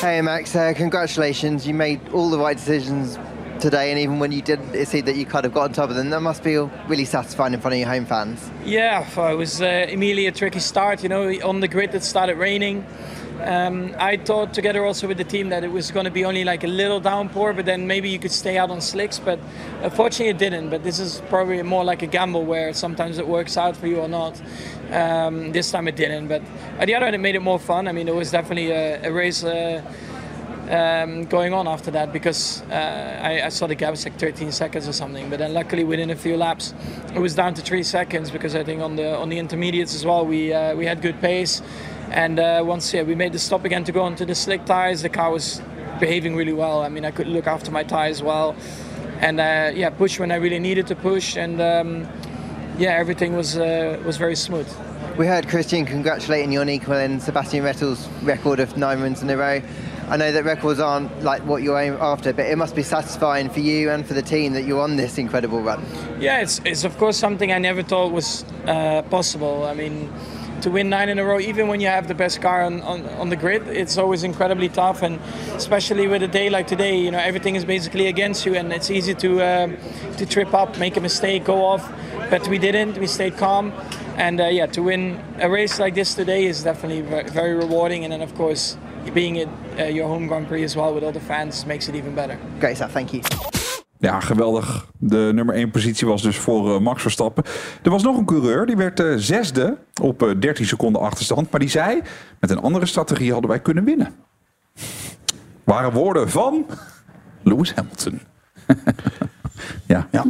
Hey 0.00 0.22
Max, 0.22 0.54
uh, 0.54 0.72
congratulations. 0.72 1.64
You 1.64 1.76
made 1.76 1.98
all 2.12 2.30
the 2.30 2.38
right 2.38 2.66
decisions 2.66 3.16
today, 3.60 3.90
and 3.90 3.98
even 3.98 4.18
when 4.18 4.32
you 4.32 4.42
did, 4.42 4.60
it 4.74 5.06
that 5.06 5.16
you 5.16 5.26
kind 5.26 5.46
of 5.46 5.52
got 5.52 5.62
on 5.62 5.72
top 5.72 5.90
of 5.90 5.96
them. 5.96 6.10
That 6.10 6.20
must 6.20 6.42
feel 6.42 6.70
really 6.88 7.04
satisfying 7.04 7.54
in 7.54 7.60
front 7.60 7.74
of 7.74 7.80
your 7.80 7.88
home 7.88 8.06
fans. 8.06 8.50
Yeah, 8.64 9.06
it 9.30 9.36
was 9.36 9.60
uh, 9.60 9.86
immediately 9.88 10.26
a 10.26 10.32
tricky 10.32 10.60
start. 10.60 11.02
You 11.02 11.08
know, 11.08 11.28
on 11.42 11.60
the 11.60 11.68
grid 11.68 11.94
it 11.94 12.02
started 12.02 12.36
raining. 12.36 12.84
Um, 13.42 13.94
I 13.98 14.16
thought 14.16 14.54
together 14.54 14.86
also 14.86 15.08
with 15.08 15.18
the 15.18 15.24
team 15.24 15.48
that 15.48 15.64
it 15.64 15.72
was 15.72 15.90
going 15.90 16.04
to 16.04 16.10
be 16.10 16.24
only 16.24 16.44
like 16.44 16.62
a 16.62 16.68
little 16.68 17.00
downpour, 17.00 17.52
but 17.52 17.66
then 17.66 17.86
maybe 17.86 18.08
you 18.08 18.18
could 18.18 18.30
stay 18.30 18.56
out 18.56 18.70
on 18.70 18.80
slicks. 18.80 19.18
But 19.18 19.38
unfortunately, 19.82 20.28
it 20.28 20.38
didn't. 20.38 20.70
But 20.70 20.84
this 20.84 20.98
is 20.98 21.20
probably 21.28 21.60
more 21.62 21.84
like 21.84 22.02
a 22.02 22.06
gamble 22.06 22.44
where 22.44 22.72
sometimes 22.72 23.18
it 23.18 23.26
works 23.26 23.56
out 23.56 23.76
for 23.76 23.86
you 23.86 23.98
or 23.98 24.08
not. 24.08 24.40
Um, 24.90 25.52
this 25.52 25.70
time 25.70 25.88
it 25.88 25.96
didn't. 25.96 26.28
But 26.28 26.42
at 26.78 26.86
the 26.86 26.94
other 26.94 27.06
hand, 27.06 27.16
it 27.16 27.20
made 27.20 27.34
it 27.34 27.42
more 27.42 27.58
fun. 27.58 27.88
I 27.88 27.92
mean, 27.92 28.08
it 28.08 28.14
was 28.14 28.30
definitely 28.30 28.70
a, 28.70 29.08
a 29.08 29.12
race. 29.12 29.42
Uh, 29.42 29.82
um, 30.70 31.24
going 31.24 31.52
on 31.52 31.68
after 31.68 31.90
that 31.90 32.12
because 32.12 32.62
uh, 32.70 33.20
I, 33.22 33.46
I 33.46 33.48
saw 33.48 33.66
the 33.66 33.74
gap 33.74 33.90
was 33.90 34.04
like 34.04 34.18
13 34.18 34.52
seconds 34.52 34.88
or 34.88 34.92
something. 34.92 35.28
But 35.30 35.38
then 35.38 35.52
luckily 35.52 35.84
within 35.84 36.10
a 36.10 36.16
few 36.16 36.36
laps, 36.36 36.74
it 37.14 37.18
was 37.18 37.34
down 37.34 37.54
to 37.54 37.62
three 37.62 37.82
seconds 37.82 38.30
because 38.30 38.54
I 38.54 38.64
think 38.64 38.80
on 38.80 38.96
the 38.96 39.16
on 39.16 39.28
the 39.28 39.38
intermediates 39.38 39.94
as 39.94 40.04
well 40.04 40.26
we 40.26 40.52
uh, 40.52 40.74
we 40.74 40.86
had 40.86 41.02
good 41.02 41.20
pace. 41.20 41.62
And 42.10 42.38
uh, 42.38 42.62
once 42.64 42.92
yeah, 42.92 43.02
we 43.02 43.14
made 43.14 43.32
the 43.32 43.38
stop 43.38 43.64
again 43.64 43.84
to 43.84 43.92
go 43.92 44.02
onto 44.02 44.24
the 44.24 44.34
slick 44.34 44.64
tires, 44.64 45.02
the 45.02 45.08
car 45.08 45.30
was 45.30 45.60
behaving 46.00 46.36
really 46.36 46.52
well. 46.52 46.82
I 46.82 46.88
mean 46.88 47.04
I 47.04 47.10
could 47.10 47.28
look 47.28 47.46
after 47.46 47.70
my 47.70 47.84
tires 47.84 48.22
well, 48.22 48.56
and 49.20 49.40
uh, 49.40 49.72
yeah 49.74 49.90
push 49.90 50.18
when 50.18 50.32
I 50.32 50.36
really 50.36 50.58
needed 50.60 50.86
to 50.88 50.96
push, 50.96 51.36
and 51.36 51.60
um, 51.60 52.08
yeah 52.78 52.92
everything 52.92 53.36
was 53.36 53.56
uh, 53.56 54.00
was 54.04 54.16
very 54.16 54.36
smooth. 54.36 54.68
We 55.16 55.28
heard 55.28 55.46
Christian 55.46 55.86
congratulating 55.86 56.58
on 56.58 56.68
equaling 56.68 57.20
Sebastian 57.20 57.62
Vettel's 57.62 58.08
record 58.24 58.58
of 58.58 58.76
nine 58.76 59.00
wins 59.00 59.22
in 59.22 59.30
a 59.30 59.36
row. 59.36 59.62
I 60.08 60.18
know 60.18 60.32
that 60.32 60.44
records 60.44 60.80
aren't 60.80 61.22
like 61.22 61.42
what 61.46 61.62
you're 61.62 61.78
after, 61.78 62.32
but 62.32 62.46
it 62.46 62.56
must 62.56 62.76
be 62.76 62.82
satisfying 62.82 63.48
for 63.48 63.60
you 63.60 63.90
and 63.90 64.06
for 64.06 64.12
the 64.12 64.22
team 64.22 64.52
that 64.52 64.64
you're 64.64 64.82
on 64.82 64.96
this 64.96 65.16
incredible 65.16 65.62
run. 65.62 65.82
Yeah, 66.20 66.40
it's, 66.40 66.60
it's 66.64 66.84
of 66.84 66.96
course 66.98 67.16
something 67.16 67.50
I 67.50 67.58
never 67.58 67.82
thought 67.82 68.12
was 68.12 68.44
uh, 68.66 69.02
possible. 69.02 69.64
I 69.64 69.72
mean, 69.72 70.12
to 70.60 70.70
win 70.70 70.90
nine 70.90 71.08
in 71.08 71.18
a 71.18 71.24
row, 71.24 71.40
even 71.40 71.68
when 71.68 71.80
you 71.80 71.88
have 71.88 72.06
the 72.06 72.14
best 72.14 72.42
car 72.42 72.62
on, 72.62 72.82
on, 72.82 73.06
on 73.20 73.28
the 73.28 73.36
grid, 73.36 73.66
it's 73.68 73.96
always 73.96 74.24
incredibly 74.24 74.68
tough. 74.68 75.02
And 75.02 75.20
especially 75.54 76.06
with 76.06 76.22
a 76.22 76.28
day 76.28 76.50
like 76.50 76.66
today, 76.66 76.98
you 76.98 77.10
know, 77.10 77.18
everything 77.18 77.54
is 77.56 77.64
basically 77.64 78.06
against 78.06 78.44
you, 78.44 78.54
and 78.54 78.72
it's 78.72 78.90
easy 78.90 79.14
to 79.14 79.42
uh, 79.42 79.68
to 80.18 80.26
trip 80.26 80.52
up, 80.52 80.78
make 80.78 80.96
a 80.96 81.00
mistake, 81.00 81.44
go 81.44 81.64
off. 81.64 81.90
But 82.30 82.46
we 82.48 82.58
didn't. 82.58 82.98
We 82.98 83.06
stayed 83.06 83.36
calm, 83.36 83.72
and 84.16 84.40
uh, 84.40 84.46
yeah, 84.46 84.66
to 84.66 84.82
win 84.82 85.22
a 85.38 85.48
race 85.48 85.78
like 85.78 85.94
this 85.94 86.14
today 86.14 86.46
is 86.46 86.62
definitely 86.62 87.02
very, 87.02 87.28
very 87.28 87.54
rewarding. 87.54 88.04
And 88.04 88.12
then 88.12 88.22
of 88.22 88.34
course, 88.34 88.76
being 89.12 89.40
at 89.40 89.48
uh, 89.78 89.94
your 89.94 90.08
home 90.08 90.26
Grand 90.26 90.46
Prix 90.46 90.64
as 90.64 90.74
well 90.74 90.94
with 90.94 91.04
all 91.04 91.12
the 91.12 91.20
fans 91.20 91.64
makes 91.64 91.88
it 91.88 91.94
even 91.94 92.14
better. 92.14 92.38
Great 92.58 92.76
stuff. 92.76 92.92
Thank 92.92 93.10
you. 93.10 93.22
Ja, 93.98 94.20
geweldig. 94.20 94.86
De 94.98 95.30
nummer 95.34 95.54
1 95.54 95.70
positie 95.70 96.06
was 96.06 96.22
dus 96.22 96.36
voor 96.36 96.74
uh, 96.74 96.78
Max 96.80 97.02
Verstappen. 97.02 97.44
Er 97.82 97.90
was 97.90 98.02
nog 98.02 98.16
een 98.16 98.24
coureur, 98.24 98.66
die 98.66 98.76
werd 98.76 99.00
uh, 99.00 99.14
zesde 99.16 99.78
op 100.02 100.22
uh, 100.22 100.40
13 100.40 100.66
seconden 100.66 101.02
achterstand. 101.02 101.50
Maar 101.50 101.60
die 101.60 101.68
zei, 101.68 102.02
met 102.40 102.50
een 102.50 102.60
andere 102.60 102.86
strategie 102.86 103.32
hadden 103.32 103.50
wij 103.50 103.60
kunnen 103.60 103.84
winnen. 103.84 104.14
Waren 105.64 105.92
woorden 105.92 106.30
van 106.30 106.66
Lewis 107.42 107.74
Hamilton. 107.74 108.20
ja. 109.86 110.08
Ja. 110.10 110.24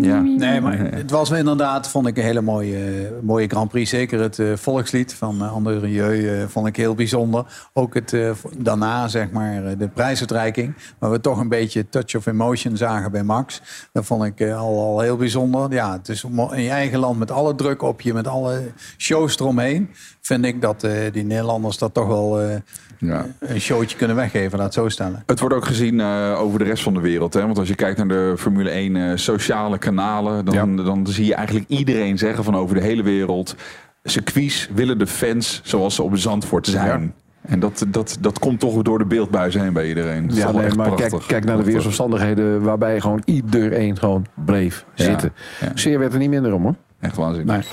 ja. 0.00 0.20
Nee, 0.20 0.60
maar 0.60 0.78
het 0.78 1.10
was 1.10 1.30
inderdaad, 1.30 1.88
vond 1.88 2.06
ik 2.06 2.16
een 2.16 2.22
hele 2.22 2.40
mooie, 2.40 3.12
mooie 3.22 3.46
Grand 3.46 3.70
Prix. 3.70 3.90
Zeker 3.90 4.20
het 4.20 4.38
uh, 4.38 4.56
volkslied 4.56 5.14
van 5.14 5.42
uh, 5.42 5.52
André 5.52 5.78
Rieu 5.78 6.40
uh, 6.40 6.46
vond 6.48 6.66
ik 6.66 6.76
heel 6.76 6.94
bijzonder. 6.94 7.68
Ook 7.72 7.94
het 7.94 8.16
daarna, 8.58 9.08
zeg 9.08 9.30
maar, 9.30 9.78
de 9.78 9.88
prijsuitreiking. 9.88 10.74
Waar 10.98 11.10
we 11.10 11.20
toch 11.20 11.38
een 11.38 11.48
beetje 11.48 11.88
touch 11.88 12.16
of 12.16 12.26
emotion 12.26 12.76
zagen 12.76 13.10
bij 13.10 13.22
Max. 13.22 13.62
Dat 13.92 14.04
vond 14.04 14.24
ik 14.24 14.50
al, 14.50 14.80
al 14.80 15.00
heel 15.00 15.16
bijzonder. 15.16 15.72
Ja, 15.72 15.92
het 15.92 16.08
is 16.08 16.24
in 16.50 16.62
je 16.62 16.70
eigen 16.70 16.98
land 16.98 17.18
met 17.18 17.30
alle 17.30 17.54
druk 17.54 17.82
op 17.82 18.00
je, 18.00 18.14
met 18.14 18.26
alle 18.26 18.62
shows 18.96 19.38
eromheen. 19.38 19.90
Vind 20.20 20.44
ik 20.44 20.60
dat 20.60 20.80
die 21.12 21.24
Nederlanders 21.24 21.78
dat 21.78 21.94
toch 21.94 22.06
wel 22.06 22.60
ja. 23.00 23.26
een 23.38 23.60
showtje 23.60 23.96
kunnen 23.96 24.16
weggeven, 24.16 24.58
laat 24.58 24.66
het 24.66 24.74
zo 24.74 24.88
stellen. 24.88 25.22
Het 25.26 25.40
wordt 25.40 25.54
ook 25.54 25.64
gezien 25.64 25.98
uh, 25.98 26.40
over 26.40 26.58
de 26.58 26.64
rest 26.64 26.82
van 26.82 26.94
de 26.94 27.00
wereld. 27.00 27.34
Hè? 27.34 27.40
Want 27.40 27.58
als 27.58 27.68
je 27.68 27.74
kijkt 27.74 27.98
naar 27.98 28.08
de 28.08 28.34
Formule 28.38 28.70
1 28.70 28.94
uh, 28.94 29.12
sociale 29.14 29.78
kanalen, 29.78 30.44
dan, 30.44 30.54
ja. 30.54 30.82
dan 30.84 31.06
zie 31.06 31.26
je 31.26 31.34
eigenlijk 31.34 31.68
iedereen 31.68 32.18
zeggen 32.18 32.44
van 32.44 32.56
over 32.56 32.74
de 32.74 32.82
hele 32.82 33.02
wereld. 33.02 33.54
Circuits 34.02 34.68
willen 34.74 34.98
de 34.98 35.06
fans 35.06 35.60
zoals 35.64 35.94
ze 35.94 36.02
op 36.02 36.16
Zandvoort 36.16 36.66
zijn. 36.66 37.02
Ja. 37.02 37.08
En 37.50 37.60
dat, 37.60 37.84
dat, 37.88 38.16
dat 38.20 38.38
komt 38.38 38.60
toch 38.60 38.82
door 38.82 38.98
de 38.98 39.04
beeldbuis 39.04 39.54
heen 39.54 39.72
bij 39.72 39.88
iedereen. 39.88 40.26
Dat 40.26 40.36
Ja, 40.36 40.50
nee, 40.52 40.74
maar 40.74 40.94
kijk, 40.94 41.14
kijk 41.26 41.44
naar 41.44 41.56
de 41.56 41.64
weersomstandigheden 41.64 42.62
waarbij 42.62 43.00
gewoon 43.00 43.22
iedereen 43.24 43.98
gewoon 43.98 44.26
bleef 44.44 44.84
Ja, 44.94 45.04
zitten. 45.04 45.32
ja. 45.60 45.70
Zeer 45.74 45.98
werd 45.98 46.12
er 46.12 46.18
niet 46.18 46.30
minder 46.30 46.54
om 46.54 46.62
hoor. 46.62 46.74
Echt 47.00 47.16
waanzinnig. 47.16 47.66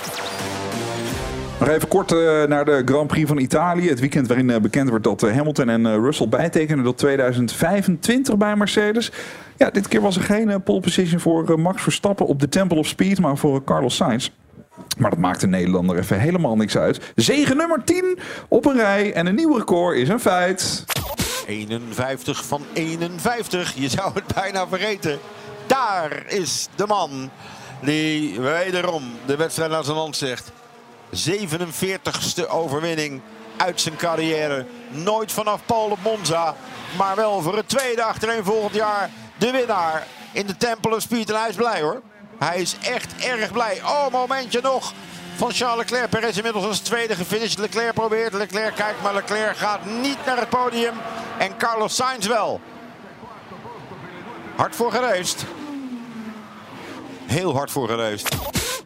Nog 1.59 1.69
even 1.69 1.87
kort 1.87 2.11
eh, 2.11 2.43
naar 2.43 2.65
de 2.65 2.81
Grand 2.85 3.07
Prix 3.07 3.27
van 3.27 3.37
Italië. 3.37 3.89
Het 3.89 3.99
weekend 3.99 4.27
waarin 4.27 4.49
eh, 4.49 4.59
bekend 4.59 4.89
werd 4.89 5.03
dat 5.03 5.23
eh, 5.23 5.35
Hamilton 5.35 5.69
en 5.69 6.01
Russell 6.01 6.27
bijtekenen 6.27 6.83
tot 6.83 6.97
2025 6.97 8.37
bij 8.37 8.55
Mercedes. 8.55 9.11
Ja, 9.55 9.69
dit 9.69 9.87
keer 9.87 10.01
was 10.01 10.15
er 10.15 10.21
geen 10.21 10.63
pole 10.63 10.79
position 10.79 11.19
voor 11.19 11.59
Max 11.59 11.81
Verstappen 11.81 12.25
op 12.25 12.39
de 12.39 12.49
Temple 12.49 12.77
of 12.77 12.87
Speed, 12.87 13.19
maar 13.19 13.37
voor 13.37 13.63
Carlos 13.63 13.95
Sainz. 13.95 14.29
Maar 14.97 15.09
dat 15.09 15.19
maakt 15.19 15.41
de 15.41 15.47
Nederlander 15.47 15.97
even 15.97 16.19
helemaal 16.19 16.55
niks 16.55 16.77
uit. 16.77 17.11
Zegen 17.15 17.57
nummer 17.57 17.83
10 17.83 18.19
op 18.47 18.65
een 18.65 18.75
rij 18.75 19.13
en 19.13 19.25
een 19.25 19.35
nieuw 19.35 19.57
record 19.57 19.97
is 19.97 20.09
een 20.09 20.19
feit. 20.19 20.85
51 21.47 22.45
van 22.45 22.61
51. 22.73 23.73
Je 23.75 23.89
zou 23.89 24.13
het 24.13 24.33
bijna 24.35 24.67
vergeten. 24.67 25.19
Daar 25.67 26.23
is 26.27 26.67
de 26.75 26.85
man 26.87 27.29
die 27.81 28.41
wederom 28.41 29.03
de 29.25 29.35
wedstrijd 29.35 29.71
naar 29.71 29.83
zijn 29.83 29.97
hand 29.97 30.15
zegt. 30.15 30.51
47ste 31.11 32.47
overwinning 32.47 33.21
uit 33.57 33.81
zijn 33.81 33.95
carrière. 33.95 34.65
Nooit 34.89 35.31
vanaf 35.31 35.61
Paul 35.65 35.89
op 35.89 35.99
Monza. 36.03 36.55
Maar 36.97 37.15
wel 37.15 37.41
voor 37.41 37.55
het 37.55 37.69
tweede 37.69 38.03
achterin 38.03 38.43
volgend 38.43 38.75
jaar 38.75 39.09
de 39.37 39.51
winnaar 39.51 40.07
in 40.31 40.45
de 40.45 40.57
Temple 40.57 40.95
of 40.95 41.01
Speed. 41.01 41.29
En 41.29 41.39
hij 41.39 41.49
is 41.49 41.55
blij 41.55 41.81
hoor. 41.81 42.01
Hij 42.39 42.61
is 42.61 42.75
echt 42.81 43.15
erg 43.15 43.51
blij. 43.51 43.81
Oh, 43.83 44.11
momentje 44.11 44.61
nog 44.61 44.93
van 45.35 45.51
Charles 45.51 45.77
Leclerc. 45.77 46.09
Perez 46.09 46.37
inmiddels 46.37 46.65
als 46.65 46.79
tweede 46.79 47.15
gefinished. 47.15 47.57
Leclerc 47.57 47.93
probeert. 47.93 48.33
Leclerc 48.33 48.75
kijkt, 48.75 49.01
maar 49.01 49.13
Leclerc 49.13 49.57
gaat 49.57 49.85
niet 49.85 50.25
naar 50.25 50.37
het 50.37 50.49
podium. 50.49 50.93
En 51.37 51.57
Carlos 51.57 51.95
Sainz 51.95 52.27
wel. 52.27 52.61
Hard 54.55 54.75
voor 54.75 54.91
gereisd. 54.91 55.45
Heel 57.25 57.55
hard 57.55 57.71
voor 57.71 57.87
gereisd. 57.87 58.35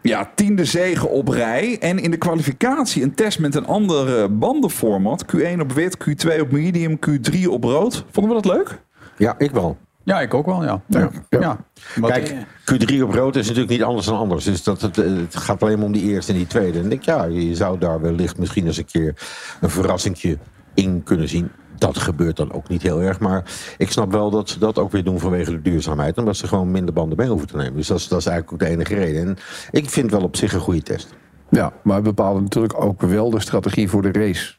Ja, 0.02 0.32
tiende 0.36 0.66
zegen 0.66 1.10
op 1.10 1.28
rij. 1.28 1.78
En 1.80 2.00
in 2.00 2.12
de 2.12 2.18
kwalificatie 2.18 3.04
een 3.04 3.14
test 3.14 3.40
met 3.40 3.56
een 3.56 3.66
andere 3.66 4.30
bandenformat. 4.30 5.26
Q1 5.36 5.60
op 5.60 5.72
wit, 5.72 5.98
Q2 5.98 6.40
op 6.42 6.52
medium, 6.52 7.00
Q3 7.10 7.44
op 7.50 7.64
rood. 7.64 8.06
Vonden 8.12 8.36
we 8.36 8.42
dat 8.42 8.54
leuk? 8.56 8.82
Ja, 9.18 9.36
ik 9.38 9.52
wel. 9.52 9.78
Ja, 10.04 10.22
ik 10.22 10.34
ook 10.34 10.46
wel, 10.46 10.64
ja. 10.64 10.82
Ja. 11.30 11.58
Kijk, 12.02 12.34
Q3 12.74 13.02
op 13.02 13.14
rood 13.14 13.36
is 13.36 13.46
natuurlijk 13.46 13.72
niet 13.72 13.84
anders 13.84 14.06
dan 14.06 14.18
anders. 14.18 14.46
Dus 14.46 14.64
dat, 14.64 14.82
het, 14.82 14.96
het 14.96 15.36
gaat 15.36 15.64
alleen 15.64 15.78
maar 15.78 15.86
om 15.86 15.92
die 15.92 16.10
eerste 16.10 16.32
en 16.32 16.38
die 16.38 16.48
tweede. 16.48 16.78
En 16.78 16.84
ik 16.84 16.90
denk, 16.90 17.04
ja, 17.04 17.24
je 17.24 17.56
zou 17.56 17.78
daar 17.80 18.02
wellicht 18.02 18.38
misschien 18.38 18.66
eens 18.66 18.78
een 18.78 18.86
keer 18.86 19.14
een 19.62 19.70
verrassingje 19.70 20.38
in 20.74 21.04
kunnen 21.04 21.30
zien. 21.30 21.52
Dat 21.82 21.98
gebeurt 21.98 22.38
dan 22.38 22.54
ook 22.54 22.68
niet 22.68 22.82
heel 22.82 23.02
erg. 23.02 23.20
Maar 23.20 23.44
ik 23.78 23.92
snap 23.92 24.12
wel 24.12 24.30
dat 24.30 24.50
ze 24.50 24.60
dat 24.60 24.78
ook 24.80 24.92
weer 24.92 25.04
doen 25.04 25.20
vanwege 25.20 25.52
de 25.52 25.62
duurzaamheid. 25.62 26.18
Omdat 26.18 26.36
ze 26.36 26.48
gewoon 26.48 26.72
minder 26.72 26.94
banden 26.94 27.18
mee 27.18 27.28
hoeven 27.28 27.48
te 27.48 27.58
nemen. 27.58 27.76
Dus 27.76 27.88
dat 27.88 27.98
is, 27.98 28.08
dat 28.08 28.20
is 28.20 28.26
eigenlijk 28.26 28.54
ook 28.54 28.70
de 28.70 28.76
enige 28.76 28.96
reden. 28.96 29.22
En 29.22 29.38
ik 29.72 29.90
vind 29.90 30.06
het 30.06 30.16
wel 30.16 30.24
op 30.24 30.36
zich 30.36 30.54
een 30.54 30.60
goede 30.60 30.82
test. 30.82 31.16
Ja, 31.50 31.74
maar 31.84 31.96
het 31.96 32.04
bepaalde 32.04 32.42
natuurlijk 32.42 32.84
ook 32.84 33.02
wel 33.02 33.30
de 33.30 33.40
strategie 33.40 33.90
voor 33.90 34.02
de 34.02 34.12
race. 34.12 34.54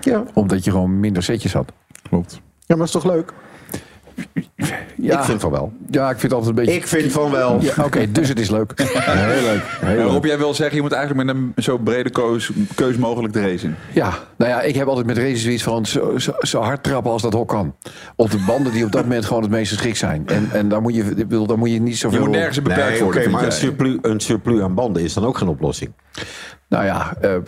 Ja. 0.00 0.24
Omdat 0.34 0.64
je 0.64 0.70
gewoon 0.70 1.00
minder 1.00 1.22
setjes 1.22 1.52
had. 1.52 1.72
Klopt. 2.08 2.40
Ja, 2.66 2.76
maar 2.76 2.84
is 2.84 2.92
toch 2.92 3.04
leuk? 3.04 3.32
Ja. 4.96 5.18
Ik 5.18 5.24
vind 5.24 5.40
van 5.40 5.50
wel. 5.50 5.72
Ja, 5.90 6.10
ik 6.10 6.18
vind 6.18 6.22
het 6.22 6.32
altijd 6.32 6.50
een 6.50 6.64
beetje... 6.64 6.80
Ik 6.80 6.86
vind 6.86 7.12
van 7.12 7.30
wel. 7.30 7.60
Ja, 7.60 7.84
Oké, 7.84 8.12
dus 8.12 8.28
het 8.28 8.40
is 8.40 8.50
leuk. 8.50 8.72
Heel 8.76 9.42
leuk. 9.42 9.62
Heel 9.80 9.96
leuk. 9.96 10.10
Rob, 10.10 10.24
jij 10.24 10.38
wil 10.38 10.54
zeggen, 10.54 10.76
je 10.76 10.82
moet 10.82 10.92
eigenlijk 10.92 11.26
met 11.26 11.36
een 11.36 11.52
zo 11.56 11.78
brede 11.78 12.10
keus, 12.10 12.50
keus 12.74 12.96
mogelijk 12.96 13.32
de 13.32 13.40
race 13.40 13.66
in. 13.66 13.74
Ja, 13.92 14.12
nou 14.36 14.50
ja, 14.50 14.60
ik 14.60 14.74
heb 14.74 14.86
altijd 14.86 15.06
met 15.06 15.18
races 15.18 15.42
zoiets 15.42 15.62
van 15.62 15.86
zo, 15.86 16.18
zo, 16.18 16.32
zo 16.40 16.60
hard 16.60 16.82
trappen 16.82 17.12
als 17.12 17.22
dat 17.22 17.32
hok 17.32 17.48
kan. 17.48 17.74
Op 18.16 18.30
de 18.30 18.44
banden 18.46 18.72
die 18.72 18.84
op 18.84 18.92
dat 18.92 19.02
moment 19.02 19.24
gewoon 19.24 19.42
het 19.42 19.50
meest 19.50 19.72
geschikt 19.72 19.98
zijn. 19.98 20.26
En, 20.26 20.48
en 20.52 20.68
daar, 20.68 20.82
moet 20.82 20.94
je, 20.94 21.02
ik 21.02 21.28
bedoel, 21.28 21.46
daar 21.46 21.58
moet 21.58 21.70
je 21.70 21.80
niet 21.80 21.98
zoveel... 21.98 22.18
Je 22.18 22.24
moet 22.24 22.34
nergens 22.34 22.56
een 22.56 22.62
beperkt 22.62 22.90
Nee, 22.90 23.02
worden, 23.02 23.22
oké, 23.22 23.30
maar 23.30 23.44
een 23.44 23.52
surplus, 23.52 23.96
een 24.02 24.20
surplus 24.20 24.60
aan 24.60 24.74
banden 24.74 25.02
is 25.02 25.14
dan 25.14 25.24
ook 25.24 25.38
geen 25.38 25.48
oplossing. 25.48 25.92
Nou 26.68 26.84
ja, 26.84 27.14
eh, 27.20 27.34
eh, 27.34 27.42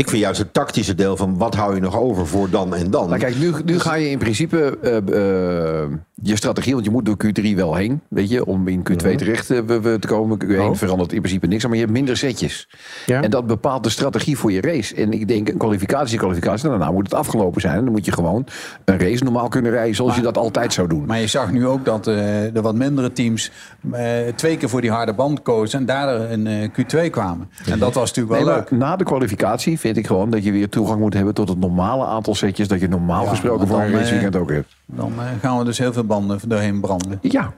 Ik 0.00 0.08
vind 0.08 0.22
juist 0.22 0.38
het 0.38 0.52
tactische 0.52 0.94
deel 0.94 1.16
van 1.16 1.38
wat 1.38 1.54
hou 1.54 1.74
je 1.74 1.80
nog 1.80 1.98
over 1.98 2.26
voor 2.26 2.50
dan 2.50 2.74
en 2.74 2.90
dan. 2.90 3.08
nou 3.08 3.20
kijk, 3.20 3.38
nu, 3.38 3.52
nu 3.64 3.78
ga 3.78 3.94
je 3.94 4.10
in 4.10 4.18
principe 4.18 4.78
eh, 4.82 4.96
eh, 4.96 5.90
je 6.22 6.36
strategie, 6.36 6.72
want 6.72 6.84
je 6.84 6.90
moet 6.90 7.04
door 7.04 7.16
Q3 7.24 7.54
wel 7.54 7.74
heen, 7.74 8.00
weet 8.08 8.30
je, 8.30 8.44
om 8.44 8.68
in 8.68 8.82
Q2 8.90 9.14
terecht 9.14 9.50
eh, 9.50 9.58
te 9.66 10.06
komen. 10.06 10.38
Q1 10.44 10.78
verandert 10.78 11.12
in 11.12 11.20
principe 11.20 11.46
niks, 11.46 11.64
maar 11.64 11.74
je 11.74 11.80
hebt 11.80 11.92
minder 11.92 12.16
setjes. 12.16 12.68
Ja. 13.06 13.22
En 13.22 13.30
dat 13.30 13.46
bepaalt 13.46 13.84
de 13.84 13.90
strategie 13.90 14.36
voor 14.36 14.52
je 14.52 14.60
race. 14.60 14.94
En 14.94 15.12
ik 15.12 15.28
denk, 15.28 15.48
een 15.48 15.56
kwalificatie, 15.56 16.18
kwalificatie, 16.18 16.68
daarna 16.68 16.90
moet 16.90 17.04
het 17.04 17.14
afgelopen 17.14 17.60
zijn. 17.60 17.76
En 17.76 17.84
dan 17.84 17.92
moet 17.92 18.04
je 18.04 18.12
gewoon 18.12 18.46
een 18.84 18.98
race 18.98 19.24
normaal 19.24 19.48
kunnen 19.48 19.70
rijden 19.70 19.94
zoals 19.94 20.16
je 20.16 20.22
dat 20.22 20.38
altijd 20.38 20.72
zou 20.72 20.88
doen. 20.88 21.04
Maar 21.06 21.20
je 21.20 21.26
zag 21.26 21.52
nu 21.52 21.66
ook 21.66 21.84
dat 21.84 22.06
eh, 22.06 22.14
de 22.52 22.60
wat 22.62 22.74
mindere 22.74 23.12
teams 23.12 23.50
eh, 23.92 24.04
twee 24.34 24.56
keer 24.56 24.68
voor 24.68 24.80
die 24.80 24.90
harde 24.90 25.14
band 25.14 25.42
kozen 25.42 25.78
en 25.78 25.86
daardoor 25.86 26.26
in 26.28 26.46
eh, 26.46 26.68
Q2 26.68 27.10
kwamen. 27.10 27.50
En 27.66 27.78
dat 27.78 27.94
was 27.94 28.08
natuurlijk 28.08 28.36
wel 28.36 28.46
Nee, 28.46 28.54
leuk. 28.56 28.70
maar 28.70 28.78
na 28.78 28.96
de 28.96 29.04
kwalificatie 29.04 29.78
vind 29.94 30.04
ik 30.04 30.10
gewoon 30.10 30.30
dat 30.30 30.44
je 30.44 30.52
weer 30.52 30.68
toegang 30.68 31.00
moet 31.00 31.14
hebben 31.14 31.34
tot 31.34 31.48
het 31.48 31.58
normale 31.58 32.04
aantal 32.04 32.34
setjes 32.34 32.68
dat 32.68 32.80
je 32.80 32.88
normaal 32.88 33.24
Ja, 33.24 33.28
gesproken 33.30 33.66
voor 33.66 33.80
een 33.80 33.90
dan, 33.90 34.00
raceweekend 34.00 34.34
eh, 34.34 34.40
ook 34.40 34.50
hebt. 34.50 34.76
Dan 34.86 35.12
eh, 35.18 35.26
gaan 35.40 35.58
we 35.58 35.64
dus 35.64 35.78
heel 35.78 35.92
veel 35.92 36.04
banden 36.04 36.38
doorheen 36.46 36.80
branden. 36.80 37.18
Ja, 37.22 37.52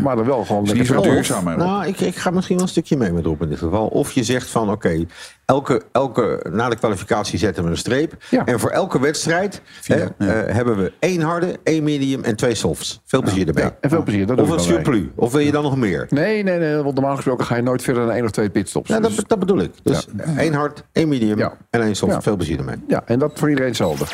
maar 0.00 0.16
dan 0.16 0.24
wel 0.24 0.44
gewoon 0.44 0.62
niet 0.62 0.76
lekker 0.76 1.02
duurzaam? 1.02 1.44
Nou, 1.44 1.86
ik, 1.86 2.00
ik 2.00 2.16
ga 2.16 2.30
misschien 2.30 2.56
wel 2.56 2.64
een 2.64 2.70
stukje 2.70 2.96
mee 2.96 3.12
met 3.12 3.24
Rob 3.24 3.42
in 3.42 3.48
dit 3.48 3.58
geval. 3.58 3.86
Of 3.86 4.12
je 4.12 4.24
zegt 4.24 4.48
van, 4.48 4.70
oké, 4.70 5.04
elke, 5.44 5.82
elke, 5.92 6.46
na 6.50 6.68
de 6.68 6.76
kwalificatie 6.76 7.38
zetten 7.38 7.64
we 7.64 7.70
een 7.70 7.76
streep. 7.76 8.14
Ja. 8.30 8.44
En 8.44 8.60
voor 8.60 8.70
elke 8.70 9.00
wedstrijd 9.00 9.62
hè, 9.82 9.96
ja. 9.96 10.08
eh, 10.18 10.54
hebben 10.54 10.76
we 10.76 10.92
één 10.98 11.20
harde, 11.20 11.58
één 11.62 11.84
medium 11.84 12.24
en 12.24 12.36
twee 12.36 12.54
softs. 12.54 13.00
Veel 13.04 13.22
plezier 13.22 13.46
erbij. 13.46 13.76
En 13.80 13.90
veel 13.90 14.02
plezier, 14.02 14.26
dat 14.26 14.40
Of 14.40 14.50
een 14.50 14.60
surplus. 14.60 15.02
Of 15.14 15.32
wil 15.32 15.40
je 15.40 15.50
dan 15.52 15.62
nog 15.62 15.76
meer? 15.76 16.06
Nee, 16.10 16.42
nee, 16.42 16.58
nee, 16.58 16.76
want 16.76 16.94
normaal 16.94 17.14
gesproken 17.14 17.44
ga 17.46 17.56
je 17.56 17.62
nooit 17.62 17.82
verder 17.82 18.06
dan 18.06 18.14
één 18.14 18.24
of 18.24 18.30
twee 18.30 18.50
pitstops. 18.50 18.88
Ja, 18.88 19.00
Dus- 19.00 19.16
dat, 19.16 19.28
dat 19.28 19.38
bedoel 19.38 19.58
ik. 19.60 19.72
Dus 19.82 20.06
één 20.36 20.54
hard, 20.54 20.82
één 20.92 21.08
medium 21.08 21.38
Ja. 21.38 21.56
en 21.70 21.80
één 21.82 21.94
soft. 21.96 22.12
Ja. 22.12 22.22
Veel 22.22 22.36
plezier 22.36 22.58
ermee. 22.58 22.76
ja, 22.88 23.02
en 23.06 23.18
dat 23.18 23.30
voor 23.34 23.48
iedereen 23.48 23.68
hetzelfde. 23.70 24.04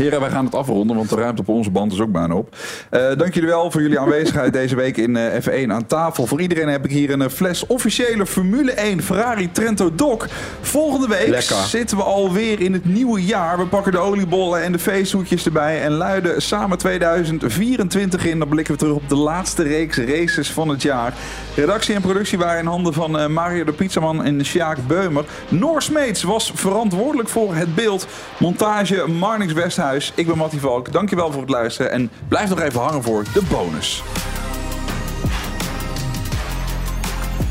Heren, 0.00 0.20
wij 0.20 0.30
gaan 0.30 0.44
het 0.44 0.54
afronden, 0.54 0.96
want 0.96 1.08
de 1.08 1.16
ruimte 1.16 1.40
op 1.40 1.48
onze 1.48 1.70
band 1.70 1.92
is 1.92 2.00
ook 2.00 2.12
bijna 2.12 2.34
op. 2.34 2.56
Eh, 2.90 3.00
dank 3.16 3.34
jullie 3.34 3.48
wel 3.48 3.70
voor 3.70 3.82
jullie 3.82 3.98
aanwezigheid 3.98 4.52
deze 4.52 4.76
week 4.76 4.96
in 4.96 5.16
eh, 5.16 5.42
F1 5.42 5.70
aan 5.70 5.86
tafel. 5.86 6.26
Voor 6.26 6.40
iedereen 6.40 6.68
heb 6.68 6.84
ik 6.84 6.90
hier 6.90 7.10
een 7.10 7.22
eh, 7.22 7.28
fles 7.28 7.66
officiële 7.66 8.26
Formule 8.26 8.72
1 8.72 9.02
Ferrari 9.02 9.50
Trento 9.52 9.94
Doc. 9.94 10.24
Volgende 10.60 11.08
week 11.08 11.28
Lekker. 11.28 11.56
zitten 11.56 11.96
we 11.96 12.02
alweer 12.02 12.60
in 12.60 12.72
het 12.72 12.84
nieuwe 12.84 13.24
jaar. 13.24 13.58
We 13.58 13.66
pakken 13.66 13.92
de 13.92 13.98
oliebollen 13.98 14.62
en 14.62 14.72
de 14.72 14.78
feesthoedjes 14.78 15.44
erbij 15.44 15.82
en 15.82 15.92
luiden 15.92 16.42
samen 16.42 16.78
2024 16.78 18.26
in. 18.26 18.38
Dan 18.38 18.48
blikken 18.48 18.74
we 18.74 18.80
terug 18.80 18.94
op 18.94 19.08
de 19.08 19.16
laatste 19.16 19.62
reeks 19.62 19.96
races 19.96 20.52
van 20.52 20.68
het 20.68 20.82
jaar. 20.82 21.14
Redactie 21.54 21.94
en 21.94 22.00
productie 22.00 22.38
waren 22.38 22.60
in 22.60 22.66
handen 22.66 22.92
van 22.92 23.32
Mario 23.32 23.64
de 23.64 23.72
Pizzaman 23.72 24.24
en 24.24 24.44
Sjaak 24.44 24.78
Beumer. 24.86 25.24
Noor 25.48 25.82
Smeets 25.82 26.22
was 26.22 26.52
verantwoordelijk 26.54 27.28
voor 27.28 27.54
het 27.54 27.74
beeld. 27.74 28.06
Montage 28.38 29.08
Marnix 29.08 29.52
Westhuis. 29.52 29.89
Ik 29.90 30.26
ben 30.26 30.36
Mattie 30.36 30.60
Valk. 30.60 30.92
Dankjewel 30.92 31.32
voor 31.32 31.40
het 31.40 31.50
luisteren. 31.50 31.90
En 31.90 32.10
blijf 32.28 32.48
nog 32.48 32.60
even 32.60 32.80
hangen 32.80 33.02
voor 33.02 33.24
de 33.32 33.42
bonus. 33.50 34.02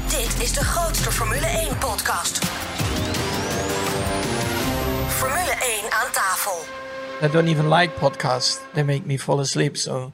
Dit 0.08 0.44
is 0.44 0.54
de 0.54 0.64
grootste 0.64 1.12
Formule 1.12 1.46
1 1.46 1.78
podcast. 1.78 2.40
Formule 5.08 5.56
1 5.82 5.92
aan 5.92 6.12
tafel. 6.12 6.60
I 7.24 7.32
don't 7.32 7.48
even 7.48 7.74
like 7.74 8.00
podcasts. 8.00 8.60
They 8.74 8.84
make 8.84 9.02
me 9.06 9.20
fall 9.20 9.40
asleep, 9.40 9.78
so... 9.78 10.14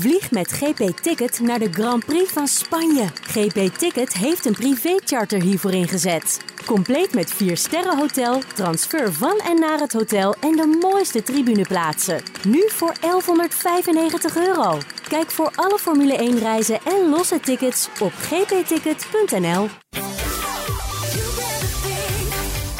Vlieg 0.00 0.30
met 0.30 0.52
GP 0.52 0.96
Ticket 1.02 1.40
naar 1.40 1.58
de 1.58 1.72
Grand 1.72 2.04
Prix 2.04 2.32
van 2.32 2.46
Spanje. 2.46 3.06
GP 3.22 3.78
Ticket 3.78 4.12
heeft 4.12 4.46
een 4.46 4.52
privécharter 4.52 5.42
hiervoor 5.42 5.72
ingezet. 5.72 6.40
Compleet 6.66 7.14
met 7.14 7.32
4 7.32 7.56
sterren 7.56 7.98
hotel, 7.98 8.40
transfer 8.54 9.12
van 9.12 9.38
en 9.38 9.60
naar 9.60 9.78
het 9.78 9.92
hotel 9.92 10.34
en 10.40 10.56
de 10.56 10.78
mooiste 10.80 11.22
tribuneplaatsen. 11.22 12.22
Nu 12.48 12.68
voor 12.68 12.94
1195 13.00 14.36
euro. 14.36 14.78
Kijk 15.08 15.30
voor 15.30 15.52
alle 15.54 15.78
Formule 15.78 16.16
1 16.16 16.38
reizen 16.38 16.80
en 16.84 17.08
losse 17.08 17.40
tickets 17.40 17.88
op 18.00 18.12
gpticket.nl. 18.12 19.68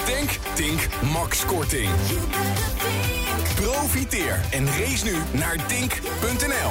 Denk, 0.06 0.30
Tink, 0.54 0.88
Max 1.12 1.44
Korting. 1.44 1.90
Profiteer 3.62 4.40
en 4.50 4.66
race 4.66 5.04
nu 5.04 5.18
naar 5.32 5.66
Tink.nl. 5.66 6.70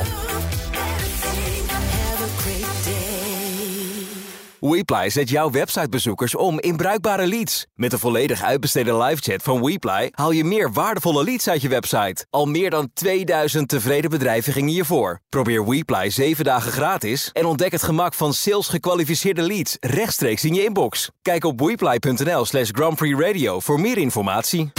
WePly 4.59 5.09
zet 5.09 5.29
jouw 5.29 5.51
websitebezoekers 5.51 6.35
om 6.35 6.59
in 6.59 6.75
bruikbare 6.75 7.27
leads. 7.27 7.65
Met 7.75 7.91
de 7.91 7.97
volledig 7.99 8.43
uitbesteden 8.43 8.97
livechat 8.97 9.43
van 9.43 9.63
WePly 9.63 10.09
haal 10.11 10.31
je 10.31 10.43
meer 10.43 10.71
waardevolle 10.71 11.23
leads 11.23 11.49
uit 11.49 11.61
je 11.61 11.69
website. 11.69 12.25
Al 12.29 12.45
meer 12.45 12.69
dan 12.69 12.89
2000 12.93 13.69
tevreden 13.69 14.09
bedrijven 14.09 14.53
gingen 14.53 14.69
hiervoor. 14.69 15.19
Probeer 15.29 15.65
WePly 15.65 16.09
7 16.09 16.45
dagen 16.45 16.71
gratis 16.71 17.29
en 17.33 17.45
ontdek 17.45 17.71
het 17.71 17.83
gemak 17.83 18.13
van 18.13 18.33
sales 18.33 18.67
gekwalificeerde 18.67 19.41
leads 19.41 19.77
rechtstreeks 19.79 20.45
in 20.45 20.53
je 20.53 20.63
inbox. 20.63 21.09
Kijk 21.21 21.43
op 21.43 21.59
weeply.nl 21.59 22.45
slash 22.45 22.69
Grand 22.71 22.95
Prix 22.95 23.19
Radio 23.19 23.59
voor 23.59 23.79
meer 23.79 23.97
informatie. 23.97 24.71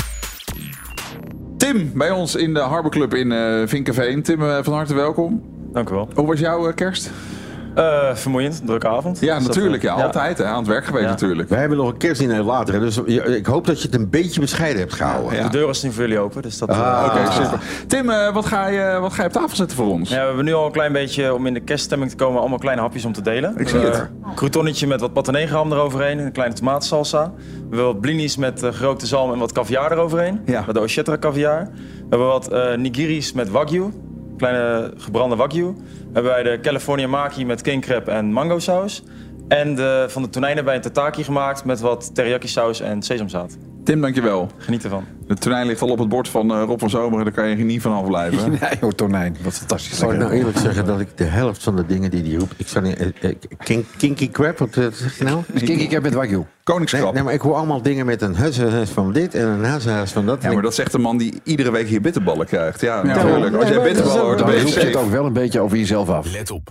Tim, 1.62 1.90
bij 1.94 2.10
ons 2.10 2.34
in 2.34 2.54
de 2.54 2.60
Harbor 2.60 2.90
Club 2.90 3.14
in 3.14 3.32
eh 3.32 3.62
Vinkenveen. 3.66 4.22
Tim, 4.22 4.42
eh, 4.42 4.58
van 4.62 4.72
harte 4.72 4.94
welkom. 4.94 5.42
Dank 5.72 5.90
u 5.90 5.94
wel. 5.94 6.08
Hoe 6.14 6.26
was 6.26 6.40
jouw 6.40 6.68
eh, 6.68 6.74
kerst? 6.74 7.10
Eh, 7.74 8.14
vermoeiend, 8.14 8.62
drukke 8.66 8.88
avond. 8.88 9.20
Ja, 9.20 9.38
Dus 9.38 9.46
natuurlijk. 9.46 9.82
eh, 9.84 9.96
Ja, 9.96 10.02
altijd. 10.04 10.38
Hè, 10.38 10.44
aan 10.44 10.58
het 10.58 10.66
werk 10.66 10.84
geweest 10.84 11.04
Ja. 11.04 11.10
natuurlijk. 11.10 11.48
Wij 11.48 11.58
hebben 11.60 11.78
nog 11.78 11.88
een 11.88 11.96
kerstdiner 11.96 12.42
later. 12.42 12.74
hè, 12.74 12.80
Dus 12.80 12.98
ik 13.36 13.46
hoop 13.46 13.66
dat 13.66 13.80
je 13.82 13.86
het 13.90 13.96
een 14.00 14.10
beetje 14.10 14.40
bescheiden 14.40 14.80
hebt 14.80 14.92
gehouden. 14.94 15.42
De 15.42 15.48
deur 15.48 15.68
is 15.68 15.82
nu 15.82 15.92
voor 15.92 16.02
jullie 16.02 16.18
open, 16.18 16.42
dus 16.42 16.58
dat... 16.58 16.68
Ah, 16.68 17.02
eh, 17.06 17.20
Oké, 17.22 17.32
super. 17.32 17.60
Tim, 17.86 18.06
wat, 18.32 18.46
ga 18.46 18.66
je, 18.66 18.98
wat 19.00 19.12
ga 19.12 19.22
je 19.22 19.28
op 19.28 19.34
tafel 19.34 19.56
zetten 19.56 19.76
voor 19.76 19.86
ons? 19.86 20.08
Ja, 20.10 20.20
we 20.20 20.26
hebben 20.26 20.44
nu 20.44 20.54
al 20.54 20.66
een 20.66 20.72
klein 20.72 20.92
beetje, 20.92 21.34
om 21.34 21.46
in 21.46 21.54
de 21.54 21.60
kerststemming 21.60 22.10
te 22.10 22.16
komen, 22.16 22.40
allemaal 22.40 22.58
kleine 22.58 22.80
hapjes 22.82 23.04
om 23.04 23.12
te 23.12 23.22
delen. 23.22 23.54
Ik 23.56 23.68
zie 23.68 23.78
het. 23.78 24.08
Croutonnetje 24.34 24.86
met 24.86 25.00
wat 25.00 25.12
patanegeham 25.12 25.72
eroverheen, 25.72 26.18
een 26.18 26.32
kleine 26.32 26.54
tomatensalsa. 26.54 27.32
We 27.36 27.76
hebben 27.76 27.84
wat 27.86 28.00
blinis 28.00 28.36
met 28.36 28.62
gerookte 28.72 29.06
zalm 29.06 29.32
en 29.32 29.38
wat 29.38 29.52
caviar 29.52 29.92
eroverheen. 29.92 30.40
Ja. 30.46 30.62
Met 30.66 30.74
de 30.74 30.80
Ochetra 30.80 31.18
caviar. 31.18 31.68
We 31.72 32.06
hebben 32.08 32.26
wat 32.28 32.48
eh, 32.48 32.74
nigiris 32.76 33.32
met 33.32 33.50
wagyu, 33.50 33.92
kleine 34.36 34.92
gebrande 34.96 35.36
wagyu. 35.36 35.74
Hebben 36.12 36.32
wij 36.32 36.42
de 36.42 36.58
California 36.60 37.08
maki 37.08 37.46
met 37.46 37.62
king 37.62 37.82
crab 37.82 38.08
en 38.08 38.32
mango 38.32 38.58
saus. 38.58 39.02
En 39.48 39.74
de, 39.74 40.06
van 40.08 40.22
de 40.22 40.28
tonijnen 40.28 40.64
bij 40.64 40.74
een 40.74 40.80
tataki 40.80 41.24
gemaakt 41.24 41.64
met 41.64 41.80
wat 41.80 42.14
teriyaki 42.14 42.48
saus 42.48 42.80
en 42.80 43.02
sesamzaad. 43.02 43.58
Tim, 43.84 44.00
dankjewel. 44.00 44.48
Geniet 44.58 44.84
ervan. 44.84 45.04
De 45.26 45.34
tonijn 45.34 45.66
ligt 45.66 45.82
al 45.82 45.88
op 45.88 45.98
het 45.98 46.08
bord 46.08 46.28
van 46.28 46.52
eh, 46.52 46.62
Rob 46.66 46.80
van 46.80 46.90
Zomeren. 46.90 47.24
Daar 47.24 47.34
kan 47.34 47.48
je 47.48 47.64
niet 47.64 47.82
van 47.82 47.92
afblijven. 47.92 48.50
Nee, 48.60 48.70
joh, 48.80 48.90
tonijn. 48.90 49.36
Wat 49.42 49.52
fantastisch. 49.54 49.98
Zal 49.98 50.12
ik 50.12 50.18
nou 50.18 50.32
eerlijk 50.32 50.58
zeggen 50.58 50.86
dat 50.86 51.00
ik 51.00 51.08
de 51.16 51.24
helft 51.24 51.62
van 51.62 51.76
de 51.76 51.86
dingen 51.86 52.10
die 52.10 52.22
die 52.22 52.38
roept... 52.38 52.54
Ik 52.56 52.68
zou 52.68 52.84
niet... 52.84 52.96
eh, 52.96 53.06
eh, 53.30 53.34
kink- 53.58 53.86
kinky 53.96 54.30
crab, 54.30 54.58
wat 54.58 54.68
zeg 54.92 55.18
je 55.18 55.24
nou? 55.24 55.42
Kinky 55.54 55.88
crab 55.88 56.02
met 56.02 56.14
wagyu. 56.14 56.42
Koningskrab. 56.64 57.04
Nee, 57.04 57.12
nee, 57.12 57.22
maar 57.22 57.32
ik 57.32 57.40
hoor 57.40 57.54
allemaal 57.54 57.82
dingen 57.82 58.06
met 58.06 58.22
een 58.22 58.36
hussenhus 58.36 58.90
van 58.90 59.12
dit 59.12 59.34
en 59.34 59.46
een 59.48 59.64
hussenhus 59.72 60.10
van 60.12 60.26
dat. 60.26 60.42
Ja, 60.42 60.52
maar 60.52 60.62
dat 60.62 60.74
zegt 60.74 60.92
de 60.92 60.98
man 60.98 61.16
die 61.18 61.40
iedere 61.44 61.70
week 61.70 61.88
hier 61.88 62.00
bitterballen 62.00 62.46
krijgt. 62.46 62.80
Ja, 62.80 62.96
Ja, 62.96 63.02
natuurlijk. 63.02 63.54
Als 63.56 63.68
jij 63.68 63.82
bitterballen 63.82 64.22
hoort, 64.22 64.38
dan 64.38 64.46
ook- 64.48 64.54
ben 64.54 64.60
je 64.60 64.64
Dan 64.64 64.72
roep 64.74 64.82
je 64.82 64.88
het 64.88 64.96
ook 64.96 65.10
wel 65.10 65.26
een 65.26 65.32
beetje 65.32 65.60
over 65.60 65.76
jezelf 65.76 66.08
af. 66.08 66.32
Let 66.32 66.50
op. 66.50 66.70